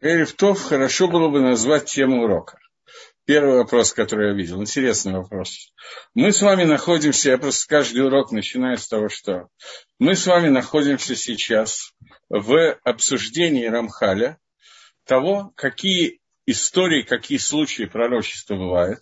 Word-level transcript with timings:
Эрифтов 0.00 0.62
хорошо 0.62 1.08
было 1.08 1.28
бы 1.28 1.40
назвать 1.40 1.86
тему 1.86 2.24
урока. 2.24 2.58
Первый 3.24 3.56
вопрос, 3.56 3.92
который 3.92 4.28
я 4.28 4.34
видел. 4.34 4.60
Интересный 4.60 5.14
вопрос. 5.14 5.72
Мы 6.14 6.32
с 6.32 6.42
вами 6.42 6.64
находимся, 6.64 7.30
я 7.30 7.38
просто 7.38 7.66
каждый 7.66 8.06
урок 8.06 8.30
начинаю 8.30 8.78
с 8.78 8.86
того, 8.86 9.08
что 9.08 9.48
мы 9.98 10.14
с 10.14 10.26
вами 10.26 10.48
находимся 10.48 11.16
сейчас 11.16 11.92
в 12.28 12.78
обсуждении 12.84 13.66
Рамхаля 13.66 14.38
того, 15.04 15.52
какие 15.56 16.20
истории, 16.46 17.02
какие 17.02 17.38
случаи 17.38 17.84
пророчества 17.84 18.54
бывают. 18.54 19.00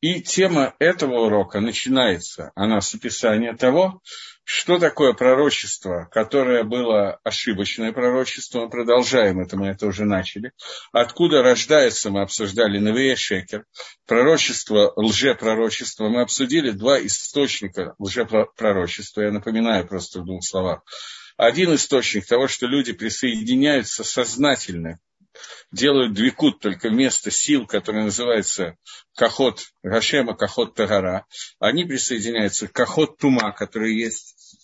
И 0.00 0.20
тема 0.20 0.74
этого 0.78 1.26
урока 1.26 1.60
начинается, 1.60 2.52
она 2.54 2.80
с 2.80 2.94
описания 2.94 3.54
того, 3.54 4.02
что 4.48 4.78
такое 4.78 5.12
пророчество, 5.12 6.08
которое 6.12 6.62
было 6.62 7.18
ошибочное 7.24 7.90
пророчество, 7.90 8.60
мы 8.60 8.70
продолжаем 8.70 9.40
это, 9.40 9.56
мы 9.56 9.66
это 9.66 9.88
уже 9.88 10.04
начали. 10.04 10.52
Откуда 10.92 11.42
рождается, 11.42 12.10
мы 12.10 12.22
обсуждали 12.22 12.78
Навея 12.78 13.16
Шекер, 13.16 13.64
пророчество, 14.06 14.92
лжепророчество. 14.94 16.08
Мы 16.08 16.20
обсудили 16.20 16.70
два 16.70 17.04
источника 17.04 17.96
лжепророчества, 17.98 19.22
я 19.22 19.32
напоминаю 19.32 19.84
просто 19.84 20.20
в 20.20 20.24
двух 20.24 20.44
словах. 20.44 20.82
Один 21.36 21.74
источник 21.74 22.24
того, 22.24 22.46
что 22.46 22.68
люди 22.68 22.92
присоединяются 22.92 24.04
сознательно 24.04 25.00
делают 25.72 26.14
двикут 26.14 26.60
только 26.60 26.88
вместо 26.88 27.30
сил, 27.30 27.66
которые 27.66 28.04
называются 28.04 28.76
Кахот 29.14 29.60
Гашема, 29.82 30.34
Кахот 30.34 30.74
Тагара, 30.74 31.26
они 31.58 31.84
присоединяются 31.84 32.68
к 32.68 32.72
Кахот 32.72 33.18
Тума, 33.18 33.52
который 33.52 33.96
есть 33.96 34.55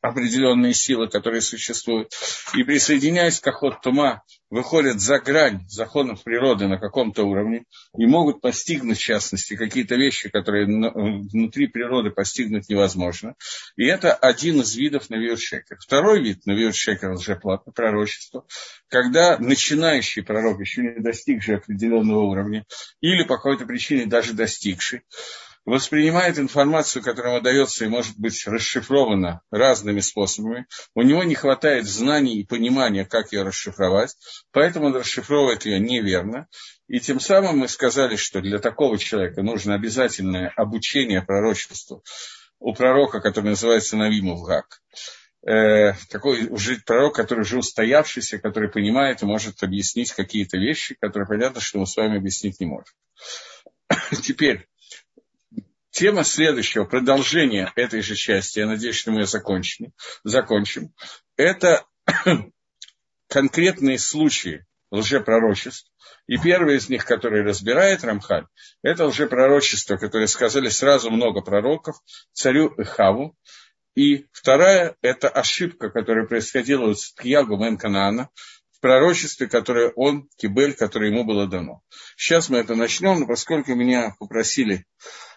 определенные 0.00 0.74
силы, 0.74 1.08
которые 1.08 1.40
существуют, 1.40 2.12
и 2.54 2.62
присоединяясь 2.62 3.40
к 3.40 3.46
охот 3.46 3.80
тума, 3.82 4.22
выходят 4.50 5.00
за 5.00 5.18
грань 5.18 5.64
законов 5.68 6.22
природы 6.22 6.68
на 6.68 6.78
каком-то 6.78 7.24
уровне 7.24 7.64
и 7.96 8.06
могут 8.06 8.40
постигнуть, 8.40 8.98
в 8.98 9.02
частности, 9.02 9.56
какие-то 9.56 9.96
вещи, 9.96 10.28
которые 10.28 10.66
внутри 10.66 11.66
природы 11.66 12.10
постигнуть 12.10 12.68
невозможно. 12.68 13.34
И 13.76 13.84
это 13.84 14.14
один 14.14 14.60
из 14.60 14.76
видов 14.76 15.10
навиошекер. 15.10 15.78
Второй 15.80 16.22
вид 16.22 16.46
навиошекер 16.46 17.12
лжепророчества, 17.12 18.46
когда 18.88 19.38
начинающий 19.38 20.22
пророк, 20.22 20.60
еще 20.60 20.82
не 20.82 21.00
достигший 21.00 21.56
определенного 21.56 22.20
уровня, 22.20 22.64
или 23.00 23.24
по 23.24 23.36
какой-то 23.36 23.66
причине 23.66 24.06
даже 24.06 24.34
достигший, 24.34 25.02
воспринимает 25.64 26.38
информацию, 26.38 27.02
которая 27.02 27.34
ему 27.34 27.42
дается 27.42 27.84
и 27.84 27.88
может 27.88 28.18
быть 28.18 28.46
расшифрована 28.46 29.40
разными 29.50 30.00
способами. 30.00 30.66
У 30.94 31.02
него 31.02 31.24
не 31.24 31.34
хватает 31.34 31.86
знаний 31.86 32.40
и 32.40 32.46
понимания, 32.46 33.04
как 33.04 33.32
ее 33.32 33.42
расшифровать, 33.42 34.16
поэтому 34.52 34.86
он 34.86 34.96
расшифровывает 34.96 35.64
ее 35.64 35.78
неверно. 35.78 36.48
И 36.86 37.00
тем 37.00 37.18
самым 37.18 37.58
мы 37.58 37.68
сказали, 37.68 38.16
что 38.16 38.40
для 38.40 38.58
такого 38.58 38.98
человека 38.98 39.42
нужно 39.42 39.74
обязательное 39.74 40.52
обучение 40.56 41.22
пророчеству 41.22 42.02
у 42.58 42.74
пророка, 42.74 43.20
который 43.20 43.50
называется 43.50 43.96
Навимов 43.96 44.42
Гак. 44.42 44.80
Э, 45.46 45.92
такой 46.08 46.46
уже 46.46 46.80
пророк, 46.86 47.14
который 47.14 47.40
уже 47.40 47.58
устоявшийся, 47.58 48.38
который 48.38 48.70
понимает 48.70 49.22
и 49.22 49.26
может 49.26 49.62
объяснить 49.62 50.12
какие-то 50.12 50.56
вещи, 50.56 50.96
которые 50.98 51.26
понятно, 51.26 51.60
что 51.60 51.78
мы 51.78 51.86
с 51.86 51.96
вами 51.96 52.16
объяснить 52.16 52.60
не 52.60 52.66
можем. 52.66 52.94
Теперь, 54.22 54.66
Тема 55.94 56.24
следующего, 56.24 56.86
продолжение 56.86 57.70
этой 57.76 58.02
же 58.02 58.16
части, 58.16 58.58
я 58.58 58.66
надеюсь, 58.66 58.96
что 58.96 59.12
мы 59.12 59.20
ее 59.20 59.26
закончим, 59.26 59.92
закончим 60.24 60.92
это 61.36 61.86
конкретные 63.28 64.00
случаи 64.00 64.66
лжепророчеств. 64.90 65.88
И 66.26 66.36
первый 66.36 66.78
из 66.78 66.88
них, 66.88 67.04
который 67.04 67.44
разбирает 67.44 68.02
Рамхаль, 68.02 68.46
это 68.82 69.06
лжепророчество, 69.06 69.96
которое 69.96 70.26
сказали 70.26 70.68
сразу 70.68 71.12
много 71.12 71.42
пророков, 71.42 71.94
царю 72.32 72.74
Ихаву. 72.76 73.36
И 73.94 74.26
вторая– 74.32 74.96
это 75.00 75.28
ошибка, 75.28 75.90
которая 75.90 76.26
происходила 76.26 76.86
у 76.86 76.94
Циткиягу 76.94 77.56
Мен 77.56 77.78
Канаана, 77.78 78.30
в 78.72 78.80
пророчестве, 78.80 79.46
которое 79.46 79.92
он, 79.94 80.28
Кибель, 80.38 80.74
которое 80.74 81.12
ему 81.12 81.22
было 81.22 81.46
дано. 81.46 81.82
Сейчас 82.16 82.48
мы 82.48 82.58
это 82.58 82.74
начнем, 82.74 83.20
но 83.20 83.26
поскольку 83.28 83.76
меня 83.76 84.16
попросили 84.18 84.86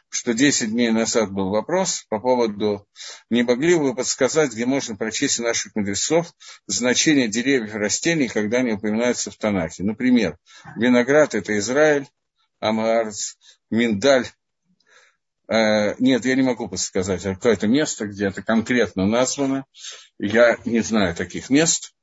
что 0.09 0.33
10 0.33 0.71
дней 0.71 0.91
назад 0.91 1.31
был 1.31 1.49
вопрос 1.49 2.05
по 2.09 2.19
поводу, 2.19 2.87
не 3.29 3.43
могли 3.43 3.75
бы 3.75 3.89
вы 3.89 3.95
подсказать, 3.95 4.51
где 4.51 4.65
можно 4.65 4.95
прочесть 4.95 5.39
наших 5.39 5.75
мудрецов 5.75 6.33
значение 6.65 7.27
деревьев 7.27 7.75
и 7.75 7.77
растений, 7.77 8.27
когда 8.27 8.59
они 8.59 8.73
упоминаются 8.73 9.31
в 9.31 9.37
Танахе. 9.37 9.83
Например, 9.83 10.37
виноград– 10.75 11.35
это 11.35 11.57
Израиль, 11.57 12.07
Амаарц, 12.59 13.35
миндаль. 13.69 14.27
Э, 15.49 15.95
нет, 15.99 16.25
я 16.25 16.35
не 16.35 16.41
могу 16.41 16.67
подсказать 16.69 17.25
а 17.25 17.35
какое-то 17.35 17.67
место, 17.67 18.07
где 18.07 18.27
это 18.27 18.41
конкретно 18.41 19.05
названо. 19.05 19.65
Я 20.19 20.57
не 20.65 20.79
знаю 20.79 21.15
таких 21.15 21.49
мест. 21.49 21.93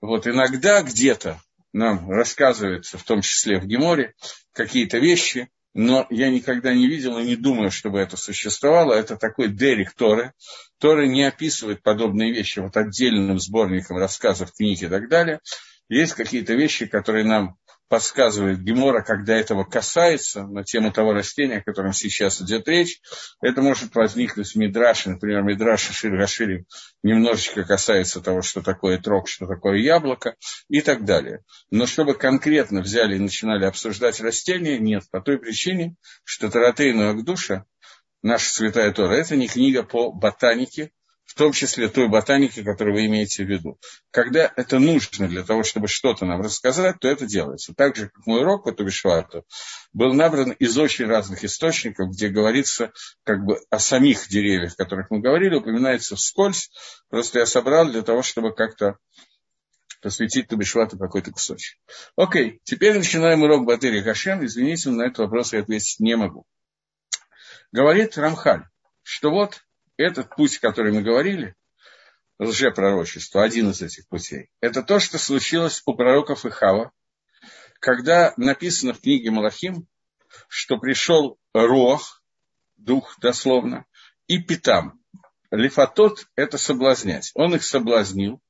Вот 0.00 0.26
иногда 0.26 0.82
где-то 0.82 1.40
нам 1.72 2.10
рассказывается, 2.10 2.98
в 2.98 3.04
том 3.04 3.22
числе 3.22 3.58
в 3.58 3.66
Геморе, 3.66 4.14
какие-то 4.52 4.98
вещи– 4.98 5.48
но 5.74 6.06
я 6.10 6.30
никогда 6.30 6.74
не 6.74 6.86
видел 6.86 7.18
и 7.18 7.24
не 7.24 7.36
думаю, 7.36 7.70
чтобы 7.70 7.98
это 7.98 8.16
существовало. 8.16 8.92
Это 8.92 9.16
такой 9.16 9.48
Дерек 9.48 9.92
Торы. 9.94 10.32
Торы 10.78 11.08
не 11.08 11.24
описывает 11.24 11.82
подобные 11.82 12.32
вещи 12.32 12.58
вот 12.58 12.76
отдельным 12.76 13.38
сборником 13.38 13.96
рассказов, 13.96 14.52
книг 14.52 14.82
и 14.82 14.88
так 14.88 15.08
далее. 15.08 15.40
Есть 15.88 16.14
какие-то 16.14 16.54
вещи, 16.54 16.86
которые 16.86 17.24
нам 17.24 17.56
подсказывает 17.92 18.62
Гемора, 18.62 19.02
когда 19.02 19.36
этого 19.36 19.64
касается, 19.64 20.44
на 20.44 20.64
тему 20.64 20.92
того 20.92 21.12
растения, 21.12 21.58
о 21.58 21.62
котором 21.62 21.92
сейчас 21.92 22.40
идет 22.40 22.66
речь, 22.66 23.02
это 23.42 23.60
может 23.60 23.94
возникнуть 23.94 24.52
в 24.52 24.56
Мидраше, 24.56 25.10
например, 25.10 25.42
Мидраш 25.42 25.90
Шир 25.90 26.16
Гаширим 26.16 26.64
немножечко 27.02 27.64
касается 27.64 28.22
того, 28.22 28.40
что 28.40 28.62
такое 28.62 28.96
трог, 28.96 29.28
что 29.28 29.46
такое 29.46 29.76
яблоко 29.76 30.36
и 30.70 30.80
так 30.80 31.04
далее. 31.04 31.40
Но 31.70 31.84
чтобы 31.84 32.14
конкретно 32.14 32.80
взяли 32.80 33.16
и 33.16 33.18
начинали 33.18 33.66
обсуждать 33.66 34.22
растения, 34.22 34.78
нет, 34.78 35.02
по 35.10 35.20
той 35.20 35.38
причине, 35.38 35.96
что 36.24 36.48
Таратейну 36.48 37.10
Агдуша, 37.10 37.66
наша 38.22 38.50
святая 38.50 38.90
Тора, 38.92 39.16
это 39.16 39.36
не 39.36 39.48
книга 39.48 39.82
по 39.82 40.12
ботанике, 40.12 40.92
в 41.32 41.34
том 41.34 41.52
числе 41.52 41.88
той 41.88 42.08
ботаники, 42.08 42.62
которую 42.62 42.94
вы 42.94 43.06
имеете 43.06 43.42
в 43.42 43.48
виду. 43.48 43.78
Когда 44.10 44.52
это 44.54 44.78
нужно 44.78 45.28
для 45.28 45.42
того, 45.42 45.62
чтобы 45.62 45.88
что-то 45.88 46.26
нам 46.26 46.42
рассказать, 46.42 46.98
то 47.00 47.08
это 47.08 47.24
делается. 47.24 47.72
Так 47.74 47.96
же, 47.96 48.10
как 48.10 48.26
мой 48.26 48.42
урок 48.42 48.64
по 48.64 48.72
Тубишвату 48.72 49.46
был 49.94 50.12
набран 50.12 50.50
из 50.50 50.76
очень 50.76 51.06
разных 51.06 51.42
источников, 51.42 52.10
где 52.10 52.28
говорится 52.28 52.92
как 53.24 53.46
бы 53.46 53.58
о 53.70 53.78
самих 53.78 54.28
деревьях, 54.28 54.74
о 54.74 54.84
которых 54.84 55.10
мы 55.10 55.20
говорили, 55.20 55.54
упоминается 55.54 56.16
вскользь. 56.16 56.70
Просто 57.08 57.38
я 57.38 57.46
собрал 57.46 57.88
для 57.88 58.02
того, 58.02 58.22
чтобы 58.22 58.54
как-то 58.54 58.98
посвятить 60.02 60.48
Тубишвату 60.48 60.98
какой-то 60.98 61.30
кусочек. 61.30 61.78
Окей, 62.14 62.60
теперь 62.64 62.98
начинаем 62.98 63.42
урок 63.42 63.64
Батыри 63.64 64.02
Хашем. 64.02 64.44
Извините, 64.44 64.90
на 64.90 65.04
этот 65.04 65.20
вопрос 65.20 65.54
я 65.54 65.60
ответить 65.60 65.98
не 65.98 66.14
могу. 66.14 66.44
Говорит 67.72 68.18
Рамхаль, 68.18 68.66
что 69.02 69.30
вот 69.30 69.62
этот 70.02 70.34
путь, 70.34 70.58
который 70.58 70.92
мы 70.92 71.02
говорили, 71.02 71.54
лжепророчество, 72.38 73.42
один 73.42 73.70
из 73.70 73.82
этих 73.82 74.08
путей, 74.08 74.50
это 74.60 74.82
то, 74.82 74.98
что 74.98 75.18
случилось 75.18 75.82
у 75.86 75.94
пророков 75.94 76.44
Ихава, 76.44 76.92
когда 77.80 78.32
написано 78.36 78.94
в 78.94 79.00
книге 79.00 79.30
Малахим, 79.30 79.86
что 80.48 80.78
пришел 80.78 81.38
Рох, 81.52 82.22
дух 82.76 83.16
дословно, 83.20 83.84
и 84.26 84.38
Питам. 84.42 85.00
Лифатот– 85.50 86.26
это 86.36 86.56
соблазнять. 86.58 87.30
Он 87.34 87.54
их 87.54 87.62
соблазнил, 87.62 88.40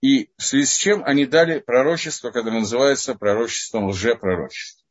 и 0.00 0.30
в 0.36 0.42
связи 0.42 0.66
с 0.66 0.76
чем 0.76 1.04
они 1.04 1.26
дали 1.26 1.58
пророчество, 1.58 2.30
которое 2.30 2.60
называется 2.60 3.14
пророчеством 3.14 3.88
лжепророчества. 3.88 4.86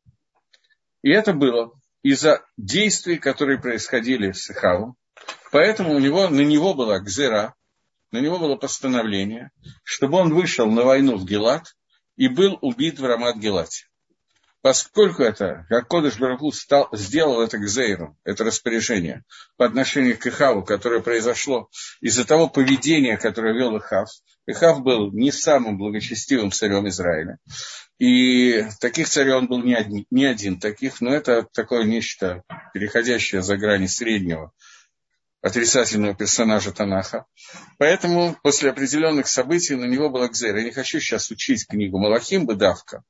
И 1.02 1.10
это 1.10 1.34
было 1.34 1.72
из-за 2.04 2.46
действий, 2.58 3.18
которые 3.18 3.60
происходили 3.60 4.32
с 4.32 4.50
Ихавом, 4.52 4.96
Поэтому 5.52 5.94
у 5.96 6.00
него, 6.00 6.28
на 6.30 6.42
него 6.42 6.74
была 6.74 7.00
гзера, 7.00 7.56
на 8.12 8.20
него 8.20 8.40
было 8.40 8.56
постановление, 8.56 9.52
чтобы 9.84 10.18
он 10.18 10.34
вышел 10.34 10.70
на 10.70 10.84
войну 10.84 11.18
в 11.18 11.26
Гелат 11.26 11.76
и 12.16 12.28
был 12.28 12.58
убит 12.62 13.00
в 13.00 13.06
Рамат 13.06 13.38
Гелате. 13.38 13.86
Поскольку 14.62 15.24
это, 15.24 15.66
как 15.70 15.88
Кодыш 15.88 16.20
Бараху 16.20 16.52
стал, 16.52 16.90
сделал 16.92 17.42
это 17.42 17.58
Гзейру, 17.58 18.18
это 18.26 18.44
распоряжение 18.44 19.24
по 19.56 19.66
отношению 19.66 20.18
к 20.18 20.28
Ихаву, 20.28 20.64
которое 20.64 21.02
произошло 21.02 21.70
из-за 22.02 22.26
того 22.26 22.50
поведения, 22.50 23.16
которое 23.16 23.54
вел 23.54 23.78
Ихав. 23.78 24.10
Ихав 24.48 24.82
был 24.82 25.14
не 25.14 25.32
самым 25.32 25.78
благочестивым 25.78 26.52
царем 26.52 26.90
Израиля. 26.90 27.38
И 28.00 28.66
таких 28.82 29.08
царей 29.08 29.34
он 29.34 29.48
был 29.48 29.64
не 29.64 29.76
один, 29.76 30.06
не 30.12 30.26
один 30.26 30.60
таких, 30.60 31.00
но 31.00 31.14
это 31.14 31.48
такое 31.54 31.84
нечто, 31.86 32.44
переходящее 32.74 33.42
за 33.42 33.56
грани 33.56 33.88
среднего 33.88 34.52
отрицательного 35.42 36.16
персонажа 36.16 36.72
Танаха. 36.72 37.26
Поэтому 37.78 38.38
после 38.44 38.70
определенных 38.70 39.28
событий 39.28 39.76
на 39.76 39.86
него 39.86 40.10
была 40.10 40.28
Гзер. 40.28 40.56
Я 40.56 40.64
не 40.64 40.72
хочу 40.72 41.00
сейчас 41.00 41.32
учить 41.32 41.68
книгу 41.68 41.98
Малахим 41.98 42.46
Бедавка, 42.46 43.04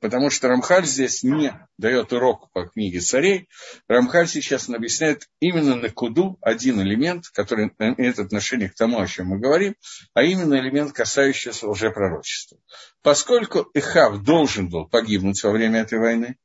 потому 0.00 0.30
что 0.30 0.48
Рамхаль 0.48 0.86
здесь 0.86 1.22
не 1.22 1.52
дает 1.78 2.12
урок 2.12 2.50
по 2.52 2.66
книге 2.66 3.00
царей. 3.00 3.48
Рамхаль 3.88 4.28
сейчас 4.28 4.68
объясняет 4.68 5.28
именно 5.40 5.76
на 5.76 5.90
куду 5.90 6.38
один 6.40 6.80
элемент, 6.80 7.28
который 7.28 7.70
имеет 7.78 8.18
отношение 8.18 8.70
к 8.70 8.74
тому, 8.74 8.98
о 8.98 9.06
чем 9.06 9.28
мы 9.28 9.38
говорим, 9.38 9.74
а 10.14 10.22
именно 10.22 10.54
элемент, 10.54 10.92
касающийся 10.92 11.68
лжепророчества. 11.68 12.58
Поскольку 13.02 13.68
Ихав 13.74 14.22
должен 14.22 14.68
был 14.68 14.88
погибнуть 14.88 15.42
во 15.42 15.50
время 15.50 15.80
этой 15.80 15.98
войны, 15.98 16.36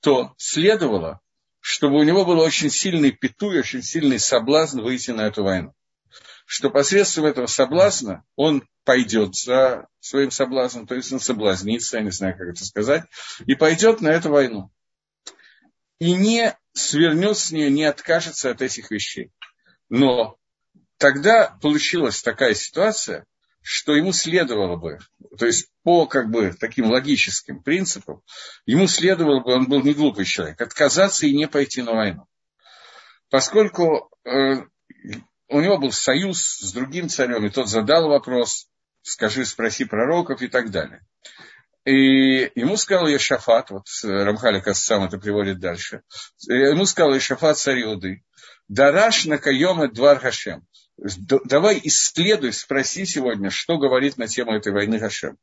то 0.00 0.34
следовало, 0.36 1.20
чтобы 1.60 1.98
у 1.98 2.02
него 2.02 2.24
был 2.24 2.40
очень 2.40 2.70
сильный 2.70 3.12
пету 3.12 3.52
и 3.52 3.58
очень 3.58 3.82
сильный 3.82 4.18
соблазн 4.18 4.80
выйти 4.80 5.10
на 5.10 5.22
эту 5.22 5.44
войну. 5.44 5.74
Что 6.46 6.70
посредством 6.70 7.26
этого 7.26 7.46
соблазна 7.46 8.24
он 8.34 8.66
пойдет 8.84 9.34
за 9.36 9.86
своим 10.00 10.30
соблазном, 10.30 10.86
то 10.86 10.94
есть 10.94 11.12
он 11.12 11.20
соблазнится, 11.20 11.98
я 11.98 12.02
не 12.02 12.10
знаю, 12.10 12.36
как 12.36 12.48
это 12.48 12.64
сказать, 12.64 13.04
и 13.46 13.54
пойдет 13.54 14.00
на 14.00 14.08
эту 14.08 14.30
войну. 14.30 14.70
И 15.98 16.14
не 16.14 16.56
свернет 16.72 17.36
с 17.36 17.52
нее, 17.52 17.70
не 17.70 17.84
откажется 17.84 18.50
от 18.50 18.62
этих 18.62 18.90
вещей. 18.90 19.30
Но 19.90 20.38
тогда 20.96 21.58
получилась 21.62 22.22
такая 22.22 22.54
ситуация, 22.54 23.26
что 23.62 23.94
ему 23.94 24.12
следовало 24.12 24.76
бы, 24.76 24.98
то 25.38 25.46
есть 25.46 25.68
по 25.82 26.06
как 26.06 26.30
бы 26.30 26.54
таким 26.58 26.90
логическим 26.90 27.62
принципам, 27.62 28.22
ему 28.66 28.86
следовало 28.86 29.40
бы, 29.40 29.52
он 29.52 29.68
был 29.68 29.82
не 29.82 29.94
глупый 29.94 30.24
человек, 30.24 30.60
отказаться 30.60 31.26
и 31.26 31.36
не 31.36 31.46
пойти 31.46 31.82
на 31.82 31.92
войну. 31.92 32.26
Поскольку 33.28 34.10
э, 34.24 34.64
у 35.48 35.60
него 35.60 35.78
был 35.78 35.92
союз 35.92 36.58
с 36.58 36.72
другим 36.72 37.08
царем, 37.08 37.44
и 37.46 37.50
тот 37.50 37.68
задал 37.68 38.08
вопрос, 38.08 38.68
скажи, 39.02 39.44
спроси 39.44 39.84
пророков 39.84 40.42
и 40.42 40.48
так 40.48 40.70
далее. 40.70 41.02
И 41.84 42.50
ему 42.54 42.76
сказал 42.76 43.08
Ешафат, 43.08 43.70
вот 43.70 43.84
Рамхалик 44.02 44.74
сам 44.74 45.04
это 45.04 45.18
приводит 45.18 45.60
дальше, 45.60 46.02
ему 46.46 46.84
сказал 46.86 47.14
Ешафат 47.14 47.58
царь 47.58 47.82
Иуды, 47.82 48.22
Дараш 48.68 49.24
на 49.24 49.38
каема 49.38 49.88
двар 49.88 50.18
Хашем 50.18 50.66
давай 51.44 51.80
исследуй, 51.84 52.52
спроси 52.52 53.04
сегодня, 53.04 53.50
что 53.50 53.78
говорит 53.78 54.16
на 54.16 54.26
тему 54.26 54.52
этой 54.52 54.72
войны 54.72 54.98
Гашем. 54.98 55.38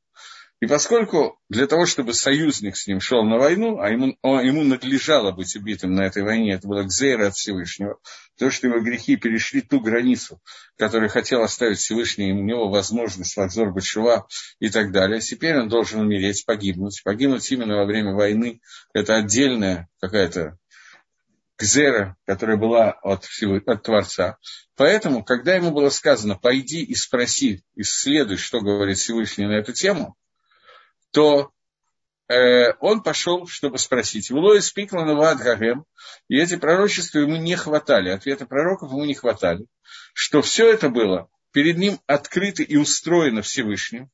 И 0.59 0.65
поскольку 0.65 1.39
для 1.49 1.67
того, 1.67 1.85
чтобы 1.85 2.15
союзник 2.15 2.77
с 2.77 2.87
ним 2.87 2.99
шел 2.99 3.23
на 3.23 3.37
войну, 3.37 3.79
а 3.79 3.91
ему, 3.91 4.17
ему 4.23 4.63
надлежало 4.63 5.31
быть 5.31 5.55
убитым 5.55 5.93
на 5.93 6.01
этой 6.01 6.23
войне, 6.23 6.53
это 6.53 6.67
было 6.67 6.81
Гзейра 6.81 7.27
от 7.27 7.35
Всевышнего, 7.35 7.99
то, 8.39 8.49
что 8.49 8.65
его 8.65 8.79
грехи 8.79 9.17
перешли 9.17 9.61
ту 9.61 9.79
границу, 9.79 10.41
которую 10.75 11.09
хотел 11.09 11.43
оставить 11.43 11.77
Всевышний, 11.77 12.31
у 12.31 12.43
него 12.43 12.69
возможность 12.69 13.37
Лакзор 13.37 13.71
Бачува 13.71 14.27
и 14.59 14.69
так 14.69 14.91
далее. 14.91 15.21
Теперь 15.21 15.59
он 15.59 15.69
должен 15.69 15.99
умереть, 15.99 16.43
погибнуть. 16.43 17.03
Погибнуть 17.03 17.51
именно 17.51 17.77
во 17.77 17.85
время 17.85 18.13
войны– 18.13 18.61
это 18.93 19.15
отдельная 19.15 19.89
какая-то 19.99 20.57
Гзера, 21.57 22.15
которая 22.25 22.57
была 22.57 22.91
от, 22.91 23.25
всего, 23.25 23.59
от 23.65 23.83
Творца. 23.83 24.37
Поэтому, 24.75 25.23
когда 25.23 25.55
ему 25.55 25.71
было 25.71 25.89
сказано, 25.89 26.35
пойди 26.35 26.83
и 26.83 26.93
спроси, 26.93 27.63
исследуй, 27.75 28.37
что 28.37 28.61
говорит 28.61 28.97
Всевышний 28.97 29.45
на 29.45 29.53
эту 29.53 29.73
тему, 29.73 30.15
то 31.11 31.51
э, 32.27 32.73
он 32.79 33.01
пошел, 33.01 33.47
чтобы 33.47 33.79
спросить. 33.79 34.29
Вулой 34.29 34.61
спикла 34.61 35.03
на 35.03 35.15
Вадгагем, 35.15 35.85
и 36.27 36.37
эти 36.37 36.57
пророчества 36.57 37.19
ему 37.19 37.37
не 37.37 37.55
хватали, 37.55 38.09
ответы 38.09 38.45
пророков 38.45 38.91
ему 38.91 39.05
не 39.05 39.15
хватали, 39.15 39.65
что 40.13 40.43
все 40.43 40.71
это 40.71 40.89
было 40.89 41.27
перед 41.51 41.77
ним 41.77 41.99
открыто 42.05 42.61
и 42.61 42.75
устроено 42.75 43.41
Всевышним. 43.41 44.11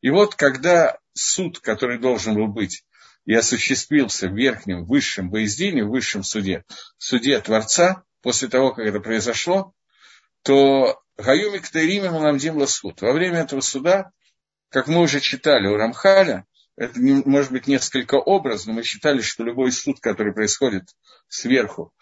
И 0.00 0.08
вот 0.08 0.34
когда 0.34 0.98
суд, 1.12 1.58
который 1.58 1.98
должен 1.98 2.34
был 2.34 2.46
быть, 2.46 2.84
и 3.26 3.34
осуществился 3.34 4.28
в 4.28 4.34
верхнем, 4.34 4.84
высшем 4.84 5.30
боездине, 5.30 5.84
в 5.84 5.90
высшем 5.90 6.22
суде, 6.22 6.64
в 6.96 7.04
суде 7.04 7.38
Творца, 7.40 8.04
после 8.22 8.48
того, 8.48 8.72
как 8.72 8.86
это 8.86 9.00
произошло, 9.00 9.74
то 10.42 11.02
Гаюми 11.18 11.58
Ктариме 11.58 12.10
Маламдим 12.10 12.56
Ласхут. 12.56 13.02
Во 13.02 13.12
время 13.12 13.40
этого 13.40 13.60
суда, 13.60 14.12
как 14.70 14.86
мы 14.86 15.00
уже 15.00 15.20
читали 15.20 15.66
у 15.66 15.76
Рамхаля, 15.76 16.46
это 16.76 17.00
может 17.00 17.52
быть 17.52 17.66
несколько 17.66 18.16
образно, 18.16 18.72
мы 18.72 18.82
считали, 18.82 19.20
что 19.20 19.42
любой 19.42 19.72
суд, 19.72 19.98
который 20.00 20.32
происходит 20.32 20.84
сверху, 21.28 21.92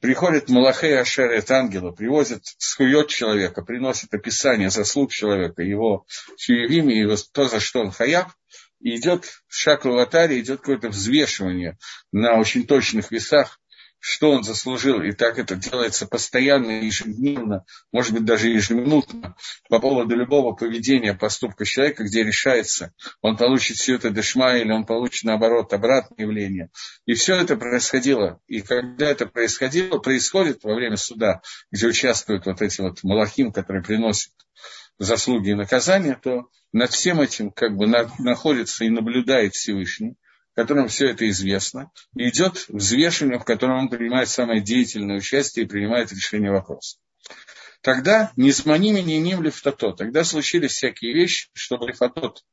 приходит 0.00 0.50
Малахей 0.50 1.00
Ашерет 1.00 1.50
ангела, 1.50 1.92
привозит, 1.92 2.42
схует 2.58 3.08
человека, 3.08 3.62
приносит 3.62 4.12
описание 4.12 4.68
заслуг 4.68 5.12
человека, 5.12 5.62
его 5.62 6.06
чуевими, 6.36 6.92
его 6.92 7.16
то, 7.32 7.48
за 7.48 7.58
что 7.58 7.80
он 7.80 7.90
хаяв, 7.90 8.36
и 8.82 8.96
идет 8.96 9.26
шаг 9.48 9.84
в 9.84 9.88
аватаре, 9.88 10.40
идет 10.40 10.60
какое-то 10.60 10.88
взвешивание 10.88 11.78
на 12.10 12.38
очень 12.38 12.66
точных 12.66 13.10
весах, 13.10 13.58
что 14.04 14.32
он 14.32 14.42
заслужил, 14.42 15.00
и 15.00 15.12
так 15.12 15.38
это 15.38 15.54
делается 15.54 16.08
постоянно, 16.08 16.82
ежедневно, 16.82 17.64
может 17.92 18.12
быть, 18.12 18.24
даже 18.24 18.48
ежеминутно, 18.48 19.36
по 19.68 19.78
поводу 19.78 20.16
любого 20.16 20.56
поведения, 20.56 21.14
поступка 21.14 21.64
человека, 21.64 22.02
где 22.02 22.24
решается, 22.24 22.92
он 23.20 23.36
получит 23.36 23.76
все 23.76 23.94
это 23.94 24.10
дешма, 24.10 24.56
или 24.56 24.72
он 24.72 24.86
получит, 24.86 25.22
наоборот, 25.22 25.72
обратное 25.72 26.26
явление. 26.26 26.70
И 27.06 27.14
все 27.14 27.36
это 27.36 27.56
происходило. 27.56 28.40
И 28.48 28.60
когда 28.60 29.08
это 29.08 29.26
происходило, 29.26 29.98
происходит 29.98 30.64
во 30.64 30.74
время 30.74 30.96
суда, 30.96 31.40
где 31.70 31.86
участвуют 31.86 32.46
вот 32.46 32.60
эти 32.60 32.80
вот 32.80 33.04
малахим, 33.04 33.52
которые 33.52 33.84
приносят 33.84 34.32
заслуги 34.98 35.50
и 35.50 35.54
наказания, 35.54 36.18
то 36.22 36.48
над 36.72 36.92
всем 36.92 37.20
этим 37.20 37.50
как 37.50 37.76
бы 37.76 37.86
находится 37.86 38.84
и 38.84 38.88
наблюдает 38.88 39.54
Всевышний, 39.54 40.16
которому 40.54 40.88
все 40.88 41.08
это 41.08 41.28
известно, 41.28 41.90
и 42.14 42.28
идет 42.28 42.66
взвешивание, 42.68 43.38
в 43.38 43.44
котором 43.44 43.78
он 43.78 43.88
принимает 43.88 44.28
самое 44.28 44.60
деятельное 44.60 45.16
участие 45.16 45.64
и 45.64 45.68
принимает 45.68 46.12
решение 46.12 46.50
вопроса. 46.50 46.98
Тогда 47.80 48.32
не 48.36 48.52
с 48.52 48.64
маними, 48.64 49.00
не 49.00 49.18
ним 49.18 49.42
лифтато. 49.42 49.92
Тогда 49.92 50.22
случились 50.22 50.72
всякие 50.72 51.14
вещи, 51.14 51.48
чтобы 51.52 51.88
лифатот 51.88 52.44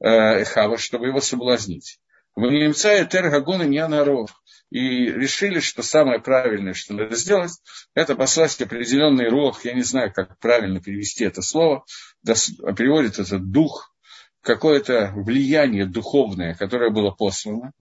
э, 0.00 0.42
Эхава, 0.42 0.76
чтобы 0.76 1.06
его 1.06 1.20
соблазнить. 1.20 1.98
В 2.36 2.42
немца 2.42 3.02
Этер 3.02 3.30
Гагуна 3.30 3.62
не 3.62 3.86
наров 3.88 4.30
и 4.70 5.06
решили, 5.06 5.58
что 5.60 5.82
самое 5.82 6.20
правильное, 6.20 6.74
что 6.74 6.92
надо 6.92 7.16
сделать, 7.16 7.52
это 7.94 8.14
послать 8.14 8.60
определенный 8.60 9.30
рог, 9.30 9.64
я 9.64 9.72
не 9.72 9.82
знаю, 9.82 10.12
как 10.12 10.38
правильно 10.38 10.82
перевести 10.82 11.24
это 11.24 11.40
слово, 11.40 11.86
переводит 12.24 13.18
это 13.18 13.38
дух, 13.38 13.94
какое-то 14.42 15.12
влияние 15.16 15.86
духовное, 15.86 16.54
которое 16.54 16.90
было 16.90 17.10
послано, 17.10 17.72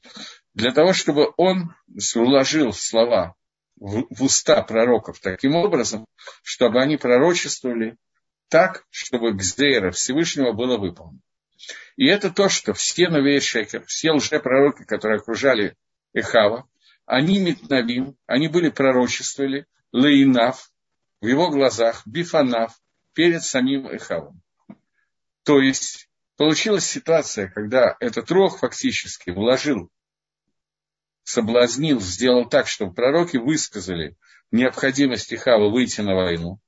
для 0.53 0.71
того, 0.71 0.93
чтобы 0.93 1.33
он 1.35 1.75
уложил 2.15 2.71
слова 2.71 3.35
в, 3.75 4.05
в 4.09 4.23
уста 4.23 4.61
пророков 4.63 5.19
таким 5.19 5.55
образом, 5.55 6.05
чтобы 6.43 6.81
они 6.81 6.95
пророчествовали 6.95 7.97
так, 8.47 8.85
чтобы 8.89 9.33
Гздейра 9.33 9.91
Всевышнего 9.91 10.53
было 10.53 10.77
выполнено. 10.77 11.19
И 11.95 12.07
это 12.07 12.31
то, 12.31 12.49
что 12.49 12.73
все 12.73 13.09
новейшие, 13.09 13.65
все 13.85 14.11
лжепророки, 14.11 14.83
которые 14.83 15.17
окружали 15.17 15.75
Эхава, 16.13 16.67
они 17.05 17.39
Митнавим, 17.39 18.17
они 18.25 18.47
были 18.47 18.69
пророчествовали, 18.69 19.67
Лейнав, 19.91 20.71
в 21.21 21.27
его 21.27 21.49
глазах, 21.49 22.01
Бифанав, 22.05 22.73
перед 23.13 23.43
самим 23.43 23.87
Эхавом. 23.87 24.41
То 25.43 25.59
есть 25.61 26.09
получилась 26.37 26.85
ситуация, 26.85 27.47
когда 27.47 27.95
этот 27.99 28.29
рог 28.31 28.59
фактически 28.59 29.29
вложил, 29.29 29.89
соблазнил, 31.23 32.01
сделал 32.01 32.49
так, 32.49 32.67
чтобы 32.67 32.93
пророки 32.93 33.37
высказали 33.37 34.17
необходимость 34.51 35.33
Эхава 35.33 35.69
выйти 35.69 36.01
на 36.01 36.15
войну. 36.15 36.59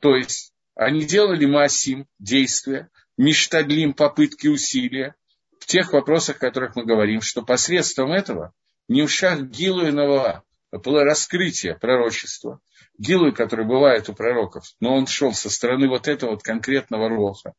То 0.00 0.16
есть 0.16 0.52
они 0.74 1.04
делали 1.04 1.46
массим, 1.46 2.06
действия, 2.18 2.90
миштадлим, 3.16 3.94
попытки, 3.94 4.48
усилия 4.48 5.14
в 5.58 5.66
тех 5.66 5.92
вопросах, 5.92 6.36
о 6.36 6.40
которых 6.40 6.76
мы 6.76 6.84
говорим, 6.84 7.20
что 7.20 7.42
посредством 7.42 8.12
этого– 8.12 8.52
не 8.88 9.06
в 9.06 9.10
шах 9.10 9.40
Гилу 9.40 9.86
и 9.86 9.90
Навала, 9.90 10.42
было 10.70 11.04
раскрытие 11.04 11.74
пророчества. 11.74 12.60
Гилу, 12.98 13.32
который 13.32 13.66
бывает 13.66 14.08
у 14.08 14.14
пророков, 14.14 14.64
но 14.80 14.94
он 14.94 15.06
шел 15.06 15.32
со 15.32 15.50
стороны 15.50 15.88
вот 15.88 16.06
этого 16.06 16.30
вот 16.30 16.42
конкретного 16.42 17.08
роха. 17.08 17.54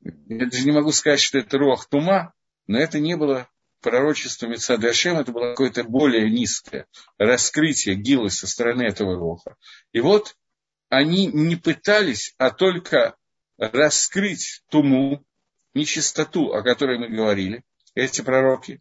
Я 0.00 0.46
даже 0.46 0.64
не 0.64 0.72
могу 0.72 0.90
сказать, 0.92 1.20
что 1.20 1.38
это 1.38 1.58
рох 1.58 1.88
Тума, 1.88 2.32
но 2.66 2.78
это 2.78 2.98
не 2.98 3.16
было 3.16 3.48
пророчество 3.80 4.46
Мецады 4.46 4.88
Ашем, 4.88 5.18
это 5.18 5.30
было 5.30 5.50
какое-то 5.50 5.84
более 5.84 6.30
низкое 6.30 6.86
раскрытие 7.18 7.96
Гилы 7.96 8.30
со 8.30 8.46
стороны 8.46 8.82
этого 8.82 9.14
роха. 9.14 9.56
И 9.92 10.00
вот 10.00 10.36
они 10.88 11.26
не 11.26 11.56
пытались, 11.56 12.34
а 12.38 12.50
только 12.50 13.16
раскрыть 13.70 14.62
туму, 14.68 15.24
нечистоту, 15.74 16.52
о 16.52 16.62
которой 16.62 16.98
мы 16.98 17.08
говорили, 17.08 17.62
эти 17.94 18.20
пророки, 18.22 18.80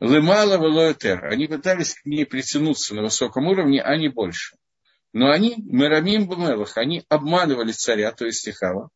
Лемала 0.00 0.58
Велоэтер. 0.58 1.24
Они 1.26 1.46
пытались 1.46 1.94
к 1.94 2.06
ней 2.06 2.24
притянуться 2.24 2.94
на 2.94 3.02
высоком 3.02 3.46
уровне, 3.46 3.82
а 3.82 3.96
не 3.96 4.08
больше. 4.08 4.56
Но 5.12 5.30
они, 5.30 5.56
Мерамим 5.58 6.28
Бамелах, 6.28 6.76
они 6.76 7.04
обманывали 7.08 7.72
царя, 7.72 8.12
то 8.12 8.26
есть 8.26 8.48
Ихава, 8.48 8.90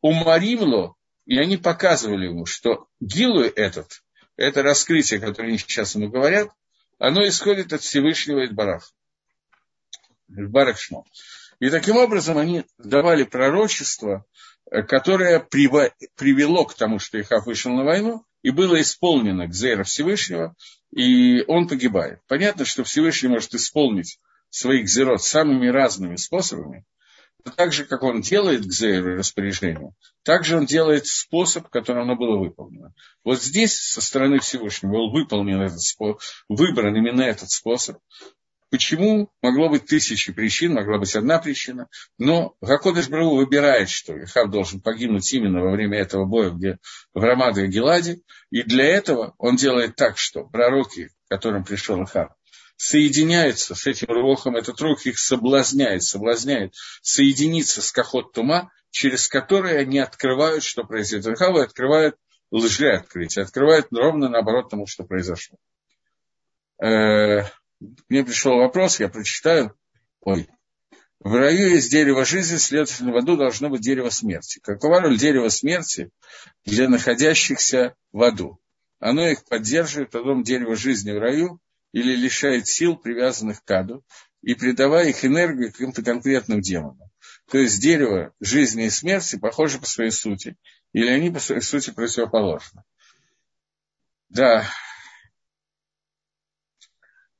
умаримло, 0.00 0.94
и 1.26 1.38
они 1.38 1.56
показывали 1.56 2.26
ему, 2.26 2.46
что 2.46 2.88
Гилу 3.00 3.42
этот, 3.42 4.02
это 4.36 4.62
раскрытие, 4.62 5.20
которое 5.20 5.48
они 5.48 5.58
сейчас 5.58 5.94
ему 5.94 6.08
говорят, 6.08 6.50
оно 6.98 7.26
исходит 7.26 7.72
от 7.72 7.82
Всевышнего 7.82 8.44
Идбарах. 8.46 8.92
Идбарах 10.28 10.78
Шмо. 10.78 11.04
И 11.60 11.68
таким 11.68 11.98
образом 11.98 12.38
они 12.38 12.64
давали 12.78 13.22
пророчество, 13.24 14.24
которое 14.70 15.40
привело 15.40 16.64
к 16.64 16.74
тому, 16.74 16.98
что 16.98 17.20
Ихав 17.20 17.46
вышел 17.46 17.72
на 17.72 17.84
войну, 17.84 18.24
и 18.42 18.50
было 18.50 18.80
исполнено 18.80 19.46
к 19.46 19.54
Зейра 19.54 19.84
Всевышнего, 19.84 20.54
и 20.94 21.42
он 21.46 21.68
погибает. 21.68 22.20
Понятно, 22.26 22.64
что 22.64 22.84
Всевышний 22.84 23.28
может 23.28 23.54
исполнить 23.54 24.18
своих 24.48 24.88
зерот 24.88 25.22
самыми 25.22 25.68
разными 25.68 26.16
способами, 26.16 26.84
но 27.44 27.52
так 27.52 27.72
же, 27.72 27.84
как 27.84 28.02
он 28.02 28.20
делает 28.20 28.66
к 28.66 28.72
Зейру 28.72 29.16
распоряжение, 29.16 29.94
так 30.24 30.44
же 30.44 30.56
он 30.56 30.66
делает 30.66 31.06
способ, 31.06 31.68
которым 31.68 32.02
оно 32.02 32.16
было 32.16 32.38
выполнено. 32.38 32.92
Вот 33.24 33.42
здесь 33.42 33.74
со 33.74 34.00
стороны 34.00 34.40
Всевышнего 34.40 34.92
был 34.92 35.10
выполнен 35.10 35.60
этот 35.60 35.80
способ, 35.80 36.20
выбран 36.48 36.94
именно 36.96 37.22
этот 37.22 37.50
способ, 37.50 37.98
Почему? 38.70 39.32
Могло 39.42 39.68
быть 39.68 39.86
тысячи 39.86 40.32
причин, 40.32 40.74
могла 40.74 40.98
быть 40.98 41.16
одна 41.16 41.40
причина, 41.40 41.88
но 42.18 42.54
Гакодыш 42.60 43.08
Брау 43.08 43.36
выбирает, 43.36 43.90
что 43.90 44.16
Ихав 44.16 44.48
должен 44.48 44.80
погибнуть 44.80 45.32
именно 45.32 45.60
во 45.60 45.72
время 45.72 45.98
этого 45.98 46.24
боя 46.24 46.50
где, 46.50 46.78
в 47.12 47.20
Рамаде 47.20 47.64
и 47.64 47.68
Геладе, 47.68 48.20
и 48.50 48.62
для 48.62 48.84
этого 48.84 49.34
он 49.38 49.56
делает 49.56 49.96
так, 49.96 50.18
что 50.18 50.44
пророки, 50.44 51.08
к 51.08 51.30
которым 51.30 51.64
пришел 51.64 52.00
Ихав, 52.04 52.30
соединяются 52.76 53.74
с 53.74 53.88
этим 53.88 54.06
Рухом, 54.08 54.54
этот 54.54 54.80
Рух 54.80 55.04
их 55.04 55.18
соблазняет, 55.18 56.04
соблазняет 56.04 56.72
соединиться 57.02 57.82
с 57.82 57.90
Кахот 57.90 58.32
Тума, 58.32 58.70
через 58.90 59.26
которые 59.26 59.80
они 59.80 59.98
открывают, 59.98 60.62
что 60.62 60.84
произойдет. 60.84 61.34
Ихав 61.34 61.56
открывают 61.56 62.16
лжи 62.52 62.88
открытия, 62.88 63.42
открывают 63.42 63.88
ровно 63.90 64.28
наоборот 64.28 64.70
тому, 64.70 64.86
что 64.86 65.02
произошло. 65.02 65.58
Э, 66.82 67.42
мне 68.08 68.24
пришел 68.24 68.56
вопрос, 68.56 69.00
я 69.00 69.08
прочитаю. 69.08 69.74
Ой. 70.20 70.48
В 71.20 71.34
раю 71.34 71.70
есть 71.70 71.90
дерево 71.90 72.24
жизни, 72.24 72.56
следовательно, 72.56 73.12
в 73.12 73.16
аду 73.16 73.36
должно 73.36 73.68
быть 73.68 73.82
дерево 73.82 74.08
смерти. 74.08 74.58
Какова 74.62 75.00
роль 75.00 75.18
дерева 75.18 75.48
смерти 75.48 76.10
для 76.64 76.88
находящихся 76.88 77.94
в 78.12 78.22
аду? 78.22 78.58
Оно 79.00 79.28
их 79.28 79.44
поддерживает, 79.44 80.10
потом 80.10 80.42
дерево 80.42 80.76
жизни 80.76 81.10
в 81.10 81.18
раю, 81.18 81.60
или 81.92 82.14
лишает 82.14 82.68
сил, 82.68 82.96
привязанных 82.96 83.62
к 83.64 83.70
аду, 83.70 84.04
и 84.42 84.54
придавая 84.54 85.08
их 85.08 85.24
энергию 85.24 85.72
каким-то 85.72 86.02
конкретным 86.02 86.60
демонам. 86.60 87.10
То 87.50 87.58
есть 87.58 87.80
дерево 87.80 88.32
жизни 88.40 88.86
и 88.86 88.90
смерти 88.90 89.36
похоже 89.36 89.78
по 89.78 89.86
своей 89.86 90.12
сути, 90.12 90.56
или 90.92 91.08
они 91.08 91.30
по 91.30 91.40
своей 91.40 91.62
сути 91.62 91.90
противоположны. 91.90 92.82
Да, 94.28 94.64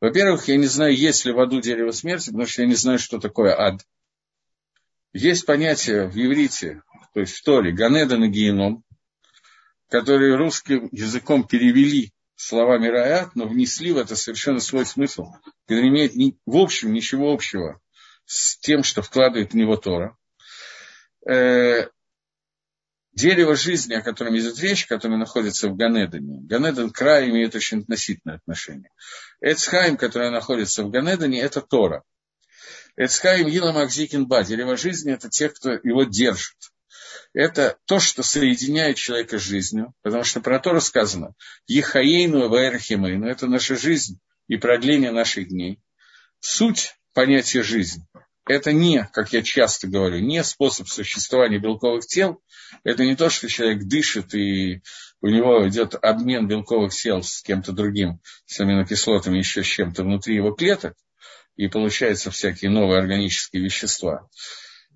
во-первых, 0.01 0.49
я 0.49 0.57
не 0.57 0.67
знаю, 0.67 0.97
есть 0.97 1.25
ли 1.25 1.33
в 1.33 1.41
аду 1.41 1.61
дерево 1.61 1.91
смерти, 1.93 2.27
потому 2.31 2.47
что 2.47 2.63
я 2.63 2.69
не 2.69 2.75
знаю, 2.75 2.99
что 2.99 3.19
такое 3.19 3.55
ад. 3.55 3.87
Есть 5.13 5.45
понятие 5.45 6.07
в 6.09 6.17
иврите, 6.17 6.83
то 7.13 7.21
есть 7.21 7.35
в 7.35 7.45
Торе, 7.45 7.73
Ганедан 7.73 8.25
и 8.25 8.29
Геном, 8.29 8.85
которые 9.89 10.37
русским 10.37 10.89
языком 10.93 11.47
перевели 11.47 12.13
словами 12.37 12.87
раят, 12.87 13.35
но 13.35 13.47
внесли 13.47 13.93
в 13.93 13.99
это 13.99 14.17
совершенно 14.17 14.61
свой 14.61 14.87
смысл, 14.87 15.27
который 15.67 15.89
имеет 15.89 16.15
ни, 16.15 16.39
в 16.47 16.57
общем 16.57 16.93
ничего 16.93 17.33
общего 17.33 17.81
с 18.25 18.57
тем, 18.59 18.83
что 18.83 19.03
вкладывает 19.03 19.53
в 19.53 19.57
него 19.57 19.77
Тора. 19.77 20.17
Э, 21.29 21.89
дерево 23.13 23.57
жизни, 23.57 23.95
о 23.95 24.03
котором 24.03 24.37
идет 24.39 24.59
речь, 24.61 24.87
которое 24.87 25.17
находится 25.17 25.69
в 25.69 25.77
Ганедане. 25.77 26.41
Ганедан 26.43 26.91
край 26.91 27.31
имеет 27.31 27.55
очень 27.55 27.81
относительное 27.81 28.37
отношение. 28.37 28.91
Эцхайм, 29.41 29.97
которое 29.97 30.31
находится 30.31 30.85
в 30.85 30.91
Ганедане, 30.91 31.41
это 31.41 31.61
Тора. 31.61 32.03
Эцхайм 32.97 33.49
Илам 33.49 33.79
Акзикин 33.79 34.27
Ба, 34.27 34.45
дерево 34.45 34.77
жизни, 34.77 35.13
это 35.13 35.29
те, 35.29 35.49
кто 35.49 35.73
его 35.73 36.05
держит. 36.05 36.57
Это 37.33 37.79
то, 37.85 38.01
что 38.01 38.23
соединяет 38.23 38.97
человека 38.97 39.39
с 39.39 39.43
жизнью, 39.43 39.95
потому 40.03 40.25
что 40.25 40.41
про 40.41 40.59
Тору 40.59 40.81
сказано 40.81 41.35
Ехаейну 41.67 42.49
Ваэрхимейну, 42.49 43.27
это 43.27 43.47
наша 43.47 43.77
жизнь 43.77 44.21
и 44.49 44.57
продление 44.57 45.13
наших 45.13 45.49
дней. 45.49 45.81
Суть 46.41 46.97
понятия 47.13 47.63
жизни 47.63 48.05
это 48.47 48.73
не, 48.73 49.09
как 49.13 49.33
я 49.33 49.43
часто 49.43 49.87
говорю, 49.87 50.21
не 50.21 50.43
способ 50.45 50.89
существования 50.89 51.59
белковых 51.59 52.07
тел. 52.07 52.43
Это 52.85 53.05
не 53.05 53.17
то, 53.17 53.31
что 53.31 53.49
человек 53.49 53.85
дышит 53.85 54.35
и 54.35 54.83
у 55.21 55.29
него 55.29 55.69
идет 55.69 55.95
обмен 56.01 56.49
белковых 56.49 56.93
тел 56.93 57.23
с 57.23 57.43
кем-то 57.43 57.73
другим, 57.73 58.21
с 58.47 58.59
аминокислотами, 58.61 59.39
еще 59.39 59.63
с 59.63 59.67
чем-то 59.67 60.03
внутри 60.03 60.37
его 60.37 60.53
клеток, 60.53 60.97
и 61.57 61.69
получаются 61.69 62.31
всякие 62.31 62.71
новые 62.71 63.01
органические 63.01 63.63
вещества. 63.63 64.29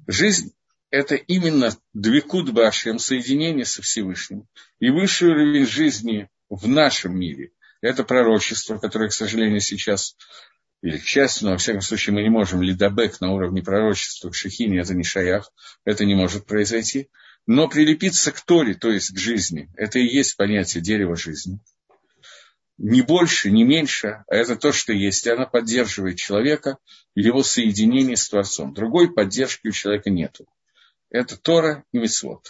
Жизнь– 0.06 0.52
это 0.90 1.14
именно 1.14 1.76
двикут 1.92 2.50
башем, 2.52 2.98
соединение 2.98 3.66
со 3.66 3.82
Всевышним. 3.82 4.48
И 4.80 4.90
высший 4.90 5.28
уровень 5.28 5.66
жизни 5.66 6.30
в 6.48 6.66
нашем 6.66 7.18
мире– 7.18 7.50
это 7.82 8.02
пророчество, 8.02 8.78
которое, 8.78 9.10
к 9.10 9.12
сожалению, 9.12 9.60
сейчас 9.60 10.16
или 10.84 10.98
к 10.98 11.06
счастью, 11.06 11.46
но 11.46 11.52
во 11.52 11.56
всяком 11.56 11.80
случае 11.80 12.12
мы 12.12 12.22
не 12.22 12.28
можем 12.28 12.60
лидабек 12.60 13.18
на 13.22 13.32
уровне 13.32 13.62
пророчества 13.62 14.28
к 14.28 14.34
Шехине, 14.34 14.80
это 14.80 14.92
не 14.92 15.02
шаях, 15.02 15.50
это 15.86 16.04
не 16.04 16.14
может 16.14 16.44
произойти. 16.44 17.08
Но 17.46 17.68
прилепиться 17.68 18.32
к 18.32 18.40
Торе, 18.42 18.74
то 18.74 18.90
есть 18.90 19.14
к 19.14 19.18
жизни, 19.18 19.70
это 19.76 19.98
и 19.98 20.04
есть 20.04 20.36
понятие 20.36 20.82
дерева 20.82 21.16
жизни. 21.16 21.58
Не 22.76 23.00
больше, 23.00 23.50
не 23.50 23.64
меньше, 23.64 24.24
а 24.28 24.34
это 24.34 24.56
то, 24.56 24.72
что 24.72 24.92
есть, 24.92 25.26
и 25.26 25.30
она 25.30 25.46
поддерживает 25.46 26.18
человека 26.18 26.76
в 27.14 27.18
его 27.18 27.42
соединении 27.42 28.14
с 28.14 28.28
Творцом. 28.28 28.74
Другой 28.74 29.10
поддержки 29.10 29.68
у 29.68 29.72
человека 29.72 30.10
нет. 30.10 30.38
Это 31.08 31.38
Тора 31.38 31.84
и 31.92 31.98
Мицвод. 31.98 32.46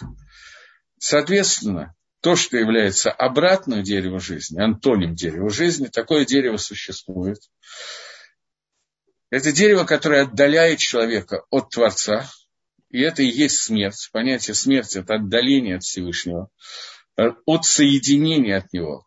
Соответственно, 0.97 1.95
то, 2.19 2.35
что 2.35 2.57
является 2.57 3.11
обратным 3.11 3.81
дереву 3.81 4.19
жизни, 4.19 4.59
антоним 4.59 5.15
дерева 5.15 5.49
жизни, 5.49 5.87
такое 5.87 6.25
дерево 6.25 6.57
существует. 6.57 7.39
Это 9.35 9.51
дерево, 9.51 9.83
которое 9.83 10.21
отдаляет 10.21 10.79
человека 10.79 11.43
от 11.49 11.69
Творца, 11.69 12.31
и 12.89 13.01
это 13.01 13.21
и 13.21 13.27
есть 13.27 13.57
смерть. 13.57 14.07
Понятие 14.13 14.55
смерти– 14.55 14.97
это 14.99 15.15
отдаление 15.15 15.75
от 15.75 15.83
Всевышнего, 15.83 16.47
от 17.17 17.65
соединения 17.65 18.59
от 18.59 18.71
Него. 18.71 19.05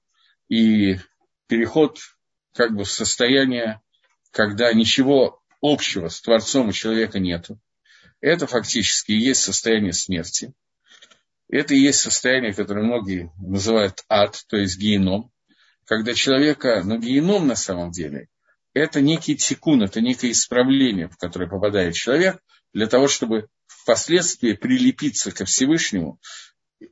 И 0.50 0.98
переход 1.46 1.98
как 2.54 2.74
бы 2.74 2.84
в 2.84 2.90
состояние, 2.90 3.80
когда 4.30 4.70
ничего 4.74 5.40
общего 5.62 6.08
с 6.08 6.20
Творцом 6.20 6.68
у 6.68 6.72
человека 6.72 7.18
нету. 7.18 7.58
Это 8.20 8.46
фактически 8.46 9.12
и 9.12 9.18
есть 9.18 9.40
состояние 9.40 9.94
смерти. 9.94 10.52
Это 11.48 11.72
и 11.74 11.80
есть 11.80 12.00
состояние, 12.00 12.52
которое 12.52 12.84
многие 12.84 13.32
называют 13.38 14.04
ад, 14.10 14.44
то 14.50 14.58
есть 14.58 14.76
геном, 14.76 15.32
когда 15.86 16.12
человека, 16.12 16.82
но 16.84 16.98
геном 16.98 17.46
на 17.46 17.56
самом 17.56 17.92
деле 17.92 18.28
это 18.78 19.00
некий 19.00 19.36
тикун, 19.36 19.82
это 19.82 20.00
некое 20.00 20.30
исправление, 20.30 21.08
в 21.08 21.16
которое 21.16 21.48
попадает 21.48 21.94
человек, 21.94 22.38
для 22.72 22.86
того, 22.86 23.08
чтобы 23.08 23.48
впоследствии 23.66 24.52
прилепиться 24.52 25.32
ко 25.32 25.44
Всевышнему, 25.44 26.20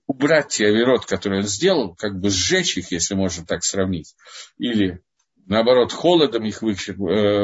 убрать 0.06 0.48
те 0.48 0.66
авирот, 0.66 1.06
которые 1.06 1.42
он 1.42 1.46
сделал, 1.46 1.94
как 1.94 2.18
бы 2.18 2.30
сжечь 2.30 2.76
их, 2.76 2.90
если 2.90 3.14
можно 3.14 3.44
так 3.46 3.62
сравнить, 3.64 4.14
или 4.58 5.00
наоборот, 5.46 5.92
холодом 5.92 6.44
их 6.44 6.62
э, 6.62 6.92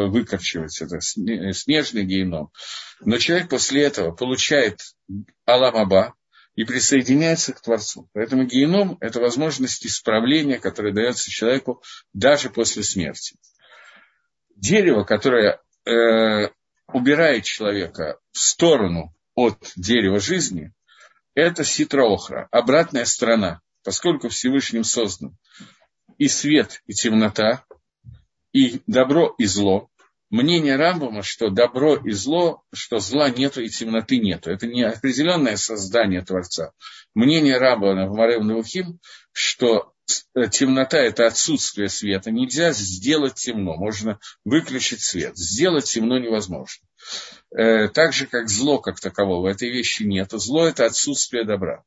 выкорчивать, 0.06 0.80
это 0.80 1.00
снежный 1.00 2.04
геном. 2.04 2.50
Но 3.00 3.18
человек 3.18 3.48
после 3.48 3.82
этого 3.82 4.12
получает 4.12 4.80
Аламаба 5.44 6.14
и 6.54 6.64
присоединяется 6.64 7.52
к 7.52 7.62
Творцу. 7.62 8.08
Поэтому 8.12 8.44
геном– 8.44 8.98
это 9.00 9.20
возможность 9.20 9.86
исправления, 9.86 10.58
которая 10.58 10.92
дается 10.92 11.30
человеку 11.30 11.82
даже 12.12 12.50
после 12.50 12.82
смерти 12.82 13.36
дерево, 14.62 15.04
которое 15.04 15.60
э, 15.84 16.48
убирает 16.92 17.44
человека 17.44 18.18
в 18.30 18.38
сторону 18.38 19.14
от 19.34 19.72
дерева 19.76 20.20
жизни, 20.20 20.72
это 21.34 21.64
ситроохра, 21.64 22.48
обратная 22.50 23.04
сторона, 23.04 23.60
поскольку 23.84 24.28
Всевышним 24.28 24.84
создан 24.84 25.36
и 26.16 26.28
свет, 26.28 26.82
и 26.86 26.92
темнота, 26.92 27.64
и 28.52 28.80
добро, 28.86 29.34
и 29.38 29.44
зло. 29.46 29.88
Мнение 30.30 30.76
Рамбама, 30.76 31.22
что 31.22 31.50
добро 31.50 31.96
и 31.96 32.10
зло, 32.12 32.62
что 32.72 33.00
зла 33.00 33.28
нету 33.28 33.60
и 33.60 33.68
темноты 33.68 34.18
нету. 34.18 34.50
Это 34.50 34.66
не 34.66 34.82
определенное 34.82 35.56
создание 35.56 36.22
Творца. 36.22 36.72
Мнение 37.14 37.58
Рамбама 37.58 38.06
в 38.06 38.16
Марев 38.16 38.42
Навухим, 38.42 38.98
что 39.32 39.91
темнота– 40.50 40.98
это 41.00 41.26
отсутствие 41.26 41.88
света. 41.88 42.30
Нельзя 42.30 42.72
сделать 42.72 43.34
темно, 43.34 43.76
можно 43.76 44.18
выключить 44.44 45.00
свет. 45.00 45.36
Сделать 45.36 45.84
темно 45.84 46.18
невозможно. 46.18 46.86
Э, 47.56 47.88
так 47.88 48.12
же, 48.12 48.26
как 48.26 48.48
зло 48.48 48.78
как 48.78 49.00
такового, 49.00 49.48
этой 49.48 49.70
вещи 49.70 50.02
нет. 50.04 50.30
Зло– 50.32 50.66
это 50.68 50.86
отсутствие 50.86 51.44
добра. 51.44 51.84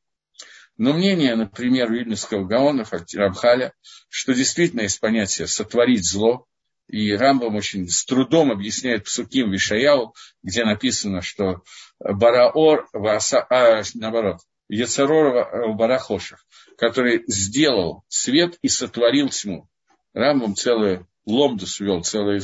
Но 0.78 0.92
мнение, 0.92 1.34
например, 1.36 1.90
Вильнюсского 1.90 2.44
Гаона, 2.44 2.84
Рамхаля, 3.14 3.72
что 4.08 4.34
действительно 4.34 4.82
есть 4.82 5.00
понятие 5.00 5.46
«сотворить 5.46 6.06
зло», 6.06 6.46
и 6.88 7.12
Рамбам 7.12 7.56
очень 7.56 7.88
с 7.88 8.04
трудом 8.04 8.52
объясняет 8.52 9.04
Псуким 9.04 9.50
Вишаяу, 9.50 10.14
где 10.42 10.64
написано, 10.64 11.20
что 11.20 11.62
Бараор, 11.98 12.88
Васа, 12.92 13.44
а, 13.50 13.82
наоборот, 13.94 14.38
Яцерор 14.68 15.74
Барахошев, 15.74 16.44
который 16.76 17.24
сделал 17.26 18.04
свет 18.08 18.58
и 18.62 18.68
сотворил 18.68 19.28
тьму. 19.28 19.68
Рамбам 20.12 20.56
целое 20.56 21.06
ломдус 21.26 21.80
ввел, 21.80 22.02
целое 22.02 22.40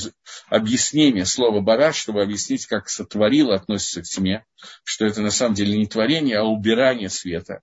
объяснение 0.49 1.25
слова 1.25 1.61
бара, 1.61 1.93
чтобы 1.93 2.23
объяснить, 2.23 2.67
как 2.67 2.89
сотворил 2.89 3.53
относится 3.53 4.03
к 4.03 4.05
тьме, 4.05 4.45
что 4.85 5.07
это 5.07 5.23
на 5.23 5.31
самом 5.31 5.55
деле 5.55 5.79
не 5.79 5.87
творение, 5.87 6.39
а 6.39 6.45
убирание 6.45 7.09
света. 7.09 7.63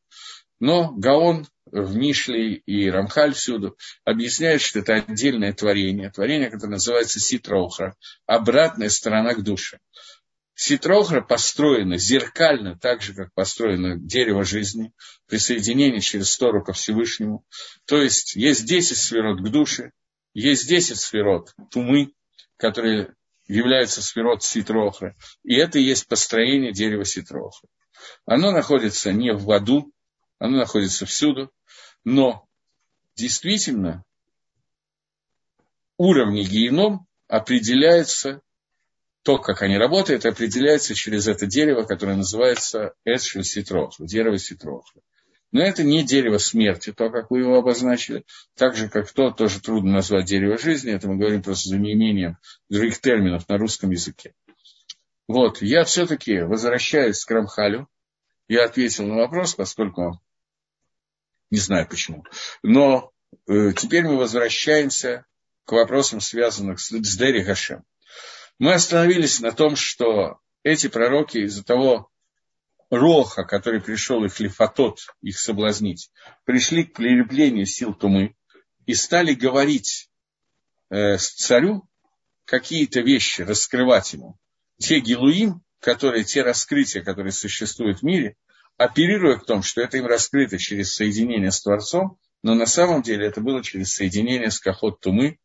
Но 0.59 0.91
Гаон 0.93 1.47
в 1.65 1.95
Мишле 1.95 2.55
и 2.55 2.89
Рамхаль 2.89 3.33
всюду 3.33 3.77
объясняют, 4.03 4.61
что 4.61 4.79
это 4.79 4.95
отдельное 4.95 5.53
творение, 5.53 6.09
творение, 6.09 6.49
которое 6.49 6.73
называется 6.73 7.19
Ситрохра, 7.19 7.95
обратная 8.25 8.89
сторона 8.89 9.33
к 9.33 9.43
душе. 9.43 9.79
Ситрохра 10.61 11.21
построена 11.21 11.97
зеркально, 11.97 12.77
так 12.77 13.01
же, 13.01 13.13
как 13.13 13.33
построено 13.33 13.97
дерево 13.97 14.43
жизни, 14.43 14.91
присоединение 15.25 16.01
через 16.01 16.37
Тору 16.37 16.61
ко 16.61 16.73
Всевышнему. 16.73 17.45
То 17.85 18.01
есть 18.01 18.35
есть 18.35 18.65
10 18.65 18.97
сферот 18.97 19.39
к 19.39 19.49
душе, 19.49 19.93
есть 20.33 20.67
10 20.67 20.99
сферот 20.99 21.55
тумы, 21.71 22.11
которые 22.57 23.15
являются 23.47 24.01
сферот 24.01 24.43
Ситрохра, 24.43 25.15
и 25.43 25.55
это 25.55 25.79
и 25.79 25.83
есть 25.83 26.09
построение 26.09 26.73
дерева 26.73 27.05
Ситрохра. 27.05 27.69
Оно 28.25 28.51
находится 28.51 29.13
не 29.13 29.31
в 29.31 29.49
аду, 29.51 29.93
оно 30.39 30.57
находится 30.57 31.05
всюду, 31.05 31.53
но 32.03 32.45
действительно 33.15 34.03
уровни 35.95 36.43
геном 36.43 37.07
определяются, 37.29 38.41
то, 39.23 39.37
как 39.37 39.61
они 39.61 39.77
работают, 39.77 40.25
определяется 40.25 40.95
через 40.95 41.27
это 41.27 41.45
дерево, 41.45 41.83
которое 41.83 42.15
называется 42.15 42.93
Эшель 43.05 43.43
Ситрохла, 43.43 44.07
дерево 44.07 44.37
Ситрохла. 44.37 45.01
Но 45.51 45.61
это 45.61 45.83
не 45.83 46.03
дерево 46.03 46.37
смерти, 46.37 46.93
то, 46.93 47.09
как 47.09 47.31
вы 47.31 47.39
его 47.39 47.57
обозначили. 47.57 48.23
Так 48.55 48.75
же, 48.75 48.87
как 48.87 49.11
то, 49.11 49.31
тоже 49.31 49.59
трудно 49.59 49.93
назвать 49.93 50.25
дерево 50.25 50.59
жизни. 50.59 50.93
Это 50.93 51.07
мы 51.07 51.17
говорим 51.17 51.41
просто 51.41 51.69
за 51.69 51.77
неимением 51.77 52.37
других 52.69 53.01
терминов 53.01 53.49
на 53.49 53.57
русском 53.57 53.89
языке. 53.89 54.35
Вот, 55.27 55.61
я 55.61 55.83
все-таки 55.85 56.41
возвращаюсь 56.41 57.23
к 57.25 57.31
Рамхалю. 57.31 57.87
Я 58.47 58.65
ответил 58.65 59.05
на 59.05 59.15
вопрос, 59.15 59.55
поскольку 59.55 60.19
не 61.49 61.59
знаю 61.59 61.87
почему. 61.87 62.23
Но 62.61 63.11
э, 63.47 63.73
теперь 63.75 64.03
мы 64.03 64.17
возвращаемся 64.17 65.25
к 65.65 65.71
вопросам, 65.71 66.19
связанным 66.21 66.77
с, 66.77 66.89
с 66.89 67.17
Дери 67.17 67.41
Гашем. 67.41 67.83
Мы 68.59 68.73
остановились 68.73 69.39
на 69.39 69.51
том, 69.51 69.75
что 69.75 70.39
эти 70.63 70.87
пророки 70.87 71.39
из-за 71.39 71.63
того 71.63 72.11
роха, 72.89 73.43
который 73.43 73.81
пришел 73.81 74.23
их 74.23 74.39
лифатот, 74.39 74.99
их 75.21 75.39
соблазнить, 75.39 76.11
пришли 76.45 76.83
к 76.83 76.93
прилеплению 76.93 77.65
сил 77.65 77.93
Тумы 77.93 78.35
и 78.85 78.93
стали 78.93 79.33
говорить 79.33 80.09
э, 80.89 81.17
царю 81.17 81.87
какие-то 82.45 83.01
вещи, 83.01 83.41
раскрывать 83.41 84.13
ему. 84.13 84.37
Те 84.77 84.99
гилуим, 84.99 85.61
которые, 85.79 86.23
те 86.23 86.41
раскрытия, 86.43 87.01
которые 87.01 87.31
существуют 87.31 87.99
в 87.99 88.03
мире– 88.03 88.35
оперируя 88.79 89.35
к 89.37 89.45
тому, 89.45 89.61
что 89.61 89.81
это 89.81 89.97
им 89.97 90.05
раскрыто 90.05 90.57
через 90.57 90.95
соединение 90.95 91.51
с 91.51 91.61
Творцом, 91.61 92.17
но 92.41 92.55
на 92.55 92.65
самом 92.65 93.01
деле 93.01 93.27
это 93.27 93.41
было 93.41 93.61
через 93.61 93.93
соединение 93.93 94.49
с 94.49 94.59
Кахот 94.59 95.01
Тумы, 95.01 95.37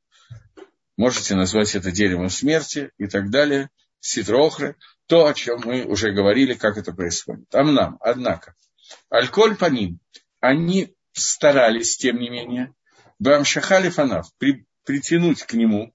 можете 0.96 1.34
назвать 1.34 1.74
это 1.74 1.90
деревом 1.90 2.30
смерти 2.30 2.90
и 2.99 3.06
так 3.06 3.30
далее, 3.30 3.71
ситрохры, 4.00 4.76
то, 5.06 5.26
о 5.26 5.34
чем 5.34 5.60
мы 5.64 5.84
уже 5.84 6.12
говорили, 6.12 6.54
как 6.54 6.76
это 6.76 6.92
происходит. 6.92 7.52
Амнам, 7.54 7.99
однако, 8.00 8.54
альколь 9.10 9.56
по 9.56 9.66
ним, 9.66 9.99
они 10.40 10.95
старались, 11.12 11.97
тем 11.97 12.19
не 12.19 12.28
менее, 12.28 12.75
Бамшахали 13.19 13.88
фанав, 13.88 14.28
при, 14.38 14.66
притянуть 14.84 15.42
к 15.42 15.54
нему, 15.54 15.95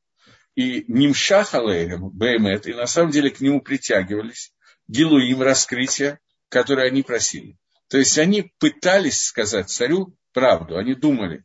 и 0.56 0.86
Нимшахалеем, 0.88 2.10
Беймет, 2.10 2.67
и 2.67 2.74
на 2.74 2.88
самом 2.88 3.12
деле 3.12 3.30
к 3.30 3.39
нему 3.39 3.62
притягивались, 3.62 4.54
Гилуим 4.88 5.41
раскрытие, 5.41 6.19
которые 6.50 6.88
они 6.88 7.04
просили. 7.04 7.58
То 7.89 7.97
есть 7.97 8.17
они 8.17 8.52
пытались 8.60 9.21
сказать 9.21 9.69
царю 9.69 10.15
правду, 10.34 10.78
они 10.78 10.95
думали, 10.95 11.43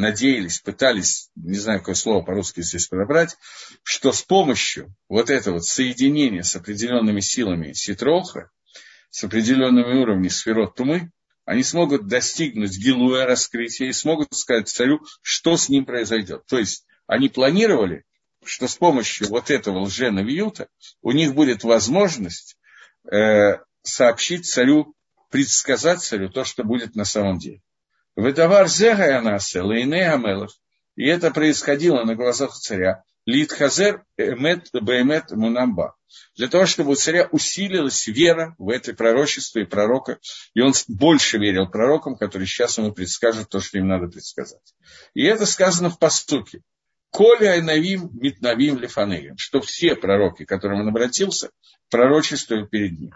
надеялись, 0.00 0.60
пытались, 0.60 1.30
не 1.36 1.58
знаю, 1.58 1.80
какое 1.80 1.94
слово 1.94 2.24
по-русски 2.24 2.62
здесь 2.62 2.88
подобрать, 2.88 3.36
что 3.82 4.12
с 4.12 4.22
помощью 4.22 4.94
вот 5.08 5.30
этого 5.30 5.60
соединения 5.60 6.42
с 6.42 6.56
определенными 6.56 7.20
силами 7.20 7.72
Ситроха, 7.72 8.50
с 9.10 9.24
определенными 9.24 10.00
уровнями 10.00 10.28
сферот 10.28 10.74
Тумы, 10.74 11.10
они 11.44 11.62
смогут 11.62 12.06
достигнуть 12.06 12.78
гилуя 12.78 13.26
раскрытия 13.26 13.88
и 13.88 13.92
смогут 13.92 14.32
сказать 14.32 14.68
царю, 14.68 15.00
что 15.22 15.56
с 15.56 15.68
ним 15.68 15.84
произойдет. 15.84 16.46
То 16.46 16.58
есть 16.58 16.86
они 17.06 17.28
планировали, 17.28 18.04
что 18.44 18.68
с 18.68 18.76
помощью 18.76 19.28
вот 19.28 19.50
этого 19.50 19.80
лженавиюта 19.80 20.68
у 21.02 21.12
них 21.12 21.34
будет 21.34 21.64
возможность 21.64 22.56
э, 23.10 23.58
сообщить 23.82 24.46
царю, 24.46 24.94
предсказать 25.30 26.02
царю 26.02 26.28
то, 26.30 26.44
что 26.44 26.64
будет 26.64 26.94
на 26.94 27.04
самом 27.04 27.38
деле. 27.38 27.60
Выдавар 28.16 28.68
зегаянаса 28.68 29.62
лейне 29.62 30.10
амелах. 30.10 30.50
И 30.96 31.06
это 31.06 31.30
происходило 31.30 32.04
на 32.04 32.14
глазах 32.14 32.52
царя. 32.52 33.02
Литхазер 33.26 34.04
эмет 34.16 34.68
бэмет 34.72 35.30
мунамба. 35.30 35.96
Для 36.36 36.48
того, 36.48 36.66
чтобы 36.66 36.92
у 36.92 36.94
царя 36.94 37.28
усилилась 37.30 38.06
вера 38.06 38.54
в 38.58 38.68
это 38.68 38.94
пророчество 38.94 39.60
и 39.60 39.64
пророка, 39.64 40.18
и 40.54 40.60
он 40.60 40.72
больше 40.88 41.38
верил 41.38 41.68
пророкам, 41.68 42.16
которые 42.16 42.46
сейчас 42.46 42.78
ему 42.78 42.92
предскажут 42.92 43.48
то, 43.48 43.60
что 43.60 43.78
им 43.78 43.88
надо 43.88 44.08
предсказать. 44.08 44.74
И 45.14 45.22
это 45.24 45.46
сказано 45.46 45.90
в 45.90 45.98
постуке. 45.98 46.62
Коля 47.10 47.52
Айнавим 47.52 48.10
Митнавим 48.12 48.78
Лефанеем, 48.78 49.36
что 49.36 49.60
все 49.60 49.96
пророки, 49.96 50.44
к 50.44 50.48
которым 50.48 50.80
он 50.80 50.88
обратился, 50.88 51.50
пророчествуют 51.90 52.70
перед 52.70 52.98
ним. 52.98 53.14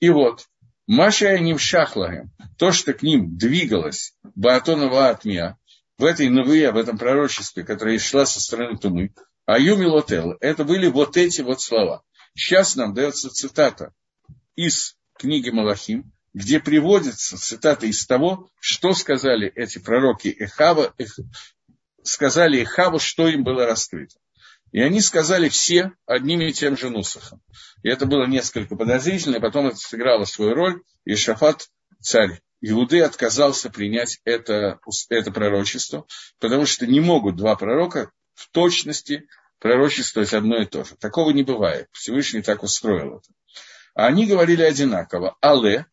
И 0.00 0.10
вот, 0.10 0.46
Маша 0.86 1.38
ним 1.38 1.58
шахлагем, 1.58 2.30
то, 2.58 2.72
что 2.72 2.92
к 2.92 3.02
ним 3.02 3.36
двигалось 3.36 4.14
Баатонова 4.34 5.08
Атмия, 5.08 5.58
в 5.96 6.04
этой 6.04 6.28
новые, 6.28 6.72
в 6.72 6.76
этом 6.76 6.98
пророчестве, 6.98 7.64
которое 7.64 7.98
шла 7.98 8.26
со 8.26 8.40
стороны 8.40 8.76
Тумы, 8.76 9.14
а 9.46 9.58
Юмилотел, 9.58 10.36
это 10.40 10.64
были 10.64 10.88
вот 10.88 11.16
эти 11.16 11.40
вот 11.40 11.62
слова. 11.62 12.02
Сейчас 12.34 12.76
нам 12.76 12.94
дается 12.94 13.30
цитата 13.30 13.92
из 14.56 14.96
книги 15.16 15.50
Малахим, 15.50 16.12
где 16.34 16.60
приводится 16.60 17.38
цитата 17.38 17.86
из 17.86 18.06
того, 18.06 18.50
что 18.58 18.92
сказали 18.92 19.50
эти 19.54 19.78
пророки 19.78 20.34
Эхава, 20.38 20.92
эх, 20.98 21.18
сказали 22.02 22.62
Эхаву, 22.62 22.98
что 22.98 23.28
им 23.28 23.44
было 23.44 23.66
раскрыто. 23.66 24.16
И 24.74 24.80
они 24.80 25.00
сказали 25.00 25.48
все 25.48 25.92
одним 26.04 26.40
и 26.40 26.52
тем 26.52 26.76
же 26.76 26.90
Нусахом. 26.90 27.40
И 27.84 27.88
это 27.88 28.06
было 28.06 28.26
несколько 28.26 28.74
подозрительно, 28.74 29.36
и 29.36 29.40
потом 29.40 29.68
это 29.68 29.76
сыграло 29.76 30.24
свою 30.24 30.54
роль, 30.54 30.82
и 31.04 31.14
Шафат, 31.14 31.68
царь 32.00 32.40
Иуды, 32.60 33.00
отказался 33.00 33.70
принять 33.70 34.18
это, 34.24 34.80
это 35.10 35.30
пророчество, 35.30 36.08
потому 36.40 36.66
что 36.66 36.88
не 36.88 36.98
могут 36.98 37.36
два 37.36 37.54
пророка 37.54 38.10
в 38.34 38.50
точности 38.50 39.28
пророчествовать 39.60 40.34
одно 40.34 40.60
и 40.60 40.66
то 40.66 40.82
же. 40.82 40.96
Такого 40.96 41.30
не 41.30 41.44
бывает. 41.44 41.86
Всевышний 41.92 42.42
так 42.42 42.64
устроил 42.64 43.18
это. 43.18 43.28
А 43.94 44.06
они 44.06 44.26
говорили 44.26 44.62
одинаково. 44.62 45.36
Але, 45.40 45.86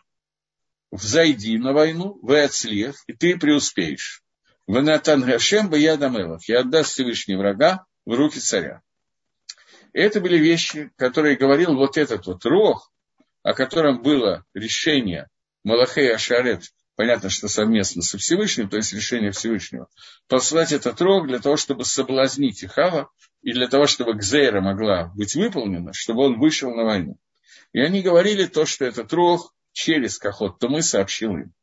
взойди 0.92 1.56
на 1.60 1.74
войну, 1.74 2.18
вы 2.24 2.42
отслев, 2.42 2.96
и 3.06 3.14
ты 3.14 3.38
преуспеешь. 3.38 4.24
В 4.66 4.82
Натан 4.82 5.22
Гашем 5.22 5.70
бы 5.70 5.78
я 5.78 5.98
дамелах, 5.98 6.50
и 6.50 6.54
отдаст 6.54 6.94
Всевышний 6.94 7.36
врага, 7.36 7.86
в 8.06 8.14
руки 8.14 8.40
царя. 8.40 8.82
Это 9.94 10.22
были 10.22 10.38
вещи, 10.38 10.92
которые 10.96 11.36
говорил 11.36 11.76
вот 11.76 11.98
этот 11.98 12.26
вот 12.26 12.46
Рох, 12.46 12.92
о 13.44 13.54
котором 13.54 14.02
было 14.02 14.46
решение 14.54 15.28
Малахей 15.64 16.14
Ашарет, 16.14 16.64
понятно, 16.96 17.30
что 17.30 17.48
совместно 17.48 18.02
со 18.02 18.18
Всевышним, 18.18 18.70
то 18.70 18.78
есть 18.78 18.94
решение 18.94 19.32
Всевышнего, 19.32 19.88
послать 20.28 20.72
этот 20.72 21.02
Рог 21.02 21.28
для 21.28 21.40
того, 21.40 21.58
чтобы 21.58 21.84
соблазнить 21.84 22.64
Ихава, 22.64 23.10
и 23.42 23.54
для 23.54 23.68
того, 23.68 23.88
чтобы 23.88 24.14
Гзейра 24.14 24.62
могла 24.62 25.12
быть 25.16 25.36
выполнена, 25.36 25.94
чтобы 25.94 26.26
он 26.26 26.40
вышел 26.40 26.74
на 26.74 26.84
войну. 26.84 27.18
И 27.74 27.80
они 27.80 28.02
говорили 28.02 28.46
то, 28.46 28.66
что 28.66 28.86
этот 28.86 29.12
Рог 29.14 29.54
через 29.72 30.18
Кахот, 30.18 30.62
мы 30.64 30.82
сообщил 30.82 31.38
им. 31.38 31.54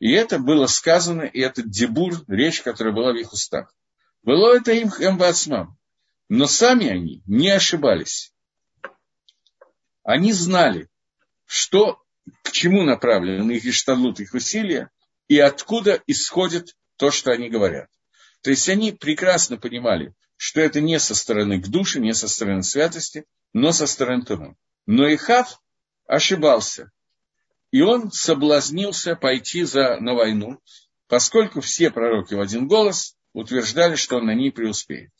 И 0.00 0.10
это 0.10 0.38
было 0.38 0.66
сказано, 0.66 1.22
и 1.22 1.40
этот 1.40 1.70
дебур, 1.70 2.14
речь, 2.26 2.62
которая 2.62 2.94
была 2.94 3.12
в 3.12 3.16
их 3.16 3.32
устах. 3.32 3.72
Было 4.24 4.56
это 4.56 4.72
им 4.72 4.88
эмбацмам. 4.88 5.78
Но 6.30 6.46
сами 6.46 6.88
они 6.88 7.22
не 7.26 7.50
ошибались. 7.50 8.32
Они 10.02 10.32
знали, 10.32 10.88
что, 11.44 12.02
к 12.42 12.50
чему 12.50 12.82
направлены 12.82 13.52
их 13.52 13.66
иштадлут, 13.66 14.20
их 14.20 14.32
усилия, 14.32 14.90
и 15.28 15.38
откуда 15.38 16.02
исходит 16.06 16.74
то, 16.96 17.10
что 17.10 17.32
они 17.32 17.50
говорят. 17.50 17.90
То 18.40 18.50
есть 18.50 18.68
они 18.68 18.92
прекрасно 18.92 19.58
понимали, 19.58 20.14
что 20.36 20.60
это 20.60 20.80
не 20.80 20.98
со 20.98 21.14
стороны 21.14 21.60
к 21.60 21.68
душе, 21.68 22.00
не 22.00 22.14
со 22.14 22.26
стороны 22.26 22.62
святости, 22.62 23.24
но 23.52 23.72
со 23.72 23.86
стороны 23.86 24.24
Тумы. 24.24 24.56
Но 24.86 25.06
Ихав 25.12 25.60
ошибался. 26.06 26.90
И 27.70 27.82
он 27.82 28.10
соблазнился 28.10 29.16
пойти 29.16 29.64
за, 29.64 29.98
на 30.00 30.14
войну, 30.14 30.60
поскольку 31.08 31.60
все 31.60 31.90
пророки 31.90 32.34
в 32.34 32.40
один 32.40 32.68
голос 32.68 33.16
утверждали, 33.34 33.96
что 33.96 34.16
он 34.16 34.26
на 34.26 34.34
ней 34.34 34.50
преуспеет. 34.50 35.10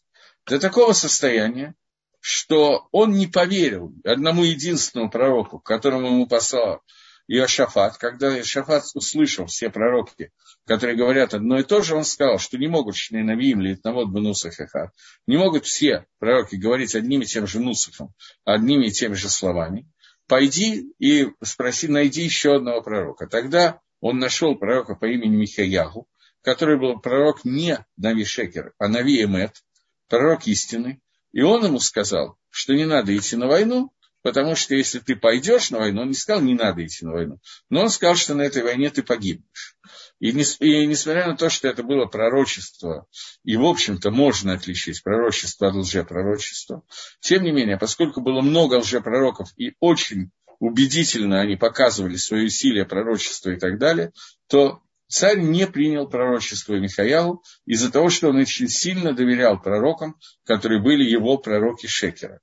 До 0.46 0.58
такого 0.58 0.92
состояния, 0.92 1.74
что 2.20 2.88
он 2.90 3.12
не 3.12 3.26
поверил 3.26 3.92
одному 4.04 4.44
единственному 4.44 5.10
пророку, 5.10 5.58
которому 5.58 6.06
ему 6.06 6.26
послал 6.26 6.80
Иошафат. 7.26 7.98
Когда 7.98 8.34
Иошафат 8.34 8.84
услышал 8.94 9.46
все 9.46 9.68
пророки, 9.70 10.30
которые 10.66 10.96
говорят 10.96 11.34
одно 11.34 11.58
и 11.58 11.62
то 11.62 11.82
же, 11.82 11.96
он 11.96 12.04
сказал, 12.04 12.38
что 12.38 12.56
не 12.56 12.68
могут 12.68 12.96
Шнейнавиим 12.96 13.60
или 13.60 13.78
Навод 13.82 14.08
Бенусахаха, 14.08 14.92
не 15.26 15.36
могут 15.36 15.66
все 15.66 16.06
пророки 16.18 16.56
говорить 16.56 16.94
одним 16.94 17.22
и 17.22 17.26
тем 17.26 17.46
же 17.46 17.60
Нусахом, 17.60 18.14
одними 18.44 18.86
и 18.86 18.90
теми 18.90 19.14
же 19.14 19.28
словами. 19.28 19.86
Пойди 20.26 20.92
и 20.98 21.28
спроси, 21.42 21.88
найди 21.88 22.22
еще 22.22 22.56
одного 22.56 22.80
пророка. 22.82 23.26
Тогда 23.26 23.80
он 24.00 24.18
нашел 24.18 24.54
пророка 24.54 24.94
по 24.94 25.06
имени 25.06 25.36
Михаягу, 25.36 26.06
который 26.44 26.78
был 26.78 27.00
пророк 27.00 27.44
не 27.44 27.84
Нави 27.96 28.24
Шекер, 28.24 28.74
а 28.78 28.88
Нави 28.88 29.22
Эмет, 29.22 29.64
пророк 30.08 30.46
истины, 30.46 31.00
и 31.32 31.40
он 31.40 31.64
ему 31.64 31.80
сказал, 31.80 32.36
что 32.50 32.74
не 32.74 32.84
надо 32.84 33.16
идти 33.16 33.34
на 33.34 33.48
войну, 33.48 33.92
потому 34.22 34.54
что 34.54 34.74
если 34.74 34.98
ты 34.98 35.16
пойдешь 35.16 35.70
на 35.70 35.78
войну, 35.78 36.02
он 36.02 36.08
не 36.08 36.14
сказал, 36.14 36.42
не 36.42 36.54
надо 36.54 36.84
идти 36.84 37.04
на 37.04 37.12
войну, 37.12 37.40
но 37.70 37.82
он 37.82 37.90
сказал, 37.90 38.14
что 38.14 38.34
на 38.34 38.42
этой 38.42 38.62
войне 38.62 38.90
ты 38.90 39.02
погибнешь. 39.02 39.76
И, 40.20 40.32
не, 40.32 40.44
и 40.60 40.86
несмотря 40.86 41.26
на 41.26 41.36
то, 41.36 41.48
что 41.48 41.66
это 41.66 41.82
было 41.82 42.04
пророчество, 42.06 43.06
и, 43.42 43.56
в 43.56 43.64
общем-то, 43.64 44.10
можно 44.10 44.52
отличить 44.52 45.02
пророчество 45.02 45.68
от 45.68 45.74
лжепророчества, 45.74 46.82
тем 47.20 47.42
не 47.42 47.52
менее, 47.52 47.78
поскольку 47.78 48.20
было 48.20 48.42
много 48.42 48.76
лжепророков, 48.76 49.48
и 49.56 49.74
очень 49.80 50.30
убедительно 50.60 51.40
они 51.40 51.56
показывали 51.56 52.16
свои 52.16 52.46
усилия, 52.46 52.84
пророчества 52.84 53.50
и 53.50 53.58
так 53.58 53.78
далее, 53.78 54.12
то 54.46 54.82
царь 55.14 55.38
не 55.38 55.68
принял 55.68 56.08
пророчество 56.08 56.74
Михаилу 56.74 57.44
из-за 57.66 57.92
того, 57.92 58.10
что 58.10 58.30
он 58.30 58.36
очень 58.36 58.68
сильно 58.68 59.12
доверял 59.12 59.60
пророкам, 59.62 60.16
которые 60.44 60.82
были 60.82 61.04
его 61.04 61.38
пророки 61.38 61.86
Шекера. 61.86 62.40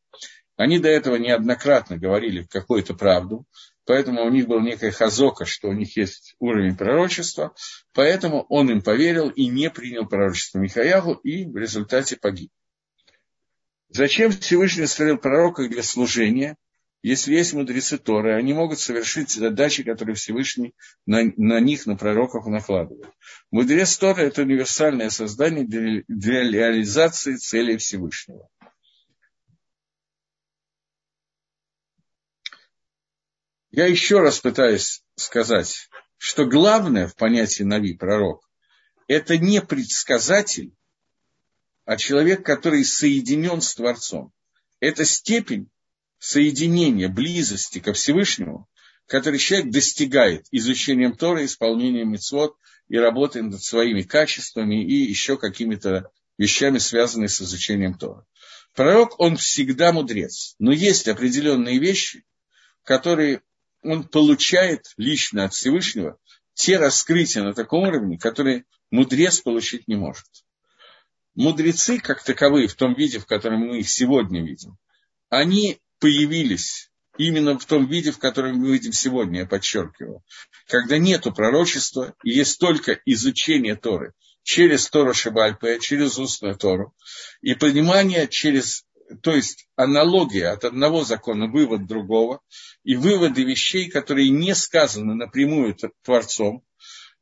Они 0.55 0.79
до 0.79 0.87
этого 0.87 1.17
неоднократно 1.17 1.97
говорили 1.97 2.47
какую-то 2.49 2.93
правду, 2.93 3.45
поэтому 3.85 4.23
у 4.23 4.29
них 4.29 4.47
была 4.47 4.61
некая 4.61 4.91
хазока, 4.91 5.43
что 5.43 5.67
у 5.67 5.73
них 5.73 5.97
есть 5.97 6.35
уровень 6.39 6.77
пророчества, 6.77 7.53
поэтому 7.93 8.45
он 8.47 8.71
им 8.71 8.81
поверил 8.81 9.27
и 9.27 9.47
не 9.47 9.69
принял 9.69 10.07
пророчество 10.07 10.59
Михаилу 10.59 11.15
и 11.15 11.45
в 11.45 11.57
результате 11.57 12.15
погиб. 12.15 12.51
Зачем 13.89 14.31
Всевышний 14.31 14.85
створил 14.85 15.17
пророков 15.17 15.67
для 15.67 15.83
служения? 15.83 16.55
Если 17.03 17.33
есть 17.33 17.53
мудрецы 17.53 17.97
Торы, 17.97 18.35
они 18.35 18.53
могут 18.53 18.79
совершить 18.79 19.31
задачи, 19.31 19.83
которые 19.83 20.15
Всевышний 20.15 20.75
на, 21.07 21.23
на 21.35 21.59
них, 21.59 21.87
на 21.87 21.95
пророков 21.95 22.45
накладывает. 22.45 23.09
Мудрец 23.49 23.97
Торы– 23.97 24.23
это 24.27 24.43
универсальное 24.43 25.09
создание 25.09 25.65
для, 25.65 26.03
для 26.07 26.43
реализации 26.43 27.37
целей 27.37 27.77
Всевышнего. 27.77 28.47
Я 33.71 33.87
еще 33.87 34.19
раз 34.19 34.39
пытаюсь 34.39 35.03
сказать, 35.15 35.89
что 36.17 36.45
главное 36.45 37.07
в 37.07 37.15
понятии 37.15 37.63
Нави, 37.63 37.95
пророк, 37.95 38.47
это 39.07 39.39
не 39.39 39.59
предсказатель, 39.61 40.75
а 41.85 41.97
человек, 41.97 42.45
который 42.45 42.85
соединен 42.85 43.61
с 43.61 43.73
Творцом. 43.73 44.31
Это 44.79 45.03
степень 45.03 45.71
соединения, 46.21 47.09
близости 47.09 47.79
ко 47.79 47.93
Всевышнему, 47.93 48.69
который 49.07 49.39
человек 49.39 49.71
достигает 49.71 50.45
изучением 50.51 51.17
Тора, 51.17 51.43
исполнением 51.43 52.11
мецвод 52.11 52.55
и 52.87 52.97
работой 52.97 53.41
над 53.41 53.61
своими 53.61 54.03
качествами 54.03 54.85
и 54.85 54.93
еще 54.93 55.35
какими-то 55.35 56.11
вещами, 56.37 56.77
связанными 56.77 57.27
с 57.27 57.41
изучением 57.41 57.95
Тора. 57.95 58.25
Пророк, 58.75 59.19
он 59.19 59.35
всегда 59.35 59.91
мудрец, 59.91 60.55
но 60.59 60.71
есть 60.71 61.07
определенные 61.07 61.79
вещи, 61.79 62.23
которые 62.83 63.41
он 63.81 64.03
получает 64.03 64.93
лично 64.97 65.45
от 65.45 65.55
Всевышнего 65.55 66.19
те 66.53 66.77
раскрытия 66.77 67.41
на 67.41 67.55
таком 67.55 67.87
уровне, 67.87 68.19
которые 68.19 68.65
мудрец 68.91 69.39
получить 69.39 69.87
не 69.87 69.95
может. 69.95 70.27
Мудрецы, 71.33 71.97
как 71.97 72.23
таковые, 72.23 72.67
в 72.67 72.75
том 72.75 72.93
виде, 72.93 73.17
в 73.17 73.25
котором 73.25 73.61
мы 73.61 73.79
их 73.79 73.89
сегодня 73.89 74.45
видим, 74.45 74.77
они 75.29 75.81
появились 76.01 76.91
именно 77.17 77.57
в 77.57 77.65
том 77.65 77.87
виде, 77.87 78.11
в 78.11 78.17
котором 78.17 78.57
мы 78.57 78.73
видим 78.73 78.91
сегодня, 78.91 79.41
я 79.41 79.45
подчеркиваю, 79.45 80.23
когда 80.67 80.97
нету 80.97 81.31
пророчества 81.31 82.15
и 82.23 82.31
есть 82.31 82.59
только 82.59 82.99
изучение 83.05 83.75
Торы 83.75 84.13
через 84.43 84.89
Тору 84.89 85.13
Шибальпе, 85.13 85.79
через 85.79 86.17
устную 86.17 86.57
Тору, 86.57 86.95
и 87.41 87.53
понимание 87.53 88.27
через, 88.27 88.85
то 89.21 89.35
есть 89.35 89.67
аналогия 89.75 90.47
от 90.47 90.65
одного 90.65 91.03
закона, 91.03 91.47
вывод 91.47 91.85
другого, 91.85 92.41
и 92.83 92.95
выводы 92.95 93.43
вещей, 93.43 93.89
которые 93.89 94.29
не 94.29 94.55
сказаны 94.55 95.13
напрямую 95.13 95.77
Творцом. 96.03 96.63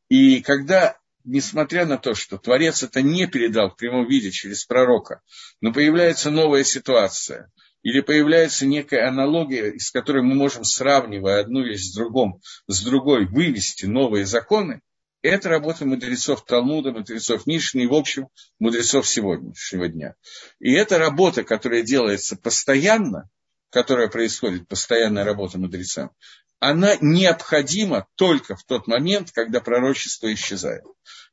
И 0.08 0.42
когда 0.42 0.98
несмотря 1.26 1.86
на 1.86 1.98
то, 1.98 2.16
что 2.16 2.38
Творец 2.38 2.84
это 2.84 3.02
не 3.02 3.28
передал 3.28 3.70
в 3.70 3.76
прямом 3.76 4.08
виде 4.08 4.32
через 4.32 4.66
пророка, 4.66 5.22
но 5.62 5.74
появляется 5.74 6.32
новая 6.32 6.64
ситуация, 6.64 7.52
или 7.82 8.02
появляется 8.02 8.66
некая 8.66 9.08
аналогия, 9.08 9.70
из 9.72 9.92
которой 9.92 10.24
мы 10.24 10.36
можем, 10.36 10.64
сравнивая 10.64 11.42
одну 11.42 11.64
вещь 11.64 11.84
с, 11.84 11.96
другом, 11.96 12.42
с 12.68 12.84
другой, 12.84 13.26
вывести 13.26 13.86
новые 13.86 14.26
законы, 14.26 14.82
это 15.22 15.50
работа 15.50 15.86
мудрецов 15.86 16.46
Талмуда, 16.46 16.92
мудрецов 16.92 17.46
Мишны 17.46 17.82
и, 17.82 17.88
в 17.88 17.94
общем, 17.94 18.30
мудрецов 18.58 19.08
сегодняшнего 19.08 19.90
дня. 19.90 20.16
И 20.60 20.72
это 20.72 20.98
работа, 20.98 21.44
которая 21.44 21.82
делается 21.82 22.38
постоянно, 22.38 23.30
которая 23.70 24.08
происходит, 24.08 24.68
постоянная 24.68 25.26
работа 25.26 25.60
мудрецам, 25.60 26.12
она 26.60 26.96
необходима 27.00 28.08
только 28.16 28.56
в 28.56 28.64
тот 28.64 28.88
момент, 28.88 29.32
когда 29.32 29.62
пророчество 29.62 30.34
исчезает. 30.34 30.84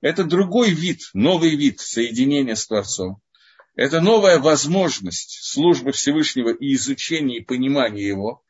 Это 0.01 0.25
другой 0.25 0.71
вид, 0.71 1.01
новый 1.15 1.57
вид 1.57 1.81
соединения 1.81 2.55
с 2.55 2.67
Творцом. 2.67 3.21
Это 3.77 4.01
новая 4.01 4.39
возможность 4.39 5.39
службы 5.43 5.93
Всевышнего 5.93 6.49
и 6.49 6.75
изучения 6.75 7.39
и 7.39 7.45
понимания 7.45 8.09
его, 8.09 8.43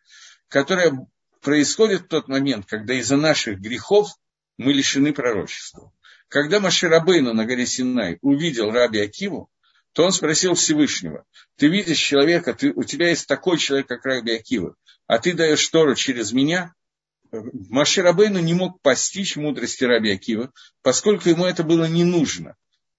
которая 0.49 0.97
происходит 1.43 2.03
в 2.03 2.09
тот 2.09 2.29
момент, 2.29 2.67
когда 2.67 2.95
из-за 2.95 3.17
наших 3.17 3.59
грехов 3.59 4.09
мы 4.57 4.73
лишены 4.73 5.13
пророчества. 5.13 5.93
Когда 6.29 6.61
Маширабейну 6.61 7.35
на 7.35 7.45
горе 7.45 7.67
Синай 7.67 8.19
увидел 8.23 8.71
Раби 8.71 9.01
Акиву, 9.01 9.51
то 9.93 10.05
он 10.05 10.13
спросил 10.13 10.55
Всевышнего, 10.55 11.25
ты 11.57 11.69
видишь 11.69 11.99
человека, 11.99 12.55
ты, 12.55 12.73
у 12.73 12.85
тебя 12.85 13.09
есть 13.09 13.27
такой 13.27 13.59
человек, 13.59 13.89
как 13.89 14.05
Раби 14.05 14.33
Акива, 14.33 14.77
а 15.09 15.19
ты 15.19 15.33
даешь 15.33 15.67
Тору 15.69 15.97
через 15.97 16.33
меня, 16.33 16.73
Маширабейну 17.33 18.39
не 18.39 18.55
мог 18.55 18.81
постичь 18.81 19.37
мудрости 19.37 19.83
Раби 19.83 20.13
Акива, 20.13 20.53
поскольку 20.83 21.29
ему 21.29 21.47
это 21.47 21.65
было 21.65 21.87
не 21.87 22.05
нужно 22.05 22.57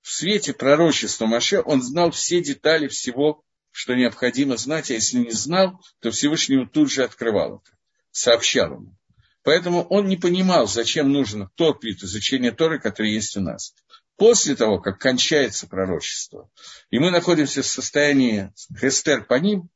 в 0.07 0.13
свете 0.13 0.53
пророчества 0.53 1.25
Маше 1.25 1.61
он 1.61 1.81
знал 1.81 2.11
все 2.11 2.41
детали 2.41 2.87
всего, 2.87 3.43
что 3.71 3.93
необходимо 3.93 4.55
знать, 4.55 4.89
а 4.89 4.93
если 4.93 5.17
не 5.17 5.31
знал, 5.31 5.81
то 5.99 6.11
Всевышний 6.11 6.65
тут 6.65 6.89
же 6.89 7.03
открывал 7.03 7.57
это, 7.57 7.77
сообщал 8.11 8.75
ему. 8.75 8.97
Поэтому 9.43 9.83
он 9.83 10.07
не 10.07 10.15
понимал, 10.15 10.65
зачем 10.65 11.11
нужен 11.11 11.49
тот 11.55 11.83
вид 11.83 12.01
изучения 12.03 12.53
Торы, 12.53 12.79
который 12.79 13.11
есть 13.11 13.35
у 13.35 13.41
нас. 13.41 13.75
После 14.15 14.55
того, 14.55 14.79
как 14.79 14.97
кончается 14.97 15.67
пророчество, 15.67 16.49
и 16.89 16.99
мы 16.99 17.11
находимся 17.11 17.61
в 17.61 17.67
состоянии 17.67 18.53
хестер 18.79 19.25
по 19.25 19.33
ним, 19.33 19.69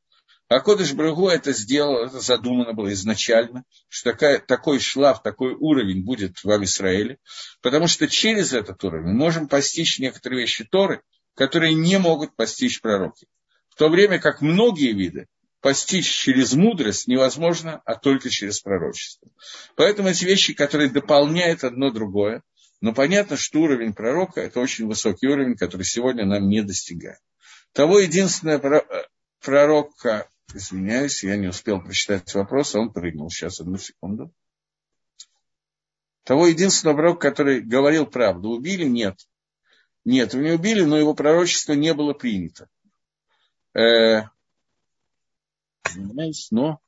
а 0.52 0.60
Кодыш 0.60 0.92
Брагу 0.92 1.30
это 1.30 1.54
сделал, 1.54 2.06
это 2.06 2.20
задумано 2.20 2.74
было 2.74 2.92
изначально, 2.92 3.64
что 3.88 4.12
такая, 4.12 4.38
такой 4.38 4.80
шлаф, 4.80 5.24
такой 5.24 5.54
уровень 5.54 6.04
будет 6.04 6.44
в 6.44 6.64
Израиле, 6.66 7.20
потому 7.62 7.88
что 7.88 8.10
через 8.10 8.52
этот 8.52 8.84
уровень 8.84 9.06
мы 9.06 9.14
можем 9.14 9.48
постичь 9.48 9.98
некоторые 10.00 10.42
вещи 10.42 10.66
Торы, 10.66 11.04
которые 11.36 11.74
не 11.74 11.98
могут 12.00 12.36
постичь 12.36 12.82
пророки. 12.82 13.28
В 13.70 13.76
то 13.76 13.88
время 13.88 14.20
как 14.20 14.42
многие 14.42 14.92
виды 14.92 15.28
постичь 15.62 16.10
через 16.10 16.52
мудрость 16.52 17.08
невозможно, 17.08 17.82
а 17.86 17.96
только 17.96 18.30
через 18.30 18.60
пророчество. 18.60 19.30
Поэтому 19.78 20.10
эти 20.10 20.26
вещи, 20.26 20.54
которые 20.54 20.90
дополняют 20.90 21.64
одно 21.64 21.92
другое, 21.92 22.44
Но 22.82 22.94
понятно, 22.94 23.38
что 23.38 23.62
уровень 23.62 23.94
пророка– 23.94 24.42
это 24.42 24.60
очень 24.60 24.88
высокий 24.88 25.28
уровень, 25.28 25.56
который 25.56 25.84
сегодня 25.84 26.26
нам 26.26 26.50
не 26.50 26.62
достигает. 26.62 27.20
Того 27.74 28.00
единственного 28.00 28.84
пророка, 29.40 30.28
извиняюсь, 30.56 31.24
я 31.24 31.38
не 31.38 31.48
успел 31.48 31.82
прочитать 31.82 32.34
вопрос, 32.34 32.76
а 32.76 32.80
он 32.80 32.92
прыгнул. 32.92 33.30
Сейчас, 33.30 33.60
одну 33.60 33.78
секунду. 33.78 34.34
Того 36.24 36.48
единственного 36.48 36.98
пророка, 36.98 37.30
который 37.30 37.62
говорил 37.62 38.06
правду, 38.06 38.50
убили? 38.50 38.86
Нет. 38.86 39.18
Нет, 40.06 40.34
его 40.34 40.44
не 40.44 40.52
убили, 40.52 40.84
но 40.84 40.98
его 40.98 41.14
пророчество 41.14 41.74
не 41.74 41.94
было 41.94 42.14
принято. 42.14 42.70
Э, 43.74 44.24
извиняюсь, 45.86 46.50
но 46.52 46.80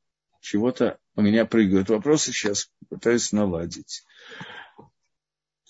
чего-то 0.42 1.00
у 1.16 1.22
меня 1.22 1.46
прыгают 1.46 1.90
вопросы, 1.90 2.32
сейчас 2.32 2.70
пытаюсь 2.90 3.32
наладить. 3.32 4.04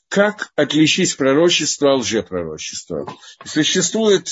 Как 0.08 0.52
отличить 0.56 1.18
пророчество 1.18 1.94
от 1.94 2.02
лжепророчества? 2.02 3.08
Существует, 3.46 4.30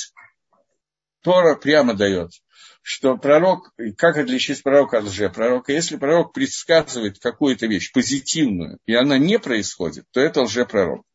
Тора 1.21 1.56
прямо 1.56 1.93
дает, 1.93 2.32
что 2.81 3.15
пророк, 3.17 3.73
как 3.97 4.17
отличить 4.17 4.63
пророка 4.63 4.99
от 4.99 5.05
лжепророка? 5.05 5.71
Если 5.71 5.97
пророк 5.97 6.33
предсказывает 6.33 7.19
какую-то 7.19 7.67
вещь 7.67 7.91
позитивную, 7.91 8.79
и 8.85 8.93
она 8.93 9.17
не 9.17 9.37
происходит, 9.39 10.05
то 10.11 10.19
это 10.19 10.41
лжепророк. 10.41 11.05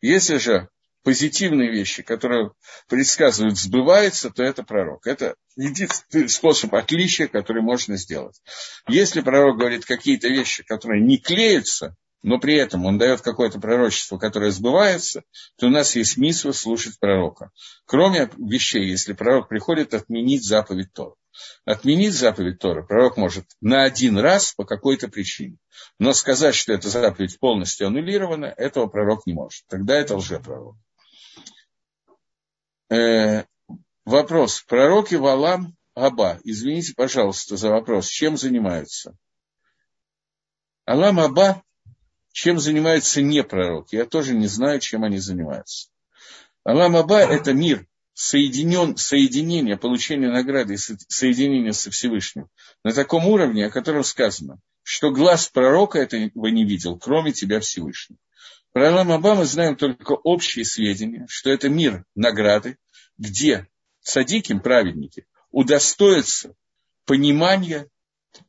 Если 0.00 0.38
же 0.38 0.68
позитивные 1.02 1.70
вещи, 1.70 2.02
которые 2.02 2.52
предсказывают, 2.88 3.58
сбываются, 3.58 4.30
то 4.30 4.42
это 4.42 4.62
пророк. 4.62 5.06
Это 5.06 5.34
единственный 5.56 6.28
способ 6.28 6.74
отличия, 6.74 7.26
который 7.26 7.62
можно 7.62 7.96
сделать. 7.96 8.40
Если 8.88 9.20
пророк 9.20 9.58
говорит 9.58 9.84
какие-то 9.84 10.28
вещи, 10.28 10.62
которые 10.62 11.02
не 11.02 11.18
клеятся, 11.18 11.96
но 12.22 12.38
при 12.38 12.54
этом 12.54 12.86
он 12.86 12.98
дает 12.98 13.20
какое-то 13.20 13.60
пророчество, 13.60 14.16
которое 14.16 14.50
сбывается, 14.50 15.24
то 15.56 15.66
у 15.66 15.70
нас 15.70 15.96
есть 15.96 16.12
смысл 16.12 16.52
слушать 16.52 16.98
пророка. 16.98 17.50
Кроме 17.84 18.30
вещей, 18.38 18.88
если 18.88 19.12
пророк 19.12 19.48
приходит 19.48 19.92
отменить 19.92 20.44
заповедь 20.44 20.92
Тора. 20.92 21.14
Отменить 21.64 22.14
заповедь 22.14 22.58
Тора 22.58 22.82
пророк 22.82 23.16
может 23.16 23.46
на 23.60 23.84
один 23.84 24.18
раз 24.18 24.52
по 24.52 24.64
какой-то 24.64 25.08
причине. 25.08 25.56
Но 25.98 26.12
сказать, 26.12 26.54
что 26.54 26.72
эта 26.72 26.88
заповедь 26.88 27.38
полностью 27.40 27.88
аннулирована, 27.88 28.46
этого 28.46 28.86
пророк 28.86 29.26
не 29.26 29.32
может. 29.32 29.64
Тогда 29.68 29.96
это 29.96 30.16
лжепророк. 30.16 30.76
Э, 32.90 33.44
вопрос. 34.04 34.62
Пророки 34.62 35.14
Валам 35.14 35.74
Аба. 35.94 36.38
Извините, 36.44 36.92
пожалуйста, 36.94 37.56
за 37.56 37.70
вопрос. 37.70 38.06
Чем 38.06 38.36
занимаются? 38.36 39.16
Алам 40.84 41.20
Аба, 41.20 41.62
чем 42.32 42.58
занимаются 42.58 43.22
не 43.22 43.42
пророки? 43.42 43.94
Я 43.94 44.06
тоже 44.06 44.34
не 44.34 44.46
знаю, 44.46 44.80
чем 44.80 45.04
они 45.04 45.18
занимаются. 45.18 45.88
Алам 46.64 46.96
Аба– 46.96 47.20
это 47.20 47.52
мир, 47.52 47.86
соединен, 48.14 48.96
соединение, 48.96 49.76
получение 49.76 50.30
награды 50.30 50.74
и 50.74 50.76
соединение 50.76 51.72
со 51.72 51.90
Всевышним 51.90 52.48
на 52.84 52.92
таком 52.92 53.26
уровне, 53.26 53.66
о 53.66 53.70
котором 53.70 54.04
сказано, 54.04 54.60
что 54.82 55.10
глаз 55.10 55.48
пророка 55.48 55.98
этого 55.98 56.46
не 56.48 56.64
видел, 56.64 56.98
кроме 56.98 57.32
тебя 57.32 57.60
Всевышнего. 57.60 58.18
Про 58.72 58.88
Алам 58.88 59.12
Аба 59.12 59.34
мы 59.34 59.44
знаем 59.44 59.76
только 59.76 60.12
общие 60.12 60.64
сведения, 60.64 61.26
что 61.28 61.50
это 61.50 61.68
мир 61.68 62.04
награды, 62.14 62.78
где 63.18 63.68
садиким, 64.00 64.60
праведники, 64.60 65.26
удостоятся 65.50 66.54
понимания 67.04 67.88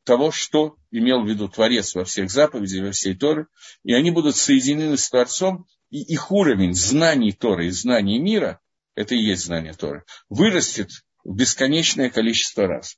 того, 0.04 0.32
что 0.32 0.76
имел 0.91 1.24
в 1.24 1.28
виду 1.28 1.48
Творец 1.48 1.96
во 1.96 2.06
всех 2.06 2.30
заповедях, 2.30 2.86
во 2.86 2.91
всей 2.91 3.15
Торе, 3.15 3.48
и 3.84 3.93
они 3.93 4.12
будут 4.12 4.36
соединены 4.36 4.98
с 4.98 5.10
Творцом, 5.10 5.65
и 5.89 6.02
их 6.02 6.32
уровень 6.32 6.74
знаний 6.74 7.32
Торы 7.32 7.67
и 7.67 7.72
знаний 7.72 8.19
мира, 8.19 8.60
это 8.96 9.15
и 9.15 9.19
есть 9.19 9.46
знание 9.46 9.74
Торы, 9.74 10.04
вырастет 10.30 10.89
в 11.24 11.36
бесконечное 11.36 12.10
количество 12.10 12.67
раз. 12.67 12.98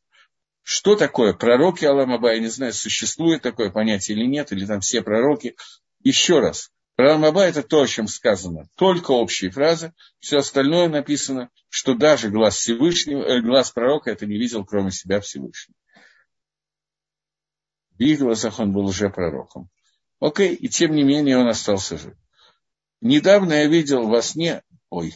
Что 0.61 0.95
такое 0.95 1.33
пророки 1.33 1.85
Аламаба, 1.85 2.33
я 2.33 2.39
не 2.39 2.47
знаю, 2.47 2.73
существует 2.73 3.41
такое 3.41 3.69
понятие 3.69 4.17
или 4.17 4.25
нет, 4.25 4.51
или 4.51 4.65
там 4.65 4.79
все 4.79 5.03
пророки. 5.03 5.55
Еще 6.01 6.39
раз, 6.39 6.71
про 6.95 7.13
Рамаба 7.13 7.43
это 7.43 7.61
то, 7.61 7.81
о 7.81 7.87
чем 7.87 8.07
сказано. 8.07 8.69
Только 8.75 9.11
общие 9.11 9.51
фразы. 9.51 9.93
Все 10.19 10.37
остальное 10.37 10.87
написано, 10.87 11.49
что 11.69 11.93
даже 11.93 12.29
глаз 12.29 12.55
Всевышнего, 12.55 13.21
э, 13.21 13.41
глаз 13.41 13.71
пророка 13.71 14.11
это 14.11 14.25
не 14.25 14.37
видел, 14.37 14.65
кроме 14.65 14.91
себя 14.91 15.19
Всевышнего. 15.19 15.75
В 17.97 18.01
их 18.01 18.19
глазах 18.19 18.59
он 18.59 18.73
был 18.73 18.85
уже 18.85 19.09
пророком. 19.09 19.69
Окей, 20.19 20.53
и 20.53 20.67
тем 20.67 20.93
не 20.95 21.03
менее 21.03 21.37
он 21.37 21.47
остался 21.47 21.97
жив. 21.97 22.15
Недавно 23.01 23.53
я 23.53 23.67
видел 23.67 24.07
во 24.07 24.21
сне... 24.21 24.61
Ой, 24.89 25.13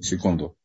Секунду. 0.00 0.56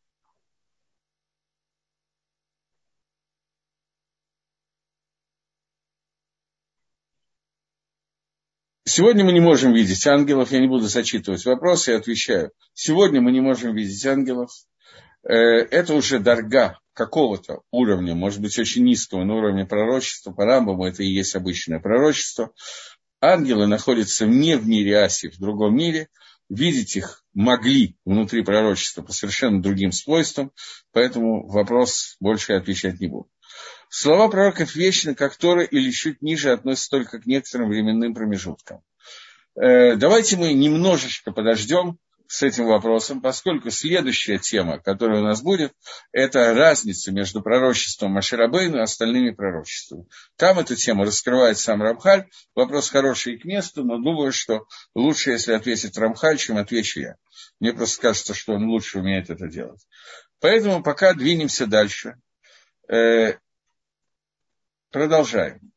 Сегодня 8.98 9.24
мы 9.24 9.30
не 9.30 9.38
можем 9.38 9.74
видеть 9.74 10.04
ангелов, 10.08 10.50
я 10.50 10.58
не 10.58 10.66
буду 10.66 10.88
зачитывать 10.88 11.44
вопросы, 11.44 11.92
я 11.92 11.98
отвечаю. 11.98 12.50
Сегодня 12.74 13.20
мы 13.20 13.30
не 13.30 13.40
можем 13.40 13.72
видеть 13.72 14.04
ангелов. 14.04 14.50
Э, 15.22 15.34
это 15.36 15.94
уже 15.94 16.18
дорога 16.18 16.80
какого-то 16.94 17.60
уровня, 17.70 18.16
может 18.16 18.40
быть, 18.40 18.58
очень 18.58 18.82
низкого, 18.82 19.22
на 19.22 19.36
уровне 19.36 19.64
пророчества. 19.66 20.32
По 20.32 20.44
Рамбаму 20.44 20.84
это 20.84 21.04
и 21.04 21.06
есть 21.06 21.36
обычное 21.36 21.78
пророчество. 21.78 22.52
Ангелы 23.20 23.68
находятся 23.68 24.26
не 24.26 24.56
в 24.56 24.66
мире 24.66 24.98
Аси, 24.98 25.28
в 25.28 25.38
другом 25.38 25.76
мире– 25.76 26.08
видеть 26.48 26.96
их 26.96 27.24
могли 27.34 27.96
внутри 28.04 28.42
пророчества 28.42 29.02
по 29.02 29.12
совершенно 29.12 29.62
другим 29.62 29.92
свойствам, 29.92 30.52
поэтому 30.92 31.46
вопрос 31.46 32.16
больше 32.20 32.52
я 32.52 32.58
отвечать 32.58 33.00
не 33.00 33.06
буду. 33.06 33.30
Слова 33.90 34.28
пророков 34.28 34.74
вечны, 34.74 35.14
как 35.14 35.36
Тора, 35.36 35.62
или 35.62 35.90
чуть 35.90 36.20
ниже 36.20 36.52
относятся 36.52 36.90
только 36.90 37.20
к 37.20 37.26
некоторым 37.26 37.68
временным 37.68 38.14
промежуткам. 38.14 38.82
Э, 39.60 39.96
давайте 39.96 40.36
мы 40.36 40.52
немножечко 40.52 41.32
подождем, 41.32 41.98
с 42.28 42.42
этим 42.42 42.66
вопросом, 42.66 43.22
поскольку 43.22 43.70
следующая 43.70 44.38
тема, 44.38 44.78
которая 44.78 45.22
у 45.22 45.24
нас 45.24 45.42
будет, 45.42 45.72
это 46.12 46.52
разница 46.52 47.10
между 47.10 47.40
пророчеством 47.40 48.12
Маширабейну 48.12 48.76
и 48.76 48.82
остальными 48.82 49.30
пророчествами. 49.30 50.06
Там 50.36 50.58
эту 50.58 50.76
тему 50.76 51.04
раскрывает 51.04 51.58
сам 51.58 51.82
Рамхаль. 51.82 52.28
Вопрос 52.54 52.90
хороший 52.90 53.34
и 53.34 53.38
к 53.38 53.46
месту, 53.46 53.82
но 53.82 53.96
думаю, 53.96 54.32
что 54.32 54.66
лучше, 54.94 55.30
если 55.30 55.52
ответит 55.52 55.96
Рамхаль, 55.96 56.36
чем 56.36 56.58
отвечу 56.58 57.00
я. 57.00 57.16
Мне 57.60 57.72
просто 57.72 58.02
кажется, 58.02 58.34
что 58.34 58.52
он 58.52 58.66
лучше 58.66 58.98
умеет 58.98 59.30
это 59.30 59.48
делать. 59.48 59.80
Поэтому 60.38 60.82
пока 60.82 61.14
двинемся 61.14 61.66
дальше. 61.66 62.16
Э, 62.92 63.38
продолжаем. 64.90 65.72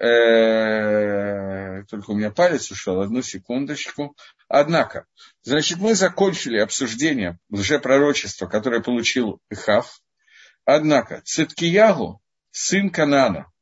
Э, 0.00 1.84
только 1.84 2.10
у 2.10 2.14
меня 2.14 2.30
палец 2.30 2.70
ушел, 2.70 3.02
одну 3.02 3.20
секундочку. 3.20 4.16
Однако, 4.48 5.06
значит, 5.42 5.78
мы 5.78 5.94
закончили 5.94 6.58
обсуждение 6.58 7.38
лжепророчества, 7.50 8.46
которое 8.46 8.80
получил 8.80 9.40
Ихав. 9.50 10.00
Однако, 10.64 11.20
Циткиягу, 11.24 12.22
сын 12.50 12.88
Канана, 12.88 13.52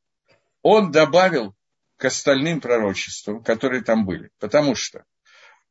он 0.61 0.91
добавил 0.91 1.55
к 1.97 2.05
остальным 2.05 2.61
пророчествам, 2.61 3.43
которые 3.43 3.83
там 3.83 4.05
были. 4.05 4.31
Потому 4.39 4.75
что 4.75 5.03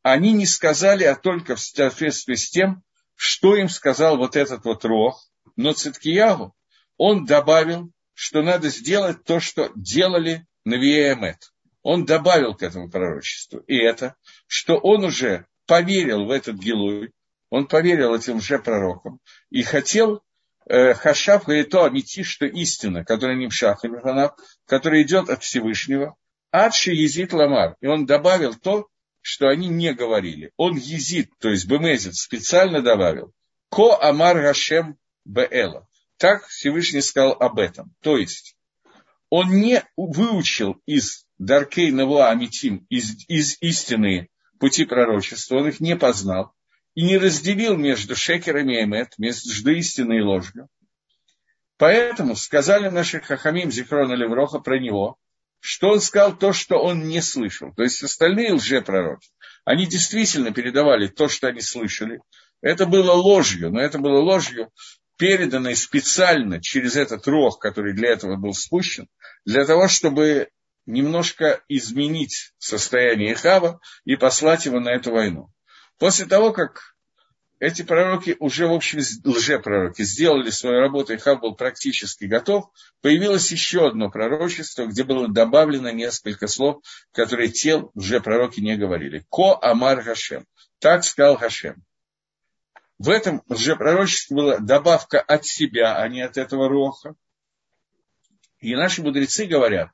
они 0.02 0.34
не 0.34 0.44
сказали, 0.44 1.04
а 1.04 1.16
только 1.16 1.56
в 1.56 1.60
соответствии 1.60 2.34
с 2.34 2.50
тем, 2.50 2.82
что 3.14 3.56
им 3.56 3.70
сказал 3.70 4.18
вот 4.18 4.36
этот 4.36 4.64
вот 4.66 4.84
Рох. 4.84 5.26
Но 5.56 5.72
Циткиягу, 5.72 6.54
он 6.98 7.24
добавил, 7.24 7.90
что 8.12 8.42
надо 8.42 8.68
сделать 8.68 9.24
то, 9.24 9.40
что 9.40 9.70
делали 9.74 10.46
Навиэмет. 10.68 11.52
Он 11.82 12.04
добавил 12.04 12.54
к 12.54 12.62
этому 12.62 12.90
пророчеству. 12.90 13.60
И 13.60 13.76
это, 13.76 14.14
что 14.46 14.76
он 14.76 15.04
уже 15.04 15.46
поверил 15.66 16.26
в 16.26 16.30
этот 16.30 16.56
Гилуй, 16.56 17.12
он 17.50 17.66
поверил 17.66 18.14
этим 18.14 18.40
же 18.40 18.58
пророкам 18.58 19.20
и 19.50 19.62
хотел 19.62 20.22
э, 20.66 20.92
Хашав 20.92 21.44
говорит 21.46 21.70
то 21.70 21.84
амити, 21.84 22.22
что 22.22 22.44
истина, 22.44 23.04
которая 23.04 23.36
не 23.36 23.46
мшах 23.46 23.84
и 23.84 23.88
которая 24.66 25.02
идет 25.02 25.30
от 25.30 25.42
Всевышнего, 25.42 26.16
адши 26.50 26.92
езит 26.92 27.32
ламар. 27.32 27.76
И 27.80 27.86
он 27.86 28.04
добавил 28.04 28.54
то, 28.54 28.88
что 29.22 29.48
они 29.48 29.68
не 29.68 29.94
говорили. 29.94 30.52
Он 30.56 30.76
езит, 30.76 31.30
то 31.38 31.48
есть 31.48 31.66
бемезит, 31.66 32.16
специально 32.16 32.82
добавил. 32.82 33.32
Ко 33.70 33.96
амар 33.96 34.42
Гашем 34.42 34.98
беэла. 35.24 35.88
Так 36.18 36.46
Всевышний 36.48 37.00
сказал 37.00 37.32
об 37.32 37.58
этом. 37.58 37.94
То 38.02 38.18
есть 38.18 38.57
он 39.30 39.50
не 39.50 39.84
выучил 39.96 40.80
из 40.86 41.26
Даркей 41.38 41.90
Навуа 41.90 42.30
Амитим, 42.30 42.86
из, 42.88 43.28
из 43.28 43.56
истины 43.60 44.28
пути 44.58 44.84
пророчества, 44.84 45.56
он 45.56 45.68
их 45.68 45.80
не 45.80 45.96
познал. 45.96 46.52
и 46.94 47.02
не 47.02 47.16
разделил 47.16 47.76
между 47.76 48.16
шекерами 48.16 48.80
и 48.80 48.82
эмет, 48.82 49.14
между 49.18 49.70
истиной 49.70 50.18
и 50.18 50.22
ложью. 50.22 50.68
Поэтому 51.76 52.34
сказали 52.34 52.88
наши 52.88 53.20
хахамим 53.20 53.70
Зихрона 53.70 54.14
Левроха 54.14 54.58
про 54.58 54.80
него, 54.80 55.16
что 55.60 55.90
он 55.90 56.00
сказал 56.00 56.36
то, 56.36 56.52
что 56.52 56.76
он 56.78 57.06
не 57.06 57.22
слышал. 57.22 57.72
То 57.72 57.84
есть 57.84 58.02
остальные 58.02 58.54
лжепророки, 58.54 59.28
они 59.64 59.86
действительно 59.86 60.50
передавали 60.50 61.06
то, 61.06 61.28
что 61.28 61.46
они 61.46 61.60
слышали. 61.60 62.20
Это 62.62 62.84
было 62.84 63.12
ложью, 63.12 63.70
но 63.70 63.80
это 63.80 63.98
было 63.98 64.18
ложью, 64.20 64.72
переданной 65.18 65.76
специально 65.76 66.60
через 66.60 66.96
этот 66.96 67.26
рог, 67.26 67.60
который 67.60 67.92
для 67.92 68.10
этого 68.10 68.36
был 68.36 68.54
спущен, 68.54 69.08
для 69.44 69.66
того, 69.66 69.88
чтобы 69.88 70.48
немножко 70.86 71.60
изменить 71.68 72.52
состояние 72.58 73.34
Хава 73.34 73.80
и 74.04 74.16
послать 74.16 74.64
его 74.64 74.80
на 74.80 74.90
эту 74.90 75.12
войну. 75.12 75.50
После 75.98 76.24
того, 76.24 76.52
как 76.52 76.94
эти 77.60 77.82
пророки 77.82 78.36
уже, 78.38 78.68
в 78.68 78.72
общем, 78.72 79.00
лжепророки, 79.24 80.02
сделали 80.02 80.50
свою 80.50 80.80
работу, 80.80 81.12
и 81.12 81.18
Хав 81.18 81.40
был 81.40 81.56
практически 81.56 82.24
готов, 82.24 82.70
появилось 83.02 83.50
еще 83.50 83.88
одно 83.88 84.10
пророчество, 84.10 84.86
где 84.86 85.02
было 85.02 85.28
добавлено 85.28 85.90
несколько 85.90 86.46
слов, 86.46 86.82
которые 87.12 87.48
те 87.48 87.82
лжепророки 87.94 88.60
не 88.60 88.76
говорили. 88.76 89.26
Ко 89.28 89.58
Амар 89.60 90.02
Хашем. 90.02 90.46
Так 90.78 91.04
сказал 91.04 91.36
Хашем. 91.36 91.84
В 92.98 93.10
этом 93.10 93.42
лжепророчестве 93.48 94.36
была 94.36 94.58
добавка 94.58 95.20
от 95.20 95.46
себя, 95.46 95.96
а 95.96 96.08
не 96.08 96.20
от 96.20 96.36
этого 96.36 96.68
роха. 96.68 97.14
И 98.60 98.74
наши 98.74 99.02
мудрецы 99.02 99.46
говорят, 99.46 99.90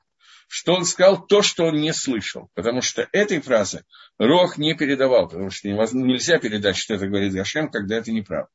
что 0.47 0.73
он 0.73 0.85
сказал 0.85 1.25
то, 1.25 1.43
что 1.43 1.65
он 1.65 1.75
не 1.75 1.93
слышал. 1.93 2.49
Потому 2.55 2.81
что 2.81 3.07
этой 3.11 3.39
фразы 3.41 3.85
Рох 4.17 4.57
не 4.57 4.73
передавал, 4.73 5.27
потому 5.27 5.51
что 5.51 5.67
нельзя 5.67 6.39
передать, 6.39 6.77
что 6.77 6.95
это 6.95 7.07
говорит 7.07 7.33
Гашем, 7.33 7.69
когда 7.69 7.97
это 7.97 8.11
неправда. 8.11 8.51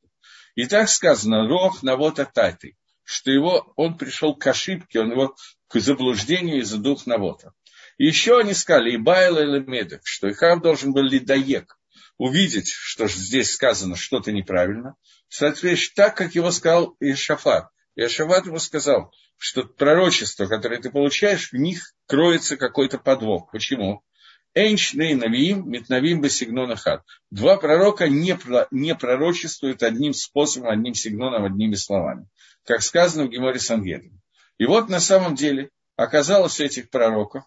И 0.55 0.65
так 0.65 0.89
сказано, 0.89 1.47
Рох 1.47 1.81
на 1.81 1.95
вот 1.95 2.19
ататы, 2.19 2.75
что 3.03 3.31
его, 3.31 3.71
он 3.77 3.97
пришел 3.97 4.35
к 4.35 4.45
ошибке, 4.47 4.99
он 4.99 5.11
его 5.11 5.35
к 5.69 5.79
заблуждению 5.79 6.59
из-за 6.59 6.77
дух 6.77 7.05
Навота. 7.05 7.53
Еще 7.97 8.37
они 8.37 8.53
сказали, 8.53 8.91
и 8.91 8.97
Байла 8.97 9.57
и 9.57 9.59
Медек, 9.61 10.01
что 10.03 10.29
Ихав 10.29 10.61
должен 10.61 10.91
был 10.91 11.03
лидаек, 11.03 11.77
увидеть, 12.21 12.69
что 12.69 13.07
здесь 13.07 13.51
сказано 13.51 13.95
что-то 13.95 14.31
неправильно, 14.31 14.95
соответственно, 15.27 16.05
так, 16.05 16.15
как 16.15 16.35
его 16.35 16.51
сказал 16.51 16.95
Ишафат. 16.99 17.69
Ишафат 17.95 18.45
ему 18.45 18.59
сказал, 18.59 19.11
что 19.37 19.63
пророчество, 19.63 20.45
которое 20.45 20.79
ты 20.79 20.91
получаешь, 20.91 21.51
в 21.51 21.55
них 21.55 21.95
кроется 22.05 22.57
какой-то 22.57 22.99
подвох. 22.99 23.49
Почему? 23.51 24.03
Эйншней 24.53 25.15
Навиим, 25.15 25.67
Митнавим 25.67 26.21
Басигнона 26.21 26.75
Хат. 26.75 27.01
Два 27.31 27.57
пророка 27.57 28.07
не, 28.07 28.37
не 28.69 28.93
пророчествуют 28.93 29.81
одним 29.81 30.13
способом, 30.13 30.69
одним 30.69 30.93
сигноном, 30.93 31.45
одними 31.45 31.73
словами. 31.73 32.27
Как 32.65 32.83
сказано 32.83 33.25
в 33.25 33.29
Геморе 33.29 33.59
Сангедрин. 33.59 34.21
И 34.59 34.65
вот 34.67 34.89
на 34.89 34.99
самом 34.99 35.33
деле 35.33 35.71
оказалось 35.95 36.59
у 36.59 36.65
этих 36.65 36.91
пророков 36.91 37.45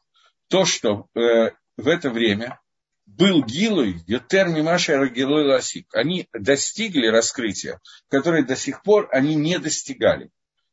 то, 0.49 0.65
что 0.65 1.07
э, 1.15 1.53
в 1.77 1.87
это 1.87 2.11
время 2.11 2.59
был 3.07 3.45
Гилуй, 3.45 4.03
Ютер 4.07 4.49
Мимаша 4.49 4.97
Рагилуй 4.97 5.45
Ласик. 5.45 5.95
Они 5.95 6.29
достигли 6.33 7.07
раскрытия, 7.07 7.81
которое 8.09 8.45
до 8.45 8.57
сих 8.57 8.83
пор 8.83 9.09
они 9.13 9.35
не 9.35 9.59
достигали. 9.59 10.31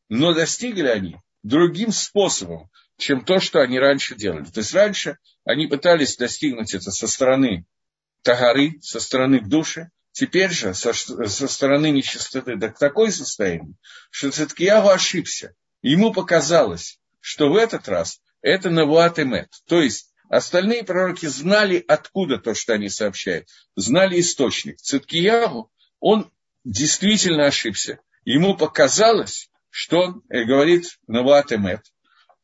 Но 0.09 0.33
достигли 0.33 0.87
они 0.87 1.17
другим 1.43 1.91
способом, 1.91 2.69
чем 2.97 3.25
то, 3.25 3.39
что 3.39 3.61
они 3.61 3.79
раньше 3.79 4.15
делали. 4.15 4.45
То 4.45 4.59
есть 4.59 4.73
раньше 4.73 5.17
они 5.45 5.67
пытались 5.67 6.17
достигнуть 6.17 6.73
это 6.73 6.91
со 6.91 7.07
стороны 7.07 7.65
тагары, 8.21 8.79
со 8.81 8.99
стороны 8.99 9.41
души, 9.41 9.89
теперь 10.11 10.51
же 10.51 10.73
со, 10.73 10.93
со 10.93 11.47
стороны 11.47 11.89
нечистоты 11.91 12.55
до 12.55 12.69
такой 12.69 13.11
состоянии, 13.11 13.75
что 14.09 14.31
Циткиягу 14.31 14.89
ошибся. 14.89 15.55
Ему 15.81 16.13
показалось, 16.13 16.99
что 17.19 17.51
в 17.51 17.55
этот 17.55 17.89
раз 17.89 18.21
это 18.41 18.69
Навуат 18.69 19.19
Эмет. 19.19 19.49
То 19.67 19.81
есть 19.81 20.10
остальные 20.31 20.85
пророки 20.85 21.25
знали, 21.25 21.83
откуда 21.85 22.37
то, 22.37 22.55
что 22.55 22.73
они 22.73 22.87
сообщают, 22.87 23.49
знали 23.75 24.19
источник. 24.19 24.77
Циткиягу, 24.77 25.69
он 25.99 26.31
действительно 26.63 27.47
ошибся. 27.47 27.99
Ему 28.23 28.55
показалось, 28.55 29.49
что 29.69 29.99
он 29.99 30.23
э, 30.29 30.45
говорит 30.45 30.97
Навуат 31.07 31.51
Эмет, 31.51 31.81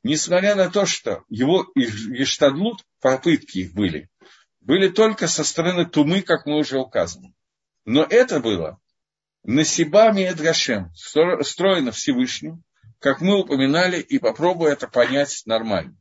несмотря 0.03 0.55
на 0.55 0.69
то, 0.69 0.85
что 0.85 1.23
его 1.29 1.65
Иштадлут, 1.75 2.83
попытки 2.99 3.59
их 3.59 3.73
были, 3.73 4.09
были 4.59 4.89
только 4.89 5.27
со 5.27 5.45
стороны 5.45 5.85
Тумы, 5.85 6.21
как 6.21 6.45
мы 6.45 6.57
уже 6.57 6.77
указывали. 6.77 7.33
Но 7.85 8.03
это 8.03 8.41
было 8.41 8.81
Насибами 9.43 10.23
Эдгашем, 10.23 10.91
строено 10.93 11.91
Всевышним, 11.93 12.63
как 12.99 13.21
мы 13.21 13.39
упоминали, 13.39 14.01
и 14.01 14.19
попробую 14.19 14.71
это 14.71 14.89
понять 14.89 15.43
нормально. 15.45 15.95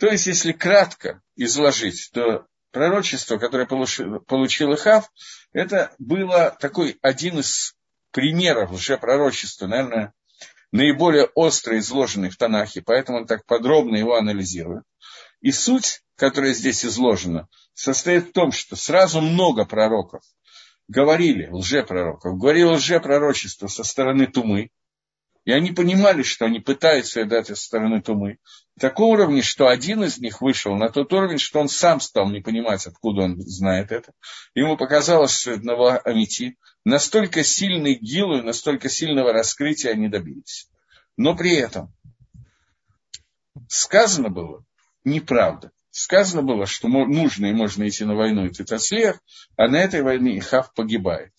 То 0.00 0.06
есть, 0.06 0.26
если 0.26 0.52
кратко 0.52 1.20
изложить, 1.36 2.10
то 2.14 2.46
пророчество, 2.72 3.36
которое 3.36 3.66
получил, 3.66 4.20
получил 4.20 4.72
Ихав, 4.72 5.10
это 5.52 5.94
было 5.98 6.56
такой 6.58 6.98
один 7.02 7.40
из 7.40 7.74
примеров 8.10 8.72
уже 8.72 8.96
пророчества, 8.96 9.66
наверное, 9.66 10.14
наиболее 10.72 11.26
остро 11.34 11.78
изложенный 11.78 12.30
в 12.30 12.38
Танахе, 12.38 12.80
поэтому 12.80 13.18
он 13.18 13.26
так 13.26 13.44
подробно 13.44 13.96
его 13.96 14.16
анализирует. 14.16 14.84
И 15.42 15.52
суть, 15.52 16.02
которая 16.16 16.54
здесь 16.54 16.86
изложена, 16.86 17.48
состоит 17.74 18.30
в 18.30 18.32
том, 18.32 18.52
что 18.52 18.76
сразу 18.76 19.20
много 19.20 19.66
пророков 19.66 20.22
говорили, 20.88 21.48
лжепророков, 21.50 22.38
говорили 22.38 22.64
лжепророчество 22.64 23.66
со 23.66 23.84
стороны 23.84 24.26
Тумы, 24.26 24.70
и 25.50 25.52
они 25.52 25.72
понимали, 25.72 26.22
что 26.22 26.44
они 26.44 26.60
пытаются 26.60 27.24
дать 27.24 27.48
со 27.48 27.56
стороны 27.56 28.00
Тумы. 28.00 28.38
В 28.76 28.80
таком 28.80 29.10
уровне, 29.10 29.42
что 29.42 29.66
один 29.66 30.04
из 30.04 30.18
них 30.18 30.40
вышел 30.40 30.76
на 30.76 30.90
тот 30.90 31.12
уровень, 31.12 31.38
что 31.38 31.58
он 31.58 31.68
сам 31.68 31.98
стал 31.98 32.30
не 32.30 32.40
понимать, 32.40 32.86
откуда 32.86 33.22
он 33.22 33.40
знает 33.40 33.90
это. 33.90 34.12
Ему 34.54 34.76
показалось, 34.76 35.36
что 35.36 35.50
это 35.50 35.96
Амити. 36.04 36.56
Настолько 36.84 37.42
сильный 37.42 37.94
гилу, 37.94 38.40
настолько 38.44 38.88
сильного 38.88 39.32
раскрытия 39.32 39.90
они 39.90 40.08
добились. 40.08 40.68
Но 41.16 41.34
при 41.34 41.56
этом 41.56 41.92
сказано 43.68 44.28
было 44.28 44.64
неправда. 45.02 45.72
Сказано 45.90 46.42
было, 46.42 46.64
что 46.64 46.86
нужно 46.86 47.46
и 47.46 47.52
можно 47.52 47.88
идти 47.88 48.04
на 48.04 48.14
войну 48.14 48.46
и 48.46 48.50
Титаслех, 48.50 49.18
а 49.56 49.66
на 49.66 49.80
этой 49.80 50.02
войне 50.02 50.38
Ихав 50.38 50.72
погибает. 50.74 51.32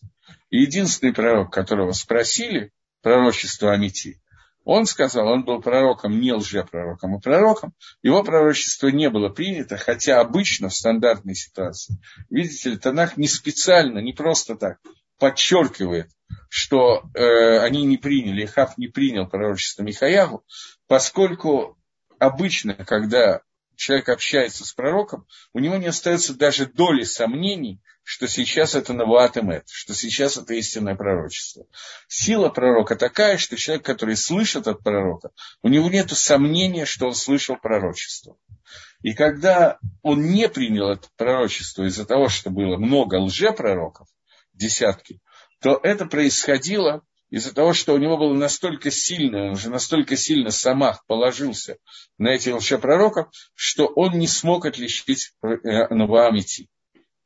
И 0.50 0.64
единственный 0.64 1.14
пророк, 1.14 1.54
которого 1.54 1.94
спросили, 1.94 2.74
пророчество 3.02 3.74
Амити. 3.74 4.22
Он 4.64 4.86
сказал, 4.86 5.28
он 5.28 5.44
был 5.44 5.60
пророком, 5.62 6.20
не 6.20 6.34
лжепророком, 6.34 7.16
а 7.16 7.20
пророком. 7.20 7.74
Его 8.04 8.24
пророчество 8.24 8.90
не 8.90 9.10
было 9.10 9.30
принято, 9.30 9.76
хотя 9.78 10.20
обычно 10.20 10.70
в 10.70 10.76
стандартной 10.76 11.34
ситуации, 11.34 12.00
видите 12.30 12.70
ли, 12.70 12.78
Танах 12.78 13.18
не 13.18 13.28
специально, 13.28 14.00
не 14.00 14.14
просто 14.14 14.56
так 14.56 14.78
подчеркивает, 15.18 16.12
что 16.50 17.04
э, 17.14 17.60
они 17.60 17.86
не 17.86 17.98
приняли, 17.98 18.46
Хав 18.46 18.78
не 18.78 18.88
принял 18.88 19.28
пророчество 19.28 19.84
Михаягу, 19.84 20.44
поскольку 20.88 21.78
обычно, 22.20 22.76
когда 22.76 23.42
человек 23.82 24.10
общается 24.10 24.64
с 24.64 24.74
пророком, 24.74 25.26
у 25.54 25.60
него 25.60 25.76
не 25.76 25.88
остается 25.88 26.36
даже 26.36 26.68
доли 26.68 27.04
сомнений, 27.04 27.82
что 28.04 28.28
сейчас 28.28 28.76
это 28.76 28.94
Навуат 28.94 29.38
Эмет, 29.38 29.64
что 29.70 29.96
сейчас 29.96 30.38
это 30.38 30.54
истинное 30.54 30.96
пророчество. 30.96 31.66
Сила 32.08 32.50
пророка 32.50 32.96
такая, 32.96 33.38
что 33.38 33.58
человек, 33.58 33.84
который 33.84 34.16
слышит 34.16 34.68
от 34.68 34.84
пророка, 34.84 35.32
у 35.64 35.68
него 35.68 35.90
нет 35.90 36.12
сомнения, 36.12 36.86
что 36.86 37.08
он 37.08 37.16
слышал 37.16 37.58
пророчество. 37.58 38.38
И 39.02 39.14
когда 39.14 39.80
он 40.04 40.30
не 40.30 40.48
принял 40.48 40.90
это 40.90 41.08
пророчество 41.18 41.84
из-за 41.88 42.06
того, 42.06 42.30
что 42.30 42.52
было 42.52 42.78
много 42.78 43.16
лжепророков, 43.16 44.08
десятки, 44.54 45.22
то 45.60 45.80
это 45.82 46.06
происходило 46.06 47.02
из-за 47.32 47.56
того, 47.56 47.74
что 47.74 47.94
у 47.94 47.98
него 47.98 48.18
было 48.18 48.34
настолько 48.34 48.92
сильно, 48.92 49.46
он 49.46 49.52
уже 49.52 49.70
настолько 49.70 50.18
сильно 50.18 50.52
самах 50.52 51.06
положился 51.08 51.78
на 52.18 52.28
этих 52.30 52.56
лжепророков, 52.56 53.30
что 53.56 53.88
он 53.88 54.20
не 54.20 54.28
смог 54.28 54.66
отличить 54.66 55.34
э, 55.42 55.88
Наваам 55.90 56.38
идти. 56.38 56.68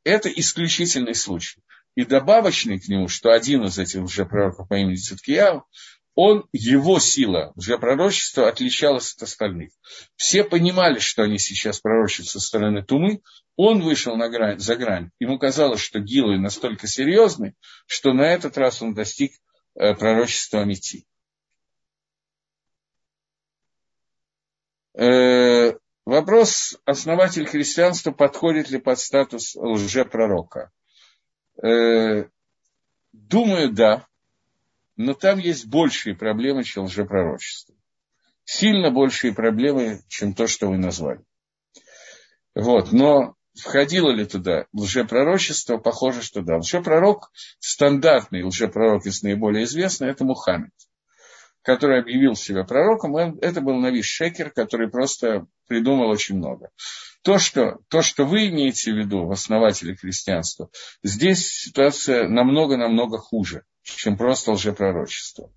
Это 0.04 0.30
исключительный 0.30 1.16
случай. 1.16 1.62
И 1.96 2.06
добавочный 2.06 2.80
к 2.80 2.88
нему, 2.88 3.08
что 3.08 3.32
один 3.32 3.64
из 3.66 3.80
этих 3.80 4.04
лжепророков 4.04 4.68
по 4.68 4.76
имени 4.76 4.96
Циткияу, 4.96 5.66
он, 6.14 6.46
его 6.54 7.00
сила 7.00 7.52
лжепророчества 7.56 8.48
отличалась 8.48 9.16
от 9.16 9.24
остальных. 9.24 9.72
Все 10.16 10.44
понимали, 10.44 11.00
что 11.00 11.24
они 11.24 11.40
сейчас 11.40 11.80
пророчат 11.80 12.28
со 12.28 12.40
стороны 12.40 12.84
Тумы, 12.84 13.22
он 13.58 13.82
вышел 13.82 14.16
на 14.16 14.30
грань, 14.30 14.60
за 14.60 14.76
грань. 14.76 15.10
Ему 15.20 15.40
казалось, 15.40 15.82
что 15.82 16.00
Гилы 16.00 16.38
настолько 16.38 16.88
серьезный, 16.88 17.56
что 17.88 18.14
на 18.14 18.24
этот 18.24 18.58
раз 18.58 18.82
он 18.82 18.94
достиг 18.94 19.32
пророчество 19.76 20.62
Амити. 20.62 21.06
Э, 24.98 25.74
вопрос, 26.06 26.80
основатель 26.86 27.46
христианства 27.46 28.12
подходит 28.12 28.70
ли 28.70 28.80
под 28.80 28.98
статус 29.00 29.56
лжепророка. 29.56 30.72
Э, 31.62 32.26
думаю, 33.12 33.74
да, 33.74 34.08
но 34.96 35.14
там 35.14 35.40
есть 35.40 35.68
большие 35.68 36.16
проблемы, 36.16 36.64
чем 36.64 36.86
лжепророчество. 36.86 37.76
Сильно 38.46 38.92
большие 38.92 39.34
проблемы, 39.34 40.02
чем 40.08 40.34
то, 40.34 40.48
что 40.48 40.68
вы 40.68 40.78
назвали. 40.78 41.24
Вот, 42.54 42.94
но 42.94 43.35
входило 43.58 44.12
ли 44.12 44.26
туда 44.26 44.66
лжепророчество? 44.74 45.78
Похоже, 45.78 46.22
что 46.22 46.42
да. 46.42 46.58
Лжепророк, 46.58 47.32
стандартный 47.60 48.44
лжепророк 48.44 49.06
из 49.06 49.24
наиболее 49.24 49.66
известный, 49.66 50.10
это 50.10 50.24
Мухаммед, 50.24 50.74
который 51.62 52.00
объявил 52.00 52.36
себя 52.36 52.64
пророком. 52.64 53.16
Это 53.16 53.62
был 53.62 53.76
Навиш 53.76 54.08
Шекер, 54.08 54.52
который 54.52 54.90
просто 54.90 55.48
придумал 55.68 56.10
очень 56.10 56.38
много. 56.38 56.70
То 57.24 57.40
что, 57.40 57.80
то, 57.90 58.02
что 58.02 58.26
вы 58.26 58.48
имеете 58.48 58.92
в 58.92 58.98
виду 58.98 59.26
в 59.26 59.32
основателе 59.32 59.96
христианства, 59.96 60.70
здесь 61.04 61.48
ситуация 61.48 62.28
намного-намного 62.28 63.18
хуже– 63.18 63.64
чем 63.86 64.18
просто 64.18 64.52
лжепророчество. 64.52 65.52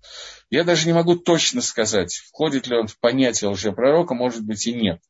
Я 0.49 0.63
даже 0.63 0.85
не 0.87 0.93
могу 0.93 1.15
точно 1.15 1.61
сказать, 1.61 2.15
входит 2.27 2.67
ли 2.67 2.77
он 2.77 2.87
в 2.87 2.99
понятие 2.99 3.49
лжепророка, 3.49 4.13
может 4.13 4.45
быть 4.45 4.67
и 4.67 4.73
нет. 4.73 5.01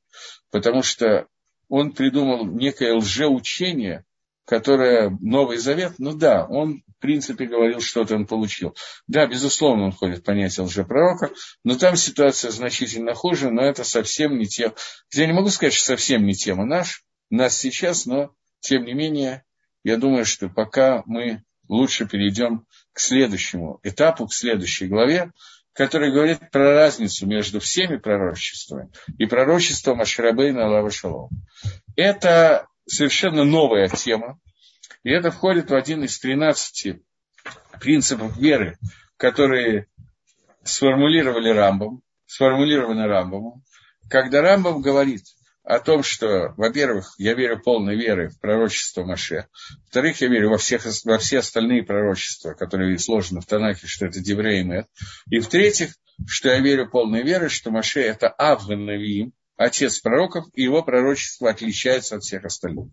Потому 0.52 0.84
что 0.84 1.28
он 1.70 1.94
придумал 1.94 2.46
некое 2.46 2.96
лжеучение, 2.96 4.04
которое 4.46 5.16
Новый 5.22 5.58
Завет, 5.58 5.94
ну 6.00 6.14
да, 6.14 6.46
он 6.46 6.84
в 6.88 7.02
принципе 7.02 7.46
говорил, 7.46 7.80
что-то 7.80 8.16
он 8.16 8.26
получил. 8.26 8.76
Да, 9.08 9.28
безусловно, 9.28 9.86
он 9.86 9.92
входит 9.92 10.20
в 10.20 10.24
понятие 10.24 10.66
лжепророка, 10.66 11.32
но 11.64 11.78
там 11.78 11.96
ситуация 11.96 12.52
значительно 12.52 13.14
хуже, 13.14 13.52
но 13.52 13.62
это 13.62 13.84
совсем 13.84 14.38
не 14.38 14.48
тема. 14.48 14.74
Я 15.14 15.28
не 15.28 15.34
могу 15.34 15.50
сказать, 15.50 15.74
что 15.74 15.86
совсем 15.86 16.26
не 16.26 16.34
тема 16.34 16.66
наш, 16.66 17.04
нас 17.30 17.56
сейчас, 17.56 18.06
но 18.06 18.34
тем 18.60 18.84
не 18.86 18.94
менее, 18.94 19.46
я 19.84 19.98
думаю, 19.98 20.26
что 20.26 20.50
пока 20.50 21.04
мы 21.06 21.44
лучше 21.68 22.08
перейдем 22.08 22.66
к 22.92 23.00
следующему 23.00 23.80
этапу, 23.84 24.28
к 24.28 24.34
следующей 24.34 24.88
главе, 24.88 25.32
который 25.74 26.12
говорит 26.12 26.52
про 26.52 26.74
разницу 26.74 27.26
между 27.26 27.60
всеми 27.60 27.98
пророчествами 27.98 28.90
и 29.18 29.26
пророчеством 29.26 30.02
Ашрабейна 30.02 30.66
Аллаха 30.66 30.92
Шалом. 30.92 31.30
Это 31.96 32.68
совершенно 32.88 33.44
новая 33.44 33.88
тема, 33.88 34.40
и 35.04 35.12
это 35.12 35.32
входит 35.32 35.70
в 35.70 35.76
один 35.76 36.04
из 36.04 36.20
13 36.20 37.02
принципов 37.80 38.36
веры, 38.38 38.78
которые 39.18 39.88
сформулировали 40.64 41.50
Рамбом, 41.50 42.02
сформулированы 42.26 43.08
Рамбомом, 43.08 43.64
когда 44.10 44.42
Рамбом 44.42 44.82
говорит– 44.82 45.24
о 45.64 45.80
том, 45.80 46.04
что, 46.04 46.54
во-первых, 46.58 47.14
я 47.18 47.34
верю 47.34 47.60
полной 47.60 47.96
верой 47.96 48.30
в 48.30 48.40
пророчество 48.40 49.04
Маше, 49.04 49.48
во-вторых, 49.84 50.22
я 50.22 50.28
верю 50.28 50.50
во, 50.50 50.58
всех, 50.58 50.84
во 51.06 51.18
все 51.18 51.40
остальные 51.40 51.84
пророчества, 51.84 52.54
которые 52.54 52.98
сложены 52.98 53.42
в 53.42 53.46
Танахе, 53.46 53.88
что 53.88 54.06
это 54.06 54.20
Деврей 54.20 54.64
Мэт, 54.64 54.88
и 55.30 55.40
в-третьих, 55.40 55.94
что 56.28 56.50
я 56.50 56.60
верю 56.60 56.90
полной 56.90 57.24
верой, 57.24 57.50
что 57.50 57.72
Маше 57.72 58.02
это 58.02 58.30
Авганавиим, 58.30 59.34
отец 59.58 60.00
пророков, 60.00 60.46
и 60.54 60.64
его 60.64 60.82
пророчество 60.84 61.50
отличается 61.50 62.16
от 62.16 62.24
всех 62.24 62.46
остальных. 62.46 62.90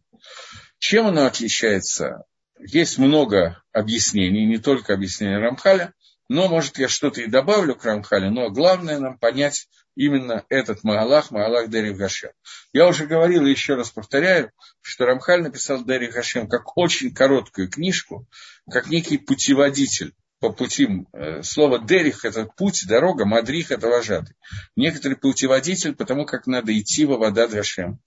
Чем 0.78 1.06
оно 1.06 1.26
отличается? 1.26 2.24
Есть 2.58 2.98
много 2.98 3.62
объяснений, 3.72 4.44
не 4.46 4.58
только 4.58 4.94
объяснения 4.94 5.38
Рамхаля, 5.38 5.92
но, 6.28 6.48
может, 6.48 6.78
я 6.78 6.88
что-то 6.88 7.20
и 7.20 7.26
добавлю 7.26 7.74
к 7.74 7.84
Рамхалю, 7.84 8.30
но 8.30 8.50
главное 8.50 8.98
нам 8.98 9.18
понять, 9.18 9.68
именно 9.94 10.44
этот 10.48 10.84
Магалах, 10.84 11.30
Магалах 11.30 11.70
Дери 11.70 11.92
Гашем. 11.92 12.30
Я 12.72 12.86
уже 12.86 13.06
говорил 13.06 13.46
и 13.46 13.50
еще 13.50 13.74
раз 13.74 13.90
повторяю, 13.90 14.52
что 14.82 15.06
Рамхаль 15.06 15.42
написал 15.42 15.84
Дери 15.84 16.06
Гашем 16.06 16.48
как 16.48 16.76
очень 16.76 17.14
короткую 17.14 17.70
книжку, 17.70 18.28
как 18.70 18.88
некий 18.88 19.18
путеводитель 19.18 20.14
по 20.40 20.52
пути. 20.52 21.06
Э, 21.12 21.42
слово 21.42 21.78
Дерих– 21.78 22.24
это 22.24 22.44
путь, 22.44 22.84
дорога, 22.86 23.24
Мадрих– 23.24 23.70
это 23.72 23.88
вожатый. 23.88 24.36
Некоторый 24.76 25.14
путеводитель, 25.14 25.94
потому 25.94 26.26
как 26.26 26.46
надо 26.46 26.78
идти 26.78 27.04
во 27.04 27.16
вода 27.16 27.46
Гашем. 27.46 28.00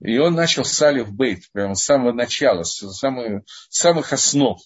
И 0.00 0.18
он 0.18 0.34
начал 0.34 0.64
с 0.64 0.82
Алиф 0.82 1.10
Бейт, 1.10 1.44
прямо 1.52 1.74
с 1.74 1.84
самого 1.84 2.12
начала, 2.12 2.64
с 2.64 2.80
самых, 2.92 3.44
самых 3.68 4.12
основ 4.12 4.60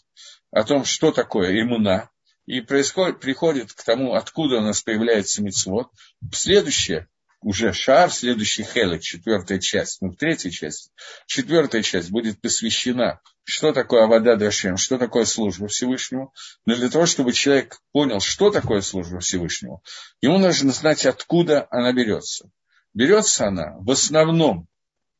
о 0.50 0.64
том, 0.64 0.84
что 0.84 1.12
такое 1.12 1.60
иммуна, 1.60 2.10
и 2.46 2.60
происходит, 2.60 3.20
приходит 3.20 3.72
к 3.72 3.82
тому, 3.82 4.14
откуда 4.14 4.58
у 4.58 4.60
нас 4.60 4.82
появляется 4.82 5.42
мицвод. 5.42 5.88
Следующее, 6.32 7.08
уже 7.40 7.72
шар, 7.72 8.10
следующий 8.10 8.64
хелек, 8.64 9.02
четвертая 9.02 9.58
часть, 9.58 10.00
ну, 10.00 10.14
третья 10.14 10.50
часть, 10.50 10.90
четвертая 11.26 11.82
часть 11.82 12.10
будет 12.10 12.40
посвящена, 12.40 13.20
что 13.44 13.72
такое 13.72 14.04
Авада 14.04 14.36
Дашем, 14.36 14.78
что 14.78 14.98
такое 14.98 15.26
служба 15.26 15.68
Всевышнему. 15.68 16.32
Но 16.64 16.74
для 16.74 16.88
того, 16.88 17.04
чтобы 17.06 17.32
человек 17.32 17.78
понял, 17.92 18.20
что 18.20 18.50
такое 18.50 18.80
служба 18.80 19.20
Всевышнему, 19.20 19.82
ему 20.22 20.38
нужно 20.38 20.72
знать, 20.72 21.04
откуда 21.04 21.66
она 21.70 21.92
берется. 21.92 22.50
Берется 22.94 23.48
она 23.48 23.76
в 23.78 23.90
основном, 23.90 24.66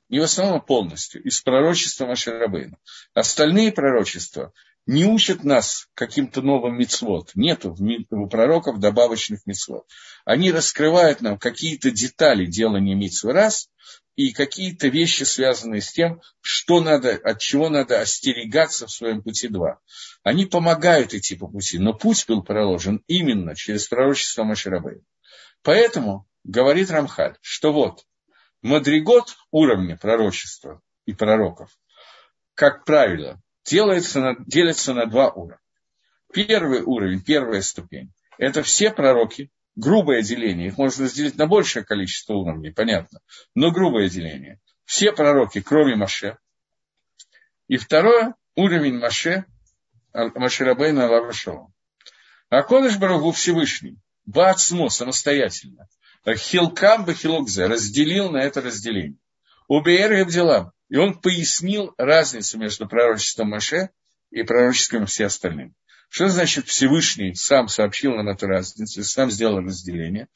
не 0.09 0.21
в 0.21 0.23
основном, 0.23 0.61
полностью, 0.61 1.23
из 1.23 1.41
пророчества 1.41 2.07
Маширабейна. 2.07 2.79
Остальные 3.15 3.73
пророчества 3.73 4.53
не 4.87 5.07
учат 5.07 5.45
нас 5.45 5.89
каким-то 5.95 6.43
новым 6.43 6.79
мецвод. 6.79 7.31
Нету 7.35 7.77
у 8.11 8.29
пророков 8.29 8.81
добавочных 8.81 9.47
мецвод. 9.47 9.87
Они 10.25 10.53
раскрывают 10.53 11.23
нам 11.23 11.39
какие-то 11.39 11.91
детали 11.91 12.45
делания 12.47 12.95
митцвы 12.95 13.33
раз 13.33 13.71
и 14.15 14.33
какие-то 14.33 14.89
вещи, 14.89 15.25
связанные 15.25 15.81
с 15.81 15.91
тем, 15.91 16.21
что 16.41 16.81
надо, 16.81 17.13
от 17.13 17.41
чего 17.41 17.69
надо 17.69 18.01
остерегаться 18.01 18.87
в 18.87 18.93
своем 18.93 19.23
пути 19.23 19.49
два. 19.49 19.81
Они 20.23 20.47
помогают 20.47 21.15
идти 21.15 21.35
по 21.35 21.49
пути, 21.49 21.79
но 21.79 21.95
путь 21.95 22.25
был 22.29 22.43
проложен 22.43 23.03
именно 23.07 23.57
через 23.57 23.89
пророчество 23.89 24.45
Маширабей. 24.45 25.03
Поэтому 25.63 26.29
говорит 26.45 26.91
Рамхаль, 26.91 27.37
что 27.41 27.73
вот 27.73 28.05
мадригот 28.65 29.37
уровня 29.51 29.97
пророчества 29.97 30.81
и 31.05 31.13
пророков, 31.13 31.71
как 32.55 32.85
правило, 32.85 33.41
делается 33.65 34.21
на, 34.21 34.37
делится 34.39 34.95
на 34.95 35.07
два 35.07 35.31
уровня. 35.31 35.61
Первый 36.33 36.81
уровень, 36.83 37.23
первая 37.23 37.61
ступень– 37.61 38.13
это 38.39 38.63
все 38.63 38.91
пророки, 38.91 39.51
грубое 39.77 40.23
деление, 40.23 40.69
их 40.69 40.79
можно 40.79 41.05
разделить 41.05 41.37
на 41.37 41.47
большее 41.47 41.85
количество 41.85 42.35
уровней, 42.35 42.71
понятно, 42.71 43.21
но 43.55 43.71
грубое 43.71 44.09
деление. 44.09 44.61
Все 44.85 45.13
пророки, 45.13 45.61
кроме 45.61 45.95
Маше. 45.95 46.39
И 47.69 47.77
второе– 47.77 48.35
уровень 48.57 48.99
Маше, 48.99 49.45
Маширабейна 50.15 51.07
Аллахашова. 51.07 51.71
А 52.49 52.63
Кодыш 52.63 52.97
Барагу 52.97 53.33
Всевышний, 53.33 53.99
Бацмо, 54.25 54.89
самостоятельно, 54.89 55.87
Хилкам 56.27 57.05
Бахилокзе, 57.05 57.67
разделил 57.67 58.31
на 58.31 58.39
это 58.39 58.61
разделение. 58.61 59.19
И 59.69 59.75
Абдилам, 59.75 60.73
и 60.89 60.97
он 60.97 61.21
пояснил 61.21 61.95
разницу 61.99 62.59
между 62.59 62.87
пророчеством 62.87 63.51
Маше 63.51 63.91
и 64.31 64.43
пророчеством 64.43 65.07
все 65.07 65.27
остальным. 65.27 65.75
Что 66.09 66.29
значит 66.29 66.69
Всевышний 66.69 67.35
сам 67.35 67.69
сообщил 67.69 68.15
нам 68.15 68.29
эту 68.29 68.47
разницу, 68.47 69.03
сам 69.03 69.31
сделал 69.31 69.61
разделение? 69.61 70.29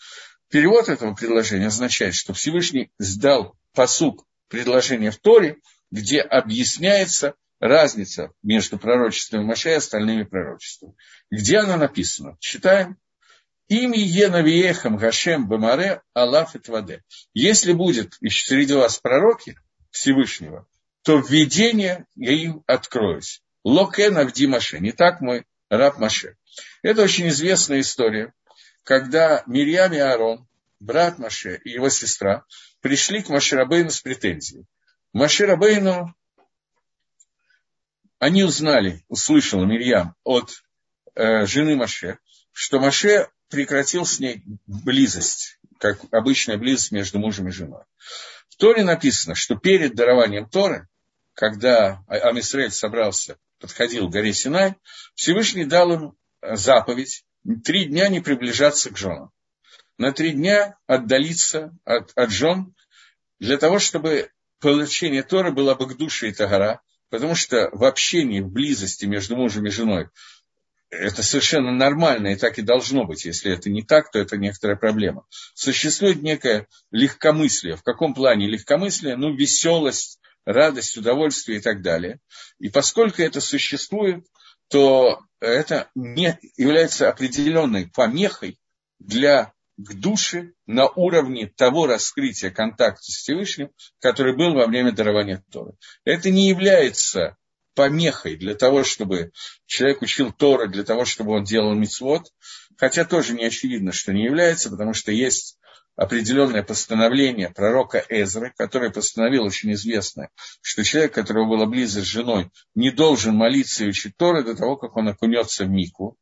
Перевод 0.51 0.89
этого 0.89 1.15
предложения 1.15 1.67
означает, 1.67 2.15
что 2.15 2.33
Всевышний 2.33 2.91
сдал 2.99 3.57
посук 3.75 4.27
предложения 4.49 5.11
в 5.11 5.19
Торе, 5.19 5.59
где 5.91 6.21
объясняется 6.21 7.35
разница 7.61 8.33
между 8.43 8.79
пророчеством 8.79 9.45
Маше 9.45 9.71
и 9.71 9.75
остальными 9.75 10.23
пророчествами. 10.23 10.95
Где 11.31 11.59
она 11.59 11.77
написана? 11.77 12.37
Читаем. 12.41 12.99
Ими 13.69 13.99
енавиехам 13.99 14.97
Гашем 14.97 15.47
Бамаре 15.47 16.01
Аллаф 16.15 16.57
и 16.57 16.59
Тваде. 16.59 17.05
Если 17.35 17.73
будет 17.73 18.15
среди 18.15 18.75
вас 18.75 18.99
пророки, 18.99 19.57
Всевышнего, 19.91 20.67
то 21.03 21.19
в 21.19 21.31
видение 21.31 22.07
я 22.15 22.33
им 22.33 22.63
откроюсь. 22.67 23.43
Локен 23.65 24.17
Авди 24.17 24.47
Маше. 24.47 24.79
Не 24.79 24.93
так 24.93 25.21
мой 25.21 25.45
раб 25.69 25.99
Маше. 25.99 26.37
Это 26.83 27.03
очень 27.03 27.29
известная 27.29 27.81
история, 27.81 28.33
когда 28.85 29.43
Мирьям 29.47 29.93
и 29.93 29.99
Аарон, 29.99 30.47
брат 30.81 31.19
Маше 31.19 31.61
и 31.65 31.71
его 31.71 31.91
сестра, 31.91 32.45
пришли 32.81 33.23
к 33.23 33.29
Маше 33.29 33.57
Рабейну 33.57 33.91
с 33.91 34.01
претензией. 34.01 34.67
Маше 35.13 35.47
Рабейну, 35.47 36.15
они 38.19 38.45
узнали, 38.45 39.05
услышала 39.09 39.65
Мирьям 39.65 40.15
от 40.25 40.63
э, 41.15 41.47
жены 41.47 41.77
Маше, 41.77 42.19
что 42.53 42.81
Маше 42.81 43.29
прекратил 43.49 44.05
с 44.05 44.19
ней 44.21 44.43
близость, 44.67 45.59
как 45.79 46.01
обычная 46.11 46.57
близость 46.57 46.93
между 46.93 47.19
мужем 47.19 47.49
и 47.49 47.53
женой. 47.53 47.83
Торе 48.59 48.83
написано, 48.83 49.35
что 49.35 49.57
перед 49.57 49.95
дарованием 49.95 50.49
Торы, 50.49 50.89
когда 51.35 52.03
Амисраэль 52.09 52.73
собрался, 52.73 53.39
подходил 53.61 54.09
к 54.09 54.13
горе 54.13 54.33
Синай, 54.33 54.75
Всевышний 55.15 55.65
дал 55.65 55.93
им 55.93 56.13
заповедь 56.43 57.25
три 57.65 57.87
дня 57.87 58.09
не 58.09 58.21
приближаться 58.21 58.91
к 58.91 58.99
женам. 58.99 59.31
На 59.97 60.13
три 60.13 60.33
дня 60.33 60.77
отдалиться 60.87 61.73
от, 61.85 62.13
от 62.17 62.31
жен, 62.31 62.75
для 63.39 63.57
того, 63.57 63.79
чтобы 63.79 64.31
получение 64.61 65.23
Торы 65.23 65.53
было 65.53 65.75
бы 65.75 65.87
к 65.87 65.97
душе 65.97 66.29
и 66.29 66.33
Тагара, 66.33 66.81
потому 67.11 67.37
что 67.37 67.71
в 67.73 67.85
общении, 67.85 68.41
в 68.41 68.49
близости 68.49 69.07
между 69.07 69.37
мужем 69.37 69.67
и 69.67 69.71
женой 69.71 70.09
это 70.91 71.23
совершенно 71.23 71.73
нормально, 71.73 72.29
и 72.29 72.37
так 72.37 72.59
и 72.59 72.63
должно 72.63 73.05
быть. 73.05 73.25
Если 73.25 73.53
это 73.53 73.71
не 73.71 73.83
так, 73.83 74.11
то 74.11 74.19
это 74.19 74.37
некоторая 74.37 74.77
проблема. 74.77 75.27
Существует 75.55 76.23
некое 76.23 76.67
легкомыслие. 76.91 77.77
В 77.77 77.83
каком 77.83 78.15
плане 78.15 78.49
легкомыслие? 78.49 79.17
Ну, 79.17 79.35
веселость, 79.35 80.19
радость, 80.45 80.97
удовольствие 80.97 81.59
и 81.59 81.61
так 81.61 81.83
далее. 81.83 82.21
И 82.59 82.71
поскольку 82.71 83.23
это 83.23 83.41
существует, 83.41 84.25
то 84.69 85.21
это 85.41 85.91
не 85.95 86.39
является 86.57 87.09
определенной 87.09 87.89
помехой 87.89 88.59
для 88.99 89.53
к 89.77 89.95
душе 89.95 90.53
на 90.67 90.89
уровне 90.89 91.47
того 91.47 91.87
раскрытия 91.87 92.51
контакта 92.51 93.01
с 93.03 93.17
Всевышним, 93.17 93.71
который 94.01 94.37
был 94.37 94.55
во 94.55 94.67
время 94.67 94.91
дарования 94.91 95.45
Торы. 95.53 95.75
Это 96.05 96.31
не 96.31 96.49
является 96.49 97.37
помехой 97.79 98.35
для 98.35 98.57
того, 98.57 98.83
чтобы 98.83 99.31
человек 99.67 100.03
учил 100.03 100.33
Торы, 100.33 100.69
для 100.69 100.83
того, 100.83 101.05
чтобы 101.05 101.37
он 101.37 101.45
делал 101.45 101.75
мицвод, 101.75 102.25
хотя 102.77 103.05
тоже 103.05 103.35
не 103.35 103.45
очевидно, 103.45 103.93
что 103.93 104.13
не 104.13 104.25
является, 104.25 104.69
потому 104.69 104.95
что 104.95 105.13
есть 105.13 105.61
определенное 105.95 106.65
постановление 106.65 107.51
пророка 107.51 108.05
Эзры, 108.09 108.53
которое 108.57 108.91
постановил 108.91 109.45
очень 109.45 109.73
известное, 109.75 110.31
что 110.61 110.83
человек, 110.83 111.15
которого 111.15 111.49
было 111.49 111.67
близко 111.67 112.01
с 112.01 112.05
женой, 112.05 112.51
не 112.75 112.91
должен 112.91 113.37
молиться 113.37 113.85
и 113.85 113.91
учить 113.91 114.17
Торы 114.17 114.43
до 114.43 114.57
того, 114.57 114.77
как 114.77 114.97
он 114.97 115.07
окунется 115.07 115.65
в 115.65 115.69
Мику. 115.69 116.17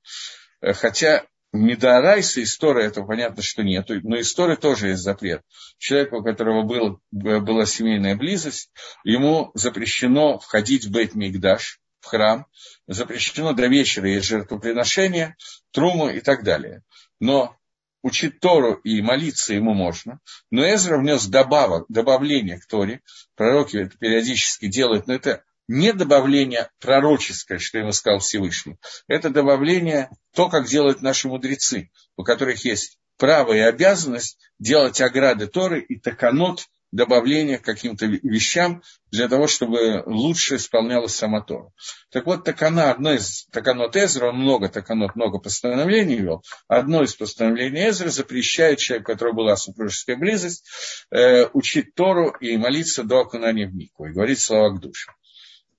Хотя 0.61 1.25
Медорайса 1.53 2.43
история, 2.43 2.87
это 2.87 3.03
понятно, 3.03 3.43
что 3.43 3.63
нет, 3.63 3.89
но 3.89 4.21
история 4.21 4.57
тоже 4.57 4.89
есть 4.89 5.03
запрет. 5.03 5.43
Человеку, 5.79 6.19
у 6.19 6.23
которого 6.23 6.63
был, 6.63 7.01
была 7.11 7.67
семейная 7.67 8.17
близость, 8.17 8.71
ему 9.05 9.51
запрещено 9.55 10.39
входить 10.39 10.85
в 10.85 10.91
Бейт 10.91 11.15
Мигдаш, 11.15 11.81
в 12.01 12.07
храм, 12.07 12.47
запрещено 12.87 13.53
до 13.53 13.67
вечера 13.67 14.09
есть 14.09 14.27
жертвоприношения, 14.27 15.37
труму 15.73 16.09
и 16.09 16.21
так 16.21 16.45
далее. 16.45 16.83
Но 17.21 17.57
учить 18.03 18.39
Тору 18.41 18.75
и 18.85 19.03
молиться 19.03 19.55
ему 19.55 19.75
можно. 19.75 20.21
Но 20.51 20.63
Эзра 20.65 20.99
внес 20.99 21.27
добавок, 21.27 21.87
добавление 21.89 22.59
к 22.59 22.67
Торе. 22.67 23.01
Пророки 23.35 23.79
это 23.79 23.99
периодически 23.99 24.67
делают, 24.67 25.07
но 25.07 25.15
это 25.15 25.43
не 25.69 25.93
добавление 25.93 26.71
пророческое, 26.81 27.59
что 27.59 27.79
ему 27.79 27.93
сказал 27.93 28.21
Всевышний. 28.21 28.77
Это 29.09 29.31
добавление 29.31 30.11
то, 30.35 30.49
как 30.49 30.67
делают 30.67 31.03
наши 31.03 31.29
мудрецы, 31.29 31.91
у 32.17 32.25
которых 32.25 32.65
есть 32.65 32.99
право 33.17 33.53
и 33.53 33.61
обязанность 33.61 34.39
делать 34.59 35.01
ограды 35.01 35.47
Торы 35.47 35.81
и 35.81 35.99
таканот 35.99 36.67
добавление 36.93 37.59
к 37.59 37.65
каким-то 37.65 38.07
вещам 38.07 38.83
для 39.11 39.29
того, 39.29 39.47
чтобы 39.49 40.03
лучше 40.07 40.57
исполнялась 40.57 41.15
сама 41.15 41.41
Тора. 41.41 41.71
Так 42.11 42.27
вот, 42.27 42.45
такана, 42.45 42.91
одно 42.91 43.13
из 43.13 43.47
таканот 43.53 43.97
Эзра, 43.97 44.29
он 44.29 44.37
много 44.37 44.69
таканот, 44.69 45.17
много 45.17 45.39
постановлений 45.39 46.17
вел, 46.17 46.43
одно 46.69 47.03
из 47.03 47.15
постановлений 47.15 47.89
Эзра 47.89 48.09
запрещает 48.09 48.79
человеку, 48.79 49.11
у 49.11 49.15
которого 49.15 49.35
была 49.35 49.57
супружеская 49.57 50.17
близость, 50.17 50.65
э, 51.11 51.47
учить 51.53 51.95
Тору 51.95 52.31
и 52.31 52.57
молиться 52.57 53.03
до 53.03 53.21
окунания 53.21 53.67
в 53.67 53.75
Мику, 53.75 54.07
и 54.07 54.13
говорить 54.13 54.41
слова 54.41 54.71
к 54.71 54.81
душе. 54.81 55.11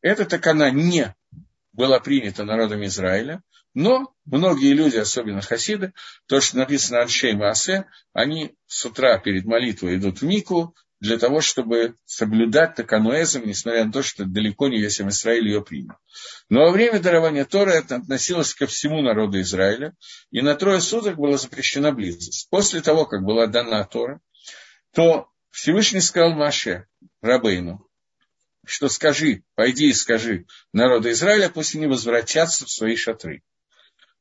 Эта 0.08 0.24
такана 0.24 0.72
не 0.72 1.14
была 1.74 2.00
принята 2.00 2.46
народом 2.46 2.86
Израиля, 2.86 3.44
но 3.74 4.14
многие 4.24 4.72
люди, 4.72 4.96
особенно 4.96 5.42
хасиды, 5.42 5.92
то, 6.28 6.40
что 6.40 6.56
написано 6.56 7.02
Аншей 7.02 7.34
Маасе, 7.34 7.88
они 8.14 8.56
с 8.68 8.86
утра 8.86 9.18
перед 9.18 9.44
молитвой 9.44 9.98
идут 9.98 10.22
в 10.22 10.26
Мику 10.26 10.74
для 11.02 11.18
того, 11.18 11.42
чтобы 11.42 11.96
соблюдать 12.06 12.76
такануэзм, 12.76 13.44
несмотря 13.46 13.84
на 13.84 13.92
то, 13.92 14.02
что 14.02 14.24
далеко 14.24 14.70
не 14.70 14.80
весь 14.80 15.02
Израиль 15.02 15.50
ее 15.50 15.62
принял. 15.62 15.96
Но 16.48 16.62
во 16.62 16.72
время 16.72 17.02
дарования 17.02 17.44
Тора 17.44 17.72
это 17.72 17.98
относилось 17.98 18.54
ко 18.54 18.66
всему 18.66 19.02
народу 19.02 19.42
Израиля, 19.42 19.94
и 20.32 20.40
на 20.40 20.56
трое 20.56 20.80
суток 20.80 21.18
была 21.18 21.38
запрещена 21.38 21.92
близость. 21.92 22.48
После 22.50 22.80
того, 22.80 23.06
как 23.06 23.24
была 23.24 23.48
дана 23.48 23.84
Тора, 23.84 24.22
то 24.94 25.28
Всевышний 25.52 26.00
сказал 26.00 26.32
Маше, 26.32 26.88
Рабейну, 27.22 27.87
что 28.68 28.90
скажи, 28.90 29.44
пойди 29.56 29.90
и 29.90 29.94
скажи 29.94 30.46
народу 30.74 31.10
Израиля, 31.12 31.50
пусть 31.50 31.76
они 31.76 31.88
возвратятся 31.88 32.66
в 32.66 32.70
свои 32.70 32.96
шатры. 32.96 33.42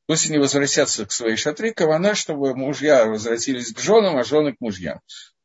Пусть 0.07 0.29
они 0.29 0.39
возвратятся 0.39 1.05
к 1.05 1.11
своей 1.11 1.35
шатре, 1.35 1.73
кавана, 1.73 2.15
чтобы 2.15 2.55
мужья 2.55 3.05
возвратились 3.05 3.73
к 3.73 3.79
женам, 3.79 4.17
а 4.17 4.23
жены 4.23 4.53
к 4.53 4.61
мужьям. 4.61 5.01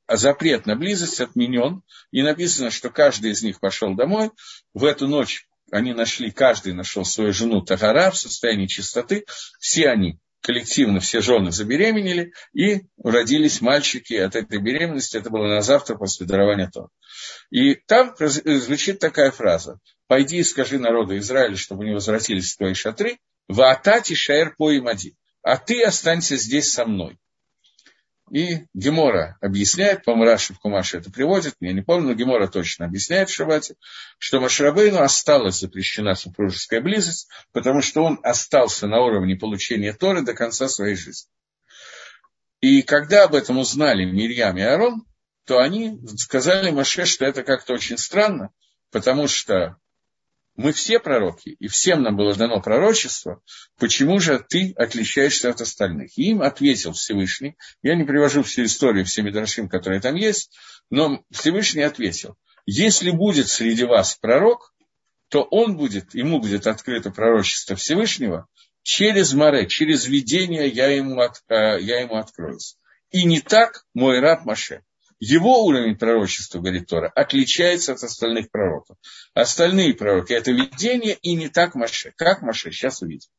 А 0.07 0.16
запрет 0.16 0.66
на 0.66 0.76
близость 0.76 1.20
отменен, 1.20 1.82
и 2.12 2.22
написано, 2.22 2.70
что 2.70 2.88
каждый 2.90 3.32
из 3.32 3.42
них 3.42 3.59
пошел 3.59 3.94
домой. 3.94 4.30
В 4.72 4.84
эту 4.84 5.09
ночь 5.09 5.48
они 5.72 5.94
нашли, 5.94 6.30
каждый 6.30 6.74
нашел 6.74 7.05
свою 7.05 7.32
жену 7.32 7.62
Тагара 7.62 8.12
в 8.12 8.18
состоянии 8.18 8.66
чистоты. 8.66 9.24
Все 9.59 9.88
они 9.88 10.18
коллективно 10.43 11.01
все 11.01 11.20
жены 11.20 11.53
забеременели, 11.53 12.32
и 12.53 12.82
родились 13.03 13.61
мальчики 13.61 14.14
от 14.14 14.36
этой 14.36 14.59
беременности. 14.61 15.16
Это 15.16 15.30
было 15.30 15.47
на 15.47 15.62
завтра 15.62 15.95
после 15.97 16.26
дарования 16.26 16.68
Тора. 16.70 16.88
И 17.51 17.74
там 17.74 18.14
звучит 18.18 18.99
такая 18.99 19.30
фраза. 19.30 19.78
«Пойди 20.09 20.38
и 20.38 20.45
скажи 20.45 20.78
народу 20.78 21.16
Израиля, 21.16 21.57
чтобы 21.57 21.84
они 21.84 21.95
возвратились 21.95 22.53
в 22.53 22.59
твои 22.59 22.74
шатры, 22.74 23.18
Ваатати 23.49 24.14
шаэр 24.14 24.55
по 24.57 24.76
имади. 24.76 25.16
А 25.43 25.57
ты 25.57 25.82
останься 25.82 26.36
здесь 26.36 26.72
со 26.72 26.86
мной. 26.86 27.18
И 28.33 28.64
Гемора 28.72 29.37
объясняет, 29.43 30.05
по 30.05 30.14
Раши 30.14 30.55
в 30.55 30.59
Кумаше 30.59 30.97
это 30.97 31.11
приводит, 31.11 31.55
я 31.61 31.74
не 31.74 31.83
помню, 31.83 32.09
но 32.09 32.14
Гемора 32.14 32.49
точно 32.49 32.87
объясняет 32.87 33.28
в 33.28 33.35
Шабате, 33.35 33.74
что 34.16 34.41
Машрабейну 34.41 35.03
осталась 35.03 35.61
запрещена 35.61 36.14
супружеская 36.14 36.80
близость, 36.80 37.28
потому 37.53 37.83
что 37.83 38.03
он 38.03 38.18
остался 38.22 38.87
на 38.87 39.03
уровне 39.03 39.37
получения 39.37 39.93
Торы 39.93 40.22
до 40.22 40.33
конца 40.33 40.68
своей 40.68 40.95
жизни. 40.97 41.28
И 42.62 42.80
когда 42.80 43.24
об 43.24 43.35
этом 43.35 43.59
узнали 43.59 44.07
Мирьям 44.07 44.57
и 44.57 44.62
Арон, 44.62 45.05
то 45.45 45.59
они 45.59 46.01
сказали 46.16 46.70
Маше, 46.70 47.05
что 47.05 47.26
это 47.26 47.43
как-то 47.43 47.74
очень 47.74 47.99
странно, 47.99 48.49
потому 48.91 49.28
что 49.28 49.76
мы 50.57 50.72
все 50.72 50.98
пророки, 50.98 51.57
и 51.59 51.68
всем 51.68 52.03
нам 52.03 52.16
было 52.16 52.34
дано 52.34 52.61
пророчество, 52.61 53.40
почему 53.78 54.18
же 54.20 54.38
ты 54.38 54.72
отличаешься 54.76 55.50
от 55.50 55.61
остальных? 55.61 56.16
И 56.18 56.30
им 56.30 56.42
ответил 56.42 56.92
Всевышний, 56.92 57.57
я 57.82 57.94
не 57.94 58.05
привожу 58.05 58.42
всю 58.42 58.64
историю, 58.64 59.05
все 59.05 59.22
Медрашим, 59.22 59.68
которые 59.68 60.00
там 60.00 60.14
есть, 60.14 60.53
но 60.90 61.24
Всевышний 61.30 61.82
ответил, 61.82 62.36
если 62.66 63.11
будет 63.11 63.48
среди 63.48 63.84
вас 63.84 64.16
пророк, 64.16 64.74
то 65.28 65.42
он 65.42 65.76
будет, 65.76 66.14
ему 66.14 66.40
будет 66.40 66.66
открыто 66.66 67.11
пророчество 67.11 67.74
Всевышнего, 67.74 68.46
через 68.82 69.32
море, 69.32 69.66
через 69.66 70.07
видение 70.07 70.68
я 70.68 70.88
ему, 70.88 71.20
от, 71.20 71.42
э, 71.48 71.80
я 71.80 72.00
ему 72.00 72.16
откроюсь. 72.16 72.76
И 73.11 73.24
не 73.24 73.40
так 73.40 73.84
мой 73.94 74.20
раб 74.20 74.44
Маше. 74.44 74.82
Его 75.25 75.64
уровень 75.66 75.95
пророчества, 75.95 76.59
говорит 76.59 76.89
Тора, 76.89 77.09
отличается 77.14 77.93
от 77.93 78.03
остальных 78.03 78.51
пророков. 78.51 78.97
Остальные 79.35 79.95
пророки– 79.95 80.33
это 80.35 80.51
видение 80.51 81.14
и 81.14 81.37
не 81.37 81.49
так 81.49 81.77
Маше. 81.77 82.12
Как 82.16 82.43
Маше? 82.43 82.73
Сейчас 82.73 83.03
увидим. 83.03 83.31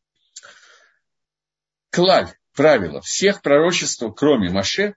Клаль, 1.90 2.30
правило, 2.54 3.02
всех 3.02 3.42
пророчеств, 3.42 4.02
кроме 4.16 4.50
Маше, 4.50 4.96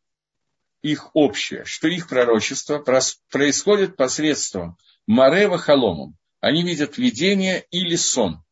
их 0.80 1.10
общее, 1.16 1.64
что 1.64 1.88
их 1.88 2.08
пророчество 2.08 2.78
происходит 2.78 3.96
посредством 3.96 4.78
Марева 5.08 5.58
Халомом. 5.58 6.16
Они 6.38 6.62
видят 6.62 6.98
видение 6.98 7.66
или 7.72 7.96
сон. 7.96 8.44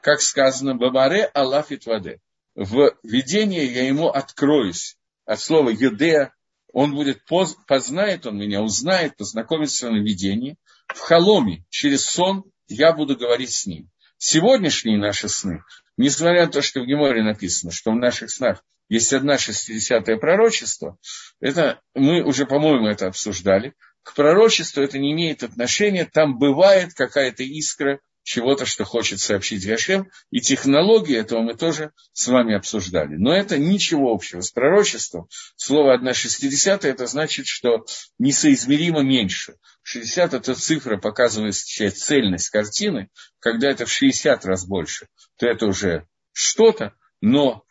Как 0.00 0.22
сказано, 0.22 0.74
Бабаре 0.74 1.26
Аллафит 1.26 1.84
Ваде. 1.84 2.22
В 2.54 2.96
видении 3.02 3.70
я 3.70 3.86
ему 3.86 4.08
откроюсь. 4.08 4.96
От 5.26 5.38
слова 5.38 5.68
Юдея 5.68 6.33
он 6.74 6.92
будет, 6.92 7.24
поз, 7.24 7.56
познает 7.68 8.26
он 8.26 8.36
меня, 8.36 8.60
узнает, 8.60 9.16
познакомится 9.16 9.90
на 9.90 10.02
видении. 10.02 10.56
В 10.88 10.98
холоме, 10.98 11.64
через 11.70 12.04
сон, 12.04 12.44
я 12.66 12.92
буду 12.92 13.16
говорить 13.16 13.52
с 13.52 13.64
ним. 13.64 13.90
Сегодняшние 14.18 14.98
наши 14.98 15.28
сны, 15.28 15.62
несмотря 15.96 16.46
на 16.46 16.50
то, 16.50 16.62
что 16.62 16.80
в 16.80 16.86
Геморе 16.86 17.22
написано, 17.22 17.70
что 17.70 17.92
в 17.92 17.94
наших 17.94 18.30
снах 18.30 18.64
есть 18.88 19.12
одна 19.12 19.38
шестидесятое 19.38 20.16
пророчество, 20.16 20.98
это 21.40 21.80
мы 21.94 22.24
уже, 22.24 22.44
по-моему, 22.44 22.88
это 22.88 23.06
обсуждали. 23.06 23.74
К 24.02 24.12
пророчеству 24.12 24.82
это 24.82 24.98
не 24.98 25.12
имеет 25.12 25.44
отношения, 25.44 26.04
там 26.04 26.38
бывает 26.38 26.92
какая-то 26.94 27.44
искра 27.44 28.00
чего-то, 28.24 28.64
что 28.66 28.84
хочет 28.84 29.20
сообщить 29.20 29.66
Гашем, 29.66 30.10
и 30.30 30.40
технологии 30.40 31.16
этого 31.16 31.42
мы 31.42 31.54
тоже 31.54 31.92
с 32.12 32.26
вами 32.26 32.56
обсуждали. 32.56 33.16
Но 33.16 33.32
это 33.32 33.58
ничего 33.58 34.12
общего 34.12 34.40
с 34.40 34.50
пророчеством. 34.50 35.28
Слово 35.56 35.96
1,60 35.98 36.86
это 36.88 37.06
значит, 37.06 37.46
что 37.46 37.84
несоизмеримо 38.18 39.02
меньше. 39.02 39.56
60 39.82 40.34
это 40.34 40.54
цифра, 40.54 40.96
показывает 40.96 41.54
цельность 41.54 42.48
картины, 42.48 43.10
когда 43.38 43.70
это 43.70 43.84
в 43.84 43.92
60 43.92 44.44
раз 44.46 44.66
больше, 44.66 45.08
то 45.36 45.46
это 45.46 45.66
уже 45.66 46.08
что-то, 46.32 46.94
но 47.20 47.64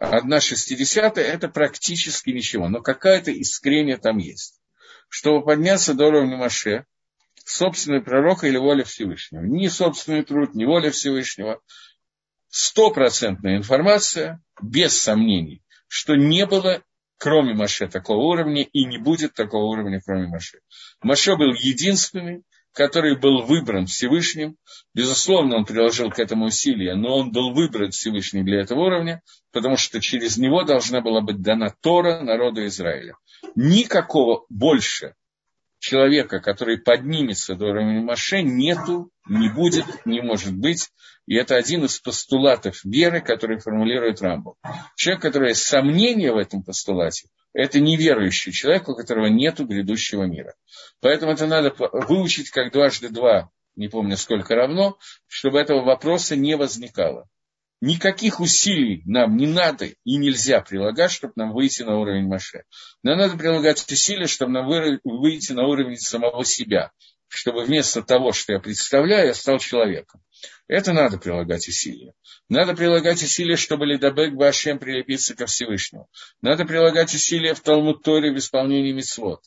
1,60 0.00 1.18
это 1.18 1.48
практически 1.48 2.30
ничего, 2.30 2.68
но 2.68 2.80
какая-то 2.80 3.32
искрение 3.32 3.96
там 3.96 4.18
есть. 4.18 4.60
Чтобы 5.08 5.44
подняться 5.44 5.94
до 5.94 6.06
уровня 6.06 6.36
Маше, 6.36 6.84
собственный 7.46 8.02
пророк 8.02 8.44
или 8.44 8.56
воля 8.56 8.84
Всевышнего. 8.84 9.42
Ни 9.42 9.68
собственный 9.68 10.24
труд, 10.24 10.54
ни 10.54 10.64
воля 10.64 10.90
Всевышнего. 10.90 11.60
Стопроцентная 12.48 13.56
информация, 13.56 14.42
без 14.60 15.00
сомнений, 15.00 15.62
что 15.88 16.16
не 16.16 16.46
было 16.46 16.82
кроме 17.18 17.54
Маше 17.54 17.88
такого 17.88 18.24
уровня 18.24 18.62
и 18.62 18.84
не 18.84 18.98
будет 18.98 19.34
такого 19.34 19.64
уровня, 19.64 20.00
кроме 20.04 20.26
Маше. 20.26 20.58
Маше 21.02 21.36
был 21.36 21.52
единственный, 21.54 22.42
который 22.72 23.16
был 23.16 23.42
выбран 23.42 23.86
Всевышним. 23.86 24.56
Безусловно, 24.92 25.56
он 25.56 25.64
приложил 25.64 26.10
к 26.10 26.18
этому 26.18 26.46
усилия, 26.46 26.94
но 26.94 27.16
он 27.16 27.32
был 27.32 27.54
выбран 27.54 27.90
Всевышним 27.90 28.44
для 28.44 28.60
этого 28.60 28.80
уровня, 28.80 29.22
потому 29.52 29.76
что 29.76 30.00
через 30.00 30.36
него 30.36 30.62
должна 30.62 31.00
была 31.00 31.22
быть 31.22 31.40
дана 31.40 31.74
Тора 31.80 32.20
народу 32.20 32.66
Израиля. 32.66 33.14
Никакого 33.54 34.44
больше 34.50 35.14
человека, 35.78 36.40
который 36.40 36.78
поднимется 36.78 37.54
до 37.54 37.66
уровня 37.66 38.00
Маше, 38.02 38.42
нету, 38.42 39.10
не 39.28 39.48
будет, 39.48 39.84
не 40.04 40.20
может 40.20 40.54
быть. 40.54 40.90
И 41.26 41.34
это 41.34 41.56
один 41.56 41.84
из 41.84 41.98
постулатов 41.98 42.84
веры, 42.84 43.20
который 43.20 43.58
формулирует 43.58 44.22
Рамбу. 44.22 44.56
Человек, 44.96 45.22
который 45.22 45.48
есть 45.50 45.62
сомнение 45.62 46.32
в 46.32 46.36
этом 46.36 46.62
постулате, 46.62 47.28
это 47.52 47.80
неверующий 47.80 48.52
человек, 48.52 48.88
у 48.88 48.94
которого 48.94 49.26
нет 49.26 49.58
грядущего 49.58 50.24
мира. 50.24 50.54
Поэтому 51.00 51.32
это 51.32 51.46
надо 51.46 51.74
выучить 51.78 52.50
как 52.50 52.72
дважды 52.72 53.08
два, 53.08 53.50
не 53.76 53.88
помню 53.88 54.16
сколько 54.16 54.54
равно, 54.54 54.98
чтобы 55.26 55.58
этого 55.58 55.82
вопроса 55.82 56.36
не 56.36 56.56
возникало. 56.56 57.28
Никаких 57.80 58.40
усилий 58.40 59.02
нам 59.04 59.36
не 59.36 59.46
надо 59.46 59.84
и 59.86 60.16
нельзя 60.16 60.62
прилагать, 60.62 61.10
чтобы 61.10 61.34
нам 61.36 61.52
выйти 61.52 61.82
на 61.82 61.98
уровень 61.98 62.26
Маше. 62.26 62.64
Нам 63.02 63.18
надо 63.18 63.36
прилагать 63.36 63.84
усилия, 63.90 64.26
чтобы 64.26 64.52
нам 64.52 64.66
выйти 65.04 65.52
на 65.52 65.66
уровень 65.66 65.98
самого 65.98 66.44
себя. 66.44 66.90
Чтобы 67.28 67.64
вместо 67.64 68.02
того, 68.02 68.32
что 68.32 68.54
я 68.54 68.60
представляю, 68.60 69.26
я 69.26 69.34
стал 69.34 69.58
человеком. 69.58 70.22
Это 70.68 70.92
надо 70.92 71.18
прилагать 71.18 71.68
усилия. 71.68 72.14
Надо 72.48 72.74
прилагать 72.74 73.22
усилия, 73.22 73.56
чтобы 73.56 73.84
Лидабек 73.84 74.34
Башем 74.34 74.78
прилепиться 74.78 75.34
ко 75.34 75.46
Всевышнему. 75.46 76.08
Надо 76.40 76.64
прилагать 76.64 77.14
усилия 77.14 77.54
в 77.54 77.60
Талмуд 77.60 78.02
Торе 78.02 78.32
в 78.32 78.38
исполнении 78.38 78.92
мицвод. 78.92 79.42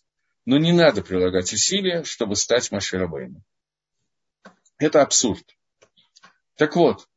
Но 0.46 0.58
не 0.58 0.72
надо 0.72 1.02
прилагать 1.02 1.52
усилия, 1.52 2.04
чтобы 2.04 2.36
стать 2.36 2.72
Маширабейном. 2.72 3.44
Это 4.78 5.02
абсурд. 5.02 5.44
Так 6.58 6.76
вот, 6.76 7.08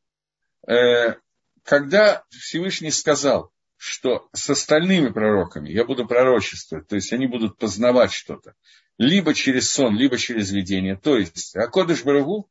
когда 1.63 2.23
Всевышний 2.29 2.91
сказал, 2.91 3.51
что 3.77 4.29
с 4.33 4.49
остальными 4.49 5.09
пророками 5.09 5.69
я 5.69 5.85
буду 5.85 6.07
пророчествовать, 6.07 6.87
то 6.87 6.95
есть 6.95 7.11
они 7.11 7.27
будут 7.27 7.57
познавать 7.57 8.13
что-то, 8.13 8.55
либо 8.97 9.33
через 9.33 9.69
сон, 9.69 9.97
либо 9.97 10.17
через 10.17 10.51
видение, 10.51 10.95
то 10.95 11.17
есть 11.17 11.55
Акодыш 11.55 12.03
Барагу, 12.03 12.49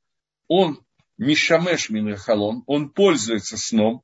он 0.48 0.84
Мишамеш 1.18 1.88
Минахалон, 1.88 2.64
он 2.66 2.90
пользуется 2.90 3.56
сном, 3.56 4.02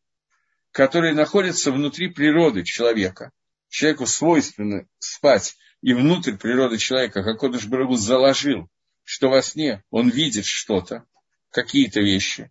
который 0.71 1.15
находится 1.15 1.73
внутри 1.73 2.09
природы 2.09 2.63
человека. 2.65 3.33
Человеку 3.69 4.07
свойственно 4.07 4.87
спать, 4.99 5.57
и 5.83 5.93
внутрь 5.93 6.37
природы 6.37 6.79
человека, 6.79 7.23
как 7.23 7.41
Кодыш 7.41 7.67
Барагу 7.67 7.97
заложил, 7.97 8.69
что 9.05 9.29
во 9.29 9.43
сне 9.43 9.85
он 9.91 10.09
видит 10.09 10.45
что-то, 10.45 11.05
какие-то 11.51 12.01
вещи, 12.01 12.51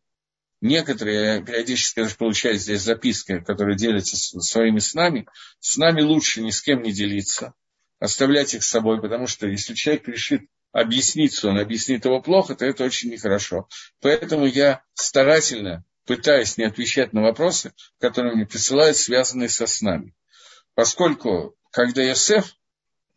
Некоторые, 0.62 1.44
периодически 1.44 2.00
даже 2.00 2.16
получают 2.16 2.62
здесь 2.62 2.82
записки, 2.82 3.40
которые 3.40 3.78
делятся 3.78 4.18
своими 4.18 4.80
снами. 4.80 5.28
С 5.60 5.78
нами 5.78 6.02
лучше 6.02 6.42
ни 6.42 6.50
с 6.50 6.62
кем 6.62 6.82
не 6.82 6.92
делиться, 6.92 7.54
оставлять 8.00 8.56
их 8.56 8.64
с 8.64 8.70
собой, 8.70 9.00
потому 9.00 9.28
что 9.28 9.48
если 9.48 9.76
человек 9.76 10.08
решит 10.08 10.42
объясниться, 10.72 11.50
он 11.50 11.60
объяснит 11.60 12.06
его 12.06 12.22
плохо, 12.22 12.56
то 12.56 12.66
это 12.66 12.84
очень 12.84 13.12
нехорошо. 13.12 13.68
Поэтому 14.02 14.46
я 14.46 14.84
старательно 14.94 15.86
пытаюсь 16.06 16.58
не 16.58 16.64
отвечать 16.64 17.14
на 17.14 17.22
вопросы, 17.22 17.74
которые 18.00 18.36
мне 18.36 18.46
присылают, 18.46 18.98
связанные 18.98 19.50
со 19.50 19.68
снами. 19.68 20.16
Поскольку, 20.74 21.56
когда 21.72 22.02
Йосеф 22.02 22.56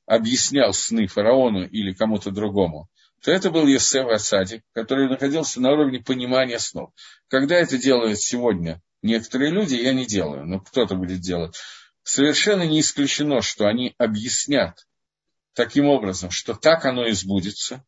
объяснял 0.07 0.72
сны 0.74 1.07
фараону 1.07 1.66
или 1.66 1.93
кому-то 1.93 2.30
другому, 2.30 2.88
то 3.23 3.31
это 3.31 3.51
был 3.51 3.66
Есеф 3.66 4.07
Асадик, 4.07 4.62
который 4.73 5.09
находился 5.09 5.61
на 5.61 5.73
уровне 5.73 6.01
понимания 6.01 6.59
снов. 6.59 6.91
Когда 7.29 7.57
это 7.57 7.77
делают 7.77 8.18
сегодня 8.21 8.83
некоторые 9.03 9.51
люди, 9.51 9.75
я 9.75 9.93
не 9.93 10.07
делаю, 10.07 10.47
но 10.47 10.61
кто-то 10.61 10.95
будет 10.95 11.21
делать. 11.21 11.57
Совершенно 12.03 12.62
не 12.62 12.81
исключено, 12.81 13.43
что 13.43 13.66
они 13.66 13.95
объяснят 13.99 14.87
таким 15.53 15.87
образом, 15.87 16.31
что 16.31 16.55
так 16.55 16.87
оно 16.87 17.07
и 17.07 17.12
сбудется, 17.12 17.85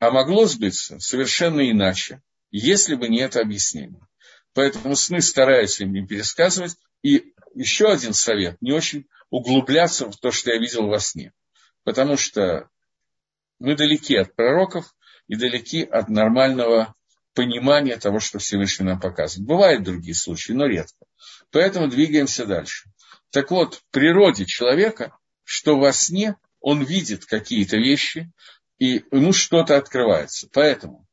а 0.00 0.10
могло 0.10 0.46
сбыться 0.46 0.98
совершенно 0.98 1.70
иначе, 1.70 2.20
если 2.50 2.94
бы 2.94 3.08
не 3.08 3.20
это 3.20 3.40
объяснение. 3.40 4.06
Поэтому 4.54 4.96
сны 4.96 5.20
стараются 5.20 5.84
им 5.84 5.92
не 5.92 6.04
пересказывать. 6.04 6.76
И 7.02 7.32
еще 7.54 7.92
один 7.92 8.12
совет, 8.12 8.60
не 8.60 8.72
очень 8.72 9.06
углубляться 9.30 10.10
в 10.10 10.16
то, 10.16 10.32
что 10.32 10.50
я 10.50 10.58
видел 10.58 10.88
во 10.88 10.98
сне. 10.98 11.32
Потому 11.84 12.16
что 12.16 12.68
мы 13.58 13.74
далеки 13.74 14.16
от 14.16 14.34
пророков 14.34 14.94
и 15.26 15.36
далеки 15.36 15.82
от 15.82 16.08
нормального 16.08 16.94
понимания 17.34 17.96
того, 17.96 18.20
что 18.20 18.38
Всевышний 18.38 18.86
нам 18.86 19.00
показывает. 19.00 19.46
Бывают 19.46 19.84
другие 19.84 20.14
случаи, 20.14 20.52
но 20.52 20.66
редко. 20.66 21.06
Поэтому 21.50 21.88
двигаемся 21.88 22.46
дальше. 22.46 22.90
Так 23.30 23.50
вот, 23.50 23.74
в 23.74 23.84
природе 23.90 24.44
человека, 24.46 25.16
что 25.44 25.78
во 25.78 25.92
сне 25.92 26.36
он 26.60 26.82
видит 26.82 27.26
какие-то 27.26 27.76
вещи, 27.76 28.30
и 28.78 29.04
ему 29.12 29.32
что-то 29.32 29.76
открывается. 29.76 30.48
Поэтому 30.52 31.06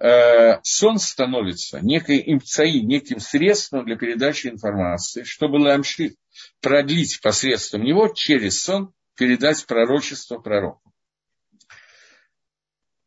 э, 0.00 0.60
сон 0.62 0.98
становится 0.98 1.80
некой 1.80 2.22
имцаи, 2.26 2.78
неким 2.78 3.20
средством 3.20 3.84
для 3.84 3.96
передачи 3.96 4.48
информации, 4.48 5.24
чтобы 5.24 5.56
ламши 5.56 6.16
продлить 6.60 7.20
посредством 7.22 7.82
него 7.82 8.08
через 8.08 8.62
сон 8.62 8.92
передать 9.16 9.64
пророчество 9.66 10.38
пророку 10.38 10.85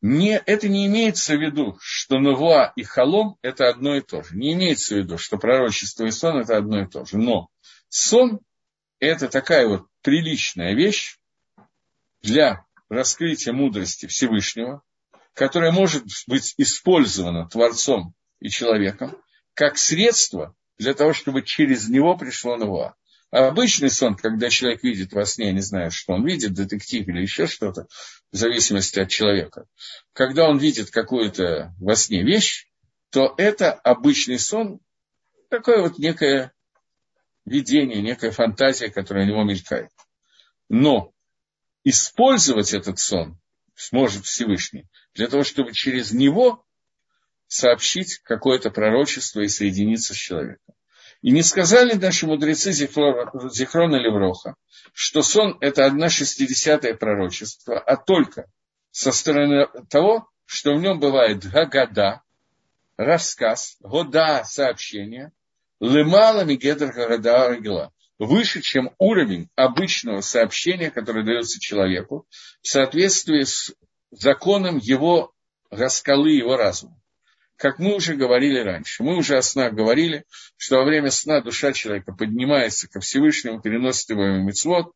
не, 0.02 0.42
это 0.46 0.70
не 0.70 0.88
имеется 0.88 1.36
в 1.36 1.42
виду, 1.42 1.78
что 1.82 2.20
Навуа 2.20 2.72
и 2.76 2.84
Халом– 2.84 3.38
это 3.42 3.68
одно 3.68 3.96
и 3.96 4.02
то 4.02 4.24
же. 4.24 4.38
Не 4.38 4.54
имеется 4.54 4.96
в 4.96 4.98
виду, 5.00 5.18
что 5.18 5.38
пророчество 5.38 6.06
и 6.06 6.12
сон– 6.12 6.38
это 6.40 6.58
одно 6.58 6.82
и 6.82 6.88
то 6.88 7.06
же. 7.06 7.18
Но 7.18 7.50
сон– 7.90 8.40
это 9.00 9.28
такая 9.28 9.68
вот 9.68 9.88
приличная 10.02 10.74
вещь 10.74 11.18
для 12.22 12.66
раскрытия 12.88 13.52
мудрости 13.52 14.06
Всевышнего, 14.08 14.84
которая 15.34 15.72
может 15.72 16.06
быть 16.28 16.54
использована 16.58 17.50
Творцом 17.50 18.14
и 18.40 18.50
человеком 18.50 19.22
как 19.54 19.78
средство 19.78 20.56
для 20.78 20.94
того, 20.94 21.12
чтобы 21.12 21.42
через 21.42 21.90
него 21.90 22.16
пришло 22.16 22.56
Навуа. 22.56 22.96
Обычный 23.32 23.92
сон, 23.92 24.16
когда 24.16 24.50
человек 24.50 24.84
видит 24.84 25.14
во 25.14 25.24
сне, 25.24 25.52
не 25.52 25.62
знаю, 25.62 25.92
что 25.92 26.14
он 26.14 26.26
видит, 26.26 26.54
детектив 26.54 27.08
или 27.08 27.22
еще 27.22 27.46
что-то, 27.46 27.88
в 28.32 28.36
зависимости 28.36 29.00
от 29.00 29.10
человека. 29.10 29.66
Когда 30.14 30.50
он 30.50 30.58
видит 30.58 30.90
какую-то 30.90 31.74
во 31.80 31.96
сне 31.96 32.24
вещь, 32.24 32.68
то 33.12 33.36
это 33.38 33.72
обычный 33.72 34.40
сон, 34.40 34.80
такое 35.50 35.82
вот 35.82 36.00
некое 36.00 36.54
видение, 37.46 38.02
некая 38.02 38.32
фантазия, 38.32 38.90
которая 38.90 39.26
у 39.26 39.28
него 39.28 39.44
мелькает. 39.44 39.92
Но 40.68 41.12
использовать 41.84 42.74
этот 42.74 42.98
сон 42.98 43.40
сможет 43.76 44.26
Всевышний 44.26 44.88
для 45.14 45.28
того, 45.28 45.44
чтобы 45.44 45.74
через 45.74 46.12
него 46.12 46.66
сообщить 47.48 48.20
какое-то 48.24 48.72
пророчество 48.72 49.42
и 49.42 49.48
соединиться 49.48 50.14
с 50.14 50.18
человеком. 50.18 50.76
И 51.22 51.32
не 51.32 51.44
сказали 51.44 51.94
наши 51.94 52.26
мудрецы 52.26 52.72
Зихрона 52.72 53.96
Левроха, 53.98 54.56
что 54.94 55.22
сон– 55.22 55.58
это 55.62 55.86
одна 55.86 56.10
шестидесятое 56.10 56.94
пророчество, 56.94 57.78
а 57.78 57.98
только 57.98 58.46
со 58.92 59.12
стороны 59.12 59.68
того, 59.90 60.30
что 60.46 60.74
в 60.74 60.82
нем 60.82 61.00
бывает 61.00 61.46
гагада, 61.46 62.22
рассказ, 62.96 63.76
года 63.82 64.44
сообщение, 64.46 65.32
лемала 65.82 66.46
мигедр 66.46 66.94
гагада 66.94 67.46
аргела, 67.46 67.94
выше, 68.18 68.62
чем 68.62 68.94
уровень 68.98 69.50
обычного 69.56 70.22
сообщения, 70.22 70.90
которое 70.90 71.26
дается 71.26 71.60
человеку, 71.60 72.28
в 72.62 72.68
соответствии 72.68 73.44
с 73.44 73.74
законом 74.12 74.78
его 74.78 75.34
раскалы, 75.70 76.32
его 76.32 76.56
разума. 76.56 77.00
Как 77.60 77.78
мы 77.78 77.94
уже 77.96 78.16
говорили 78.16 78.60
раньше, 78.60 79.04
мы 79.04 79.18
уже 79.18 79.36
о 79.36 79.42
снах 79.42 79.74
говорили, 79.74 80.24
что 80.56 80.78
во 80.78 80.86
время 80.86 81.12
сна 81.12 81.42
душа 81.42 81.74
человека 81.74 82.14
поднимается 82.14 82.88
ко 82.88 83.02
Всевышнему, 83.02 83.60
переносит 83.60 84.12
его 84.12 84.24
в 84.24 84.46
мицвод, 84.46 84.94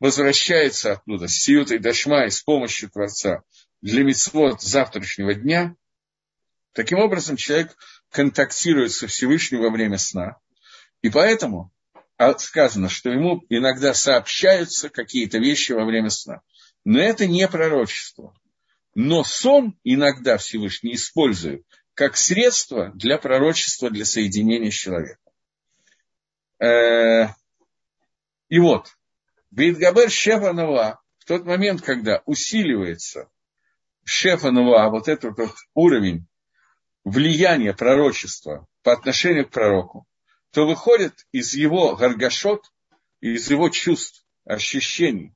возвращается 0.00 0.94
оттуда 0.94 1.28
с 1.28 1.34
сиютой 1.34 1.78
дашма 1.78 2.26
и 2.26 2.30
с 2.30 2.42
помощью 2.42 2.90
Творца 2.90 3.42
для 3.80 4.02
мицвод 4.02 4.60
завтрашнего 4.60 5.34
дня. 5.34 5.76
Таким 6.72 6.98
образом, 6.98 7.36
человек 7.36 7.76
контактирует 8.10 8.90
со 8.90 9.06
Всевышним 9.06 9.60
во 9.60 9.70
время 9.70 9.96
сна. 9.96 10.36
И 11.02 11.10
поэтому 11.10 11.70
сказано, 12.38 12.88
что 12.88 13.10
ему 13.10 13.44
иногда 13.50 13.94
сообщаются 13.94 14.88
какие-то 14.88 15.38
вещи 15.38 15.70
во 15.70 15.84
время 15.84 16.10
сна. 16.10 16.40
Но 16.84 16.98
это 16.98 17.28
не 17.28 17.46
пророчество. 17.46 18.34
Но 18.96 19.22
сон 19.22 19.78
иногда 19.84 20.38
Всевышний 20.38 20.94
использует 20.94 21.62
как 22.00 22.16
средство 22.16 22.90
для 22.94 23.18
пророчества, 23.18 23.90
для 23.90 24.06
соединения 24.06 24.70
с 24.70 24.74
человеком. 24.74 25.34
Э, 26.58 27.26
и 28.48 28.58
вот, 28.58 28.96
Бейтгабер 29.50 30.08
Шефа 30.08 30.54
Нова, 30.54 31.02
в 31.18 31.26
тот 31.26 31.44
момент, 31.44 31.82
когда 31.82 32.22
усиливается 32.24 33.28
Шефа 34.02 34.50
Нова, 34.50 34.88
вот 34.88 35.08
этот 35.08 35.36
вот 35.36 35.54
уровень 35.74 36.26
влияния 37.04 37.74
пророчества 37.74 38.66
по 38.82 38.94
отношению 38.94 39.46
к 39.46 39.50
пророку, 39.50 40.06
то 40.52 40.66
выходит 40.66 41.26
из 41.32 41.52
его 41.52 41.96
гаргашот, 41.96 42.64
из 43.20 43.50
его 43.50 43.68
чувств, 43.68 44.24
ощущений, 44.46 45.34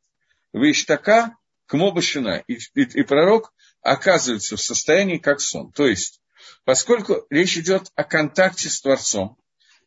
Виштака 0.54 1.36
к 1.66 1.74
Мобашина, 1.74 2.42
и, 2.46 2.54
и, 2.54 3.00
и 3.00 3.02
пророк 3.02 3.52
оказывается 3.82 4.56
в 4.56 4.62
состоянии 4.62 5.18
как 5.18 5.42
сон. 5.42 5.70
То 5.70 5.86
есть, 5.86 6.22
поскольку 6.64 7.26
речь 7.30 7.56
идет 7.56 7.90
о 7.94 8.04
контакте 8.04 8.68
с 8.68 8.80
Творцом, 8.80 9.36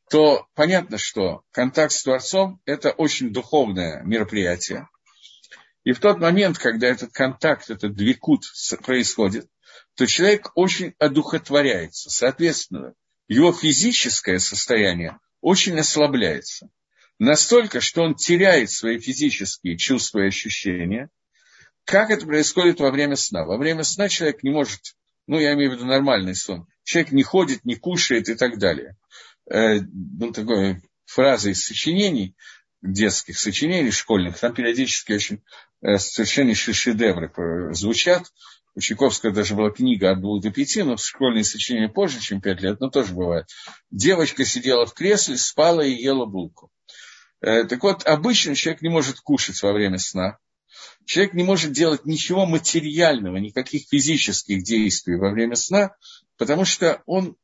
то 0.09 0.47
понятно, 0.55 0.97
что 0.97 1.43
контакт 1.51 1.91
с 1.91 2.03
Творцом– 2.03 2.61
это 2.65 2.91
очень 2.91 3.31
духовное 3.31 4.01
мероприятие. 4.03 4.87
И 5.83 5.93
в 5.93 5.99
тот 5.99 6.19
момент, 6.19 6.57
когда 6.57 6.87
этот 6.87 7.13
контакт, 7.13 7.69
этот 7.69 7.95
двикут 7.95 8.43
происходит, 8.83 9.47
то 9.95 10.05
человек 10.05 10.51
очень 10.55 10.93
одухотворяется. 10.99 12.09
Соответственно, 12.09 12.93
его 13.27 13.51
физическое 13.51 14.39
состояние 14.39 15.19
очень 15.41 15.79
ослабляется. 15.79 16.69
Настолько, 17.19 17.81
что 17.81 18.03
он 18.03 18.15
теряет 18.15 18.69
свои 18.69 18.99
физические 18.99 19.77
чувства 19.77 20.19
и 20.19 20.27
ощущения. 20.27 21.09
Как 21.83 22.11
это 22.11 22.25
происходит 22.25 22.79
во 22.79 22.91
время 22.91 23.15
сна? 23.15 23.45
Во 23.45 23.57
время 23.57 23.83
сна 23.83 24.07
человек 24.07 24.43
не 24.43 24.51
может, 24.51 24.96
ну, 25.27 25.39
я 25.39 25.53
имею 25.53 25.71
в 25.71 25.73
виду 25.75 25.85
нормальный 25.85 26.35
сон, 26.35 26.67
человек 26.83 27.11
не 27.11 27.23
ходит, 27.23 27.65
не 27.65 27.75
кушает 27.75 28.29
и 28.29 28.35
так 28.35 28.57
далее. 28.57 28.97
Э, 29.49 29.79
ну, 29.81 30.31
такой 30.31 30.81
фраза 31.05 31.49
из 31.49 31.65
сочинений, 31.65 32.35
детских 32.81 33.37
сочинений 33.37 33.91
школьных, 33.91 34.39
там 34.39 34.53
периодически 34.53 35.13
очень 35.13 35.43
э, 35.81 35.97
совершеннейшие 35.97 36.73
шедевры 36.73 37.73
звучат. 37.73 38.31
У 38.75 38.79
Чайковского 38.79 39.33
даже 39.33 39.55
была 39.55 39.71
книга 39.71 40.11
от 40.11 40.21
двух 40.21 40.43
до 40.43 40.51
пяти, 40.51 40.83
но 40.83 40.97
школьные 40.97 41.43
сочинения 41.43 41.89
позже, 41.89 42.19
чем 42.19 42.41
пять 42.41 42.61
лет, 42.61 42.79
но 42.79 42.89
тоже 42.89 43.13
бывает. 43.13 43.47
Девочка 43.89 44.45
сидела 44.45 44.85
в 44.85 44.93
кресле, 44.93 45.35
спала 45.35 45.83
и 45.83 45.91
ела 45.91 46.25
булку. 46.25 46.71
Э, 47.41 47.63
так 47.63 47.81
вот, 47.83 48.05
обычно 48.05 48.55
человек 48.55 48.81
не 48.81 48.89
может 48.89 49.19
кушать 49.19 49.61
во 49.63 49.73
время 49.73 49.97
сна. 49.97 50.37
Человек 51.05 51.33
не 51.33 51.43
может 51.43 51.71
делать 51.71 52.05
ничего 52.05 52.45
материального, 52.45 53.37
никаких 53.37 53.87
физических 53.89 54.63
действий 54.63 55.15
во 55.15 55.31
время 55.31 55.55
сна, 55.55 55.95
потому 56.37 56.65
что 56.65 57.01
он, 57.05 57.35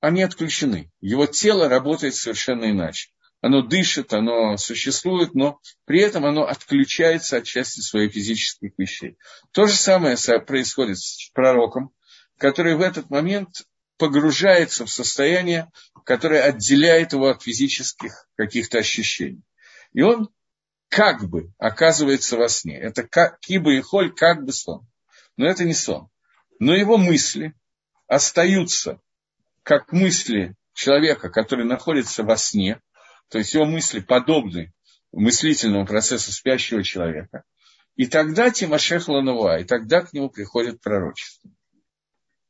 они 0.00 0.22
отключены. 0.22 0.90
Его 1.00 1.26
тело 1.26 1.68
работает 1.68 2.14
совершенно 2.14 2.70
иначе. 2.70 3.10
Оно 3.42 3.62
дышит, 3.62 4.12
оно 4.12 4.56
существует, 4.58 5.34
но 5.34 5.60
при 5.86 6.00
этом 6.00 6.26
оно 6.26 6.44
отключается 6.44 7.38
от 7.38 7.44
части 7.44 7.80
своих 7.80 8.12
физических 8.12 8.72
вещей. 8.76 9.16
То 9.52 9.66
же 9.66 9.74
самое 9.74 10.16
происходит 10.46 10.98
с 10.98 11.30
пророком, 11.32 11.90
который 12.36 12.74
в 12.74 12.82
этот 12.82 13.08
момент 13.08 13.62
погружается 13.96 14.84
в 14.84 14.90
состояние, 14.90 15.70
которое 16.04 16.42
отделяет 16.42 17.12
его 17.12 17.28
от 17.28 17.42
физических 17.42 18.28
каких-то 18.36 18.78
ощущений. 18.78 19.42
И 19.92 20.02
он 20.02 20.30
как 20.90 21.28
бы 21.28 21.52
оказывается 21.58 22.36
во 22.36 22.48
сне. 22.48 22.76
Это 22.76 23.04
как, 23.04 23.38
киба 23.40 23.72
и 23.72 23.80
холь, 23.80 24.12
как 24.12 24.44
бы 24.44 24.52
сон. 24.52 24.86
Но 25.36 25.46
это 25.46 25.64
не 25.64 25.72
сон. 25.72 26.08
Но 26.58 26.74
его 26.74 26.98
мысли 26.98 27.54
остаются 28.08 29.00
как 29.62 29.92
мысли 29.92 30.56
человека, 30.74 31.30
который 31.30 31.64
находится 31.64 32.24
во 32.24 32.36
сне, 32.36 32.80
то 33.28 33.38
есть 33.38 33.54
его 33.54 33.64
мысли 33.64 34.00
подобны 34.00 34.72
мыслительному 35.12 35.86
процессу 35.86 36.32
спящего 36.32 36.82
человека. 36.82 37.44
И 37.94 38.06
тогда 38.06 38.50
Тимошех 38.50 39.08
Ланова, 39.08 39.60
и 39.60 39.64
тогда 39.64 40.00
к 40.00 40.12
нему 40.12 40.28
приходит 40.28 40.80
пророчество. 40.80 41.50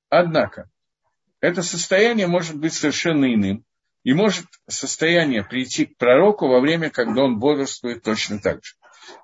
Однако, 0.09 0.71
это 1.41 1.63
состояние 1.63 2.27
может 2.27 2.57
быть 2.57 2.73
совершенно 2.73 3.33
иным. 3.33 3.65
И 4.03 4.13
может 4.15 4.47
состояние 4.69 5.45
прийти 5.45 5.87
к 5.87 5.97
пророку 5.99 6.49
во 6.49 6.61
время, 6.61 6.91
когда 6.91 7.23
он 7.23 7.39
бодрствует 7.39 8.03
точно 8.03 8.41
так 8.41 8.65
же. 8.65 8.75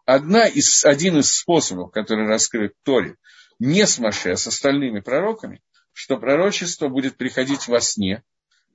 Одна 0.04 0.46
из, 0.46 0.84
один 0.84 1.18
из 1.18 1.32
способов, 1.32 1.92
который 1.92 2.26
раскрыт 2.26 2.74
Торе, 2.82 3.16
не 3.58 3.86
с 3.86 3.98
Маше, 3.98 4.32
а 4.32 4.36
с 4.36 4.46
остальными 4.46 5.00
пророками, 5.00 5.62
что 5.92 6.18
пророчество 6.18 6.88
будет 6.88 7.16
приходить 7.16 7.68
во 7.68 7.80
сне. 7.80 8.22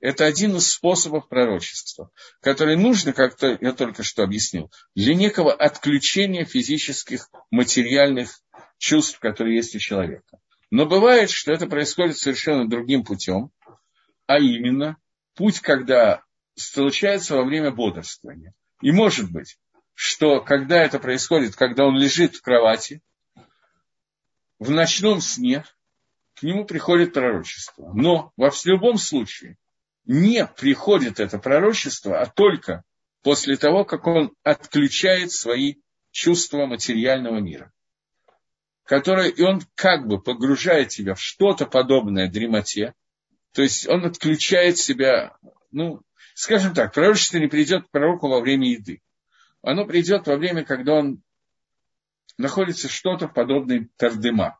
Это 0.00 0.24
один 0.26 0.56
из 0.56 0.72
способов 0.72 1.28
пророчества, 1.28 2.10
который 2.40 2.76
нужно, 2.76 3.12
как 3.12 3.40
-то, 3.40 3.56
я 3.60 3.72
только 3.72 4.02
что 4.02 4.24
объяснил, 4.24 4.72
для 4.96 5.14
некого 5.14 5.52
отключения 5.52 6.44
физических, 6.44 7.28
материальных 7.52 8.40
чувств, 8.78 9.20
которые 9.20 9.56
есть 9.56 9.76
у 9.76 9.78
человека. 9.78 10.38
Но 10.72 10.86
бывает, 10.86 11.30
что 11.30 11.52
это 11.52 11.68
происходит 11.68 12.18
совершенно 12.18 12.68
другим 12.68 13.04
путем, 13.04 13.52
а 14.26 14.38
именно 14.38 14.96
путь, 15.34 15.60
когда 15.60 16.22
случается 16.54 17.36
во 17.36 17.44
время 17.44 17.70
бодрствования. 17.70 18.54
И 18.80 18.92
может 18.92 19.30
быть, 19.30 19.58
что 19.94 20.40
когда 20.40 20.82
это 20.82 20.98
происходит, 20.98 21.56
когда 21.56 21.84
он 21.84 21.98
лежит 21.98 22.36
в 22.36 22.42
кровати, 22.42 23.00
в 24.58 24.70
ночном 24.70 25.20
сне, 25.20 25.64
к 26.34 26.42
нему 26.42 26.64
приходит 26.64 27.12
пророчество. 27.12 27.92
Но 27.94 28.32
во 28.36 28.50
любом 28.64 28.96
случае 28.98 29.56
не 30.04 30.46
приходит 30.46 31.20
это 31.20 31.38
пророчество, 31.38 32.20
а 32.20 32.26
только 32.26 32.84
после 33.22 33.56
того, 33.56 33.84
как 33.84 34.06
он 34.06 34.34
отключает 34.42 35.30
свои 35.32 35.76
чувства 36.10 36.66
материального 36.66 37.38
мира 37.38 37.72
которое, 38.84 39.28
и 39.28 39.42
он 39.42 39.62
как 39.74 40.06
бы 40.06 40.20
погружает 40.20 40.88
тебя 40.88 41.14
в 41.14 41.20
что-то 41.20 41.66
подобное 41.66 42.28
дремоте, 42.28 42.94
то 43.52 43.62
есть 43.62 43.88
он 43.88 44.04
отключает 44.04 44.78
себя, 44.78 45.36
ну, 45.70 46.02
скажем 46.34 46.74
так, 46.74 46.92
пророчество 46.92 47.38
не 47.38 47.48
придет 47.48 47.86
к 47.86 47.90
пророку 47.90 48.28
во 48.28 48.40
время 48.40 48.70
еды. 48.70 49.02
Оно 49.62 49.86
придет 49.86 50.26
во 50.26 50.36
время, 50.36 50.64
когда 50.64 50.94
он 50.94 51.22
находится 52.38 52.88
что-то 52.88 53.28
подобное 53.28 53.88
тардема. 53.96 54.58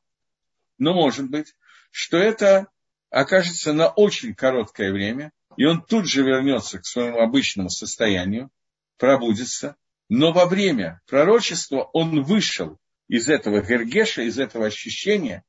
Но 0.79 0.93
может 0.95 1.29
быть, 1.31 1.55
что 1.91 2.19
это 2.19 2.69
окажется 3.11 3.73
на 3.73 3.89
очень 3.89 4.35
короткое 4.35 4.93
время, 4.93 5.33
и 5.57 5.65
он 5.65 5.83
тут 5.83 6.07
же 6.07 6.23
вернется 6.23 6.79
к 6.79 6.87
своему 6.87 7.21
обычному 7.21 7.69
состоянию, 7.69 8.51
пробудется, 8.99 9.77
но 10.09 10.33
во 10.33 10.47
время 10.47 11.01
пророчества 11.07 11.83
он 11.93 12.23
вышел 12.23 12.79
из 13.09 13.29
этого 13.29 13.61
гергеша, 13.61 14.23
из 14.23 14.39
этого 14.39 14.67
ощущения 14.67 15.45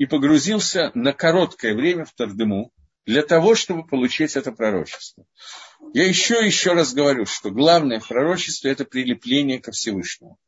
и 0.00 0.06
погрузился 0.06 0.90
на 0.94 1.12
короткое 1.12 1.74
время 1.74 2.06
в 2.06 2.14
Тардему 2.14 2.72
для 3.04 3.22
того, 3.22 3.54
чтобы 3.54 3.86
получить 3.86 4.34
это 4.34 4.50
пророчество. 4.50 5.26
Я 5.92 6.06
еще 6.06 6.42
еще 6.42 6.72
раз 6.72 6.94
говорю, 6.94 7.26
что 7.26 7.50
главное 7.50 8.00
в 8.00 8.08
пророчестве– 8.08 8.70
это 8.72 8.86
прилепление 8.86 9.60
ко 9.60 9.72
Всевышнему. 9.72 10.38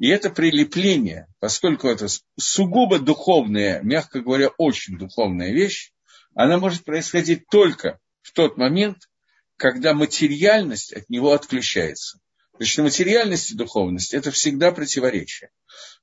И 0.00 0.08
это 0.08 0.28
прилепление, 0.28 1.28
поскольку 1.38 1.86
это 1.86 2.08
сугубо 2.36 2.98
духовная, 2.98 3.80
мягко 3.82 4.22
говоря, 4.22 4.48
очень 4.58 4.98
духовная 4.98 5.52
вещь, 5.52 5.92
она 6.34 6.58
может 6.58 6.84
происходить 6.84 7.46
только 7.48 8.00
в 8.22 8.32
тот 8.32 8.56
момент, 8.56 9.08
когда 9.56 9.94
материальность 9.94 10.92
от 10.92 11.08
него 11.08 11.30
отключается. 11.30 12.18
Что 12.62 12.82
материальность 12.82 13.50
и 13.50 13.54
духовность– 13.54 14.12
это 14.14 14.30
всегда 14.30 14.70
противоречие. 14.70 15.50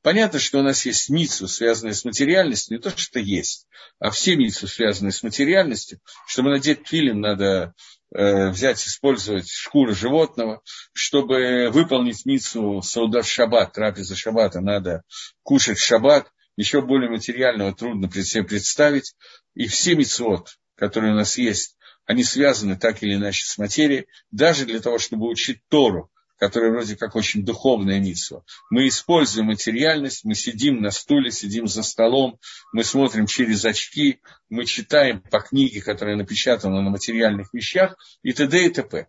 Понятно, 0.02 0.40
что 0.40 0.60
у 0.60 0.64
нас 0.64 0.86
есть 0.88 1.08
митсу, 1.10 1.48
связанные 1.48 1.94
с 1.94 2.04
материальностью, 2.04 2.78
не 2.78 2.82
то, 2.82 2.90
что 2.98 3.20
есть, 3.20 3.68
а 4.00 4.10
все 4.10 4.36
митсу, 4.36 4.68
связанные 4.68 5.12
с 5.12 5.22
материальностью. 5.22 6.00
Чтобы 6.26 6.50
надеть 6.50 6.88
филин, 6.88 7.20
надо 7.20 7.76
э, 8.12 8.50
взять, 8.50 8.86
использовать 8.88 9.48
шкуру 9.48 9.94
животного. 9.94 10.62
Чтобы 10.94 11.70
выполнить 11.72 12.26
митсу 12.26 12.82
сауда 12.82 13.22
в 13.22 13.30
шаббат, 13.30 13.74
трапеза 13.74 14.16
шаббата, 14.16 14.60
надо 14.60 15.04
кушать 15.44 15.78
шаббат. 15.78 16.32
Еще 16.56 16.82
более 16.82 17.12
материального 17.12 17.76
трудно 17.76 18.10
себе 18.12 18.44
представить. 18.44 19.14
И 19.54 19.68
все 19.68 19.94
митцвот, 19.94 20.58
которые 20.76 21.14
у 21.14 21.18
нас 21.18 21.38
есть, 21.38 21.78
они 22.06 22.24
связаны 22.24 22.78
так 22.78 23.04
или 23.04 23.14
иначе 23.14 23.46
с 23.46 23.60
материей, 23.60 24.08
даже 24.32 24.66
для 24.66 24.80
того, 24.80 24.98
чтобы 24.98 25.30
учить 25.30 25.60
Тору, 25.68 26.10
которая 26.38 26.72
вроде 26.72 26.96
как 26.96 27.16
очень 27.16 27.44
духовная 27.44 28.00
митсва. 28.00 28.44
Мы 28.70 28.88
используем 28.88 29.48
материальность, 29.48 30.24
мы 30.24 30.36
сидим 30.36 30.82
на 30.82 30.92
стуле, 30.92 31.32
сидим 31.32 31.68
за 31.68 31.84
столом, 31.84 32.40
мы 32.74 32.84
смотрим 32.84 33.26
через 33.26 33.66
очки, 33.66 34.20
мы 34.50 34.66
читаем 34.66 35.22
по 35.22 35.40
книге, 35.40 35.82
которая 35.82 36.16
напечатана 36.16 36.82
на 36.82 36.90
материальных 36.90 37.54
вещах 37.54 37.96
и 38.24 38.34
т.д. 38.34 38.66
и 38.66 38.70
т.п. 38.70 39.08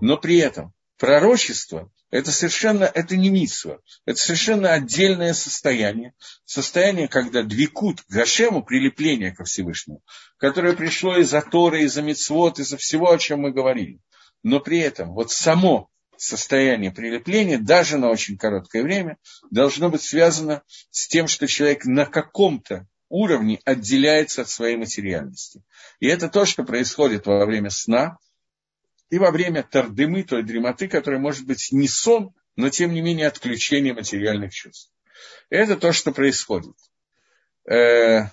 Но 0.00 0.16
при 0.16 0.38
этом 0.38 0.72
Пророчество– 0.98 1.90
это 2.10 2.32
совершенно, 2.32 2.84
это 2.84 3.16
не 3.16 3.28
митсва, 3.28 3.80
это 4.06 4.18
совершенно 4.18 4.72
отдельное 4.72 5.34
состояние, 5.34 6.14
состояние, 6.46 7.06
когда 7.06 7.42
двикут 7.42 8.00
к 8.00 8.08
Гашему, 8.08 8.64
прилепление 8.64 9.32
ко 9.32 9.44
Всевышнему, 9.44 10.02
которое 10.38 10.74
пришло 10.74 11.18
из-за 11.18 11.42
Торы, 11.42 11.82
из-за 11.82 12.00
мицвод, 12.00 12.58
из-за 12.58 12.78
всего, 12.78 13.10
о 13.10 13.18
чем 13.18 13.40
мы 13.40 13.52
говорили. 13.52 14.00
Но 14.42 14.60
при 14.60 14.78
этом 14.78 15.12
вот 15.12 15.30
само 15.30 15.90
состояние 16.20 16.92
прилепления, 16.92 17.58
даже 17.58 17.98
на 17.98 18.10
очень 18.10 18.36
короткое 18.36 18.82
время, 18.82 19.18
должно 19.50 19.90
быть 19.90 20.02
связано 20.02 20.62
с 20.90 21.08
тем, 21.08 21.28
что 21.28 21.46
человек 21.46 21.84
на 21.84 22.06
каком-то 22.06 22.86
уровне 23.08 23.60
отделяется 23.64 24.42
от 24.42 24.48
своей 24.48 24.76
материальности. 24.76 25.62
И 26.00 26.06
это 26.06 26.28
то, 26.28 26.44
что 26.44 26.64
происходит 26.64 27.26
во 27.26 27.44
время 27.46 27.70
сна 27.70 28.18
и 29.10 29.18
во 29.18 29.30
время 29.30 29.62
тардымы, 29.62 30.24
той 30.24 30.42
дремоты, 30.42 30.88
которая 30.88 31.20
может 31.20 31.46
быть 31.46 31.68
не 31.70 31.88
сон, 31.88 32.34
но 32.56 32.70
тем 32.70 32.92
не 32.92 33.00
менее 33.00 33.28
отключение 33.28 33.94
материальных 33.94 34.52
чувств. 34.52 34.92
Это 35.50 35.76
то, 35.76 35.92
что 35.92 36.12
происходит. 36.12 36.74
Э, 37.70 38.30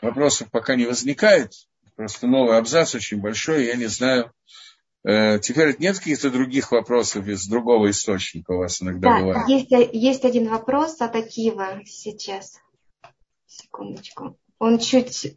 вопросов 0.00 0.50
пока 0.50 0.74
не 0.74 0.86
возникает. 0.86 1.52
Просто 1.96 2.26
новый 2.26 2.58
абзац 2.58 2.94
очень 2.94 3.20
большой, 3.20 3.66
я 3.66 3.76
не 3.76 3.86
знаю. 3.86 4.32
Э, 5.04 5.40
теперь 5.40 5.76
нет 5.78 5.98
каких-то 5.98 6.30
других 6.30 6.70
вопросов 6.70 7.26
из 7.26 7.46
другого 7.48 7.90
источника 7.90 8.52
у 8.52 8.58
вас 8.58 8.80
иногда 8.82 9.14
да, 9.14 9.20
бывает? 9.20 9.48
Есть, 9.48 9.70
есть 9.92 10.24
один 10.24 10.48
вопрос 10.48 11.00
от 11.00 11.16
Акива 11.16 11.80
сейчас. 11.84 12.60
Секундочку. 13.46 14.38
Он 14.58 14.78
чуть, 14.78 15.36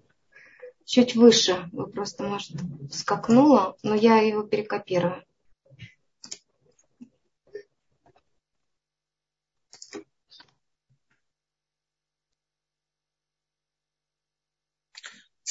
чуть 0.85 1.15
выше. 1.15 1.67
Вы 1.71 1.87
просто, 1.87 2.23
может, 2.23 2.51
скакнула, 2.91 3.75
но 3.81 3.95
я 3.95 4.19
его 4.19 4.43
перекопирую. 4.43 5.23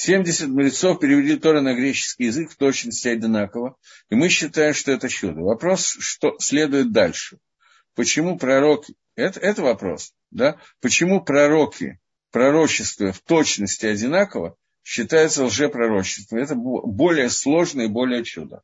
Семьдесят 0.05 0.49
мудрецов 0.49 1.01
перевели 1.01 1.39
Тора 1.39 1.63
на 1.63 1.73
греческий 1.73 2.25
язык 2.25 2.51
в 2.51 2.57
точности 2.57 3.09
одинаково, 3.09 3.79
и 4.11 4.15
мы 4.15 4.29
считаем, 4.29 4.75
что 4.75 4.93
это 4.93 5.09
чудо. 5.09 5.41
Вопрос, 5.41 5.97
что 5.99 6.39
следует 6.41 6.93
дальше. 6.93 7.39
Почему 7.95 8.37
пророки... 8.37 8.97
Это, 9.17 9.41
это 9.41 9.63
вопрос, 9.63 10.13
да? 10.31 10.61
Почему 10.83 11.25
пророки 11.25 11.99
пророчество 12.31 13.13
в 13.13 13.21
точности 13.21 13.87
одинаково, 13.87 14.59
считается 14.83 15.47
лжепророчеством. 15.47 16.39
Это 16.39 16.55
более 16.55 17.31
сложное 17.31 17.87
и 17.87 17.89
более 17.89 18.25
чудо. 18.25 18.61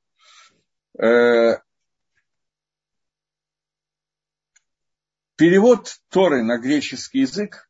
Перевод 5.36 6.01
Торы 6.11 6.43
на 6.43 6.59
греческий 6.59 7.20
язык 7.20 7.66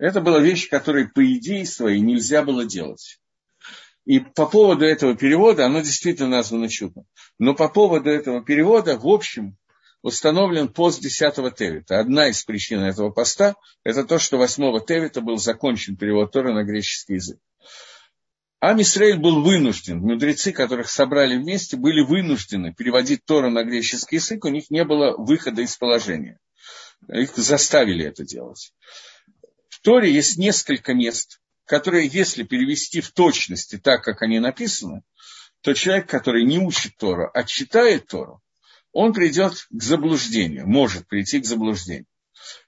это 0.00 0.20
была 0.20 0.40
вещь, 0.40 0.68
которой 0.68 1.08
по 1.08 1.24
идее 1.34 1.66
своей 1.66 2.00
нельзя 2.00 2.42
было 2.42 2.64
делать. 2.64 3.20
И 4.06 4.18
по 4.18 4.46
поводу 4.46 4.84
этого 4.84 5.14
перевода, 5.14 5.66
оно 5.66 5.80
действительно 5.80 6.30
названо 6.30 6.68
чудом, 6.68 7.04
но 7.38 7.54
по 7.54 7.68
поводу 7.68 8.10
этого 8.10 8.42
перевода, 8.42 8.98
в 8.98 9.06
общем, 9.06 9.56
установлен 10.02 10.68
пост 10.68 11.02
10 11.02 11.54
Тевита. 11.54 12.00
Одна 12.00 12.28
из 12.28 12.42
причин 12.42 12.80
этого 12.80 13.10
поста– 13.10 13.54
это 13.84 14.04
то, 14.04 14.18
что 14.18 14.38
8 14.38 14.84
Тевита 14.86 15.20
был 15.20 15.36
закончен 15.36 15.96
перевод 15.96 16.32
Тора 16.32 16.54
на 16.54 16.64
греческий 16.64 17.14
язык. 17.14 17.38
Ам 18.62 18.80
Исраиль 18.80 19.18
был 19.18 19.42
вынужден, 19.42 20.00
мудрецы, 20.00 20.52
которых 20.52 20.90
собрали 20.90 21.36
вместе, 21.36 21.76
были 21.76 22.02
вынуждены 22.02 22.74
переводить 22.74 23.24
Тору 23.24 23.50
на 23.50 23.64
греческий 23.64 24.16
язык, 24.16 24.44
у 24.44 24.48
них 24.48 24.70
не 24.70 24.84
было 24.84 25.14
выхода 25.16 25.62
из 25.62 25.76
положения. 25.76 26.38
Их 27.08 27.34
заставили 27.36 28.04
это 28.04 28.24
делать. 28.24 28.72
Торе 29.82 30.12
есть 30.12 30.36
несколько 30.36 30.94
мест, 30.94 31.40
которые, 31.64 32.06
если 32.06 32.42
перевести 32.42 33.00
в 33.00 33.12
точности 33.12 33.78
так, 33.78 34.02
как 34.02 34.22
они 34.22 34.38
написаны, 34.38 35.02
то 35.62 35.74
человек, 35.74 36.08
который 36.08 36.44
не 36.44 36.58
учит 36.58 36.96
Тору, 36.96 37.30
а 37.32 37.44
читает 37.44 38.06
Тору, 38.06 38.42
он 38.92 39.12
придет 39.12 39.66
к 39.70 39.82
заблуждению, 39.82 40.66
может 40.66 41.06
прийти 41.06 41.40
к 41.40 41.46
заблуждению. 41.46 42.06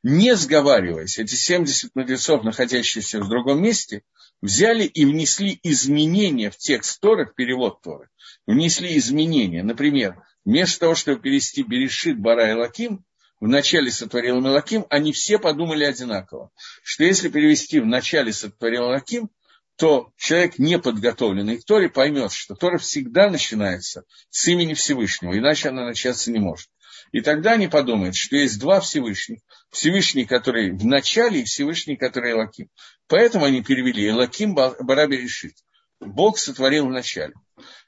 Не 0.03 0.37
сговариваясь, 0.37 1.19
эти 1.19 1.35
70 1.35 1.95
мудрецов, 1.95 2.45
находящиеся 2.45 3.21
в 3.21 3.29
другом 3.29 3.63
месте, 3.63 4.03
взяли 4.41 4.85
и 4.85 5.05
внесли 5.05 5.59
изменения 5.63 6.51
в 6.51 6.57
текст 6.57 7.01
Торы, 7.01 7.27
в 7.27 7.35
перевод 7.35 7.81
Торы. 7.83 8.09
Внесли 8.47 8.97
изменения. 8.99 9.63
Например, 9.63 10.23
вместо 10.45 10.81
того, 10.81 10.95
чтобы 10.95 11.21
перевести 11.21 11.63
Берешит, 11.63 12.19
Бара 12.19 12.51
и 12.51 12.55
Лаким, 12.55 13.05
вначале 13.43 13.91
сотворил 13.91 14.41
Мелаким, 14.41 14.87
они 14.89 15.13
все 15.13 15.39
подумали 15.39 15.83
одинаково, 15.83 16.51
что 16.85 17.03
если 17.03 17.29
перевести 17.29 17.81
вначале 17.81 18.33
сотворил 18.33 18.85
Лаким, 18.85 19.31
то 19.77 20.13
человек, 20.17 20.59
не 20.59 20.79
подготовленный 20.79 21.59
к 21.59 21.65
Торе, 21.65 21.89
поймет, 21.89 22.33
что 22.33 22.55
Тора 22.55 22.79
всегда 22.79 23.29
начинается 23.29 24.05
с 24.31 24.47
имени 24.47 24.75
Всевышнего, 24.75 25.37
иначе 25.37 25.71
она 25.71 25.85
начаться 25.85 26.31
не 26.31 26.39
может. 26.39 26.69
И 27.11 27.21
тогда 27.21 27.53
они 27.53 27.67
подумают, 27.67 28.15
что 28.15 28.37
есть 28.37 28.61
два 28.61 28.81
Всевышних. 28.81 29.41
Всевышний, 29.71 30.25
который 30.25 30.71
в 30.71 30.87
начале, 30.87 31.41
и 31.41 31.45
Всевышний, 31.45 31.97
который 31.97 32.33
Элаким. 32.33 32.69
Поэтому 33.09 33.45
они 33.45 33.63
перевели 33.63 34.09
Элаким 34.09 34.55
Бараби 34.55 35.17
решит. 35.17 35.55
Бог 36.01 36.39
сотворил 36.39 36.87
в 36.87 36.91
начале. 36.91 37.35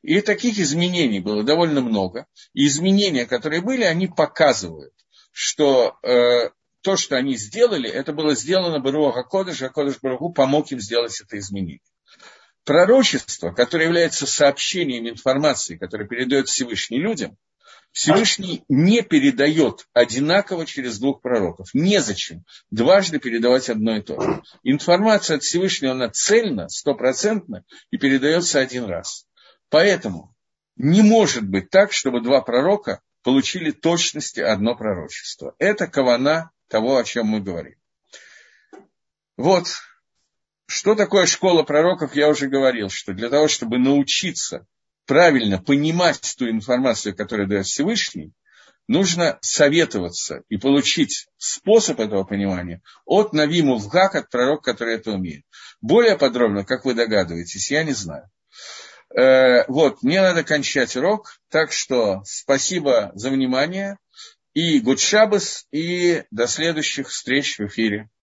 И 0.03 0.21
таких 0.21 0.59
изменений 0.59 1.21
было 1.21 1.45
довольно 1.45 1.81
много. 1.81 2.27
И 2.55 2.67
изменения, 2.67 3.25
которые 3.25 3.63
были, 3.63 3.85
они 3.85 4.09
показывают, 4.09 4.93
что 5.35 5.99
э, 6.05 6.51
то, 6.83 6.97
что 6.97 7.17
они 7.17 7.37
сделали, 7.37 7.91
это 7.91 8.13
было 8.13 8.37
сделано 8.37 8.79
Баруаха 8.79 9.25
Кодыш, 9.25 9.63
а 9.63 9.69
Кодыш 9.69 9.99
Баруху 10.01 10.33
помог 10.33 10.71
им 10.71 10.79
сделать 10.79 11.21
это 11.21 11.37
изменение. 11.39 11.81
Пророчество, 12.65 13.51
которое 13.51 13.87
является 13.87 14.27
сообщением 14.27 15.09
информации, 15.09 15.77
которое 15.77 16.07
передает 16.07 16.47
Всевышний 16.47 17.01
людям, 17.01 17.37
Всевышний 17.91 18.65
не 18.69 19.03
передает 19.03 19.89
одинаково 19.93 20.67
через 20.67 21.01
двух 21.01 21.21
пророков. 21.21 21.69
Незачем 21.75 22.45
дважды 22.71 23.19
передавать 23.19 23.69
одно 23.69 23.97
и 23.97 24.01
то 24.01 24.21
же. 24.21 24.43
Информация 24.63 25.37
от 25.37 25.43
Всевышнего, 25.43 25.93
она 25.93 26.11
цельна, 26.11 26.69
стопроцентна 26.69 27.65
и 27.91 27.99
передается 27.99 28.61
один 28.61 28.85
раз. 28.85 29.27
Поэтому 29.69 30.35
не 30.77 31.03
может 31.03 31.49
быть 31.49 31.71
так, 31.71 31.93
чтобы 31.93 32.21
два 32.21 32.41
пророка 32.41 33.01
получили 33.25 33.73
точности 33.73 34.41
одно 34.41 34.77
пророчество. 34.77 35.57
Это 35.59 35.89
кавана 35.89 36.51
того, 36.69 36.99
о 36.99 37.05
чем 37.05 37.27
мы 37.27 37.41
говорим. 37.41 37.75
Вот, 39.37 39.67
что 40.67 40.95
такое 40.95 41.27
школа 41.27 41.65
пророков, 41.65 42.15
я 42.15 42.29
уже 42.29 42.47
говорил, 42.47 42.91
что 42.91 43.13
для 43.13 43.31
того, 43.31 43.49
чтобы 43.49 43.79
научиться 43.79 44.67
правильно 45.07 45.61
понимать 45.61 46.35
ту 46.39 46.49
информацию, 46.49 47.17
которую 47.17 47.49
дает 47.49 47.67
Всевышний, 47.67 48.33
нужно 48.87 49.39
советоваться 49.41 50.43
и 50.49 50.59
получить 50.59 51.27
способ 51.39 52.01
этого 52.01 52.25
понимания 52.25 52.83
от 53.07 53.33
Навиму 53.33 53.79
Вгак, 53.79 54.15
от 54.15 54.31
пророка, 54.31 54.73
который 54.73 54.97
это 54.97 55.13
умеет. 55.13 55.45
Более 55.81 56.19
подробно, 56.19 56.65
как 56.65 56.85
вы 56.85 56.95
догадываетесь, 56.95 57.71
я 57.71 57.83
не 57.85 57.93
знаю. 57.93 58.31
Э, 59.17 59.65
вот, 59.69 60.03
мне 60.03 60.21
надо 60.21 60.43
кончать 60.43 60.97
урок, 60.97 61.39
так 61.49 61.73
что 61.73 62.23
спасибо 62.25 63.13
за 63.15 63.31
внимание 63.31 63.99
и 64.55 64.81
Гудшабас, 64.81 65.67
и 65.71 66.25
до 66.31 66.47
следующих 66.47 67.09
встреч 67.09 67.59
в 67.59 67.67
эфире. 67.67 68.09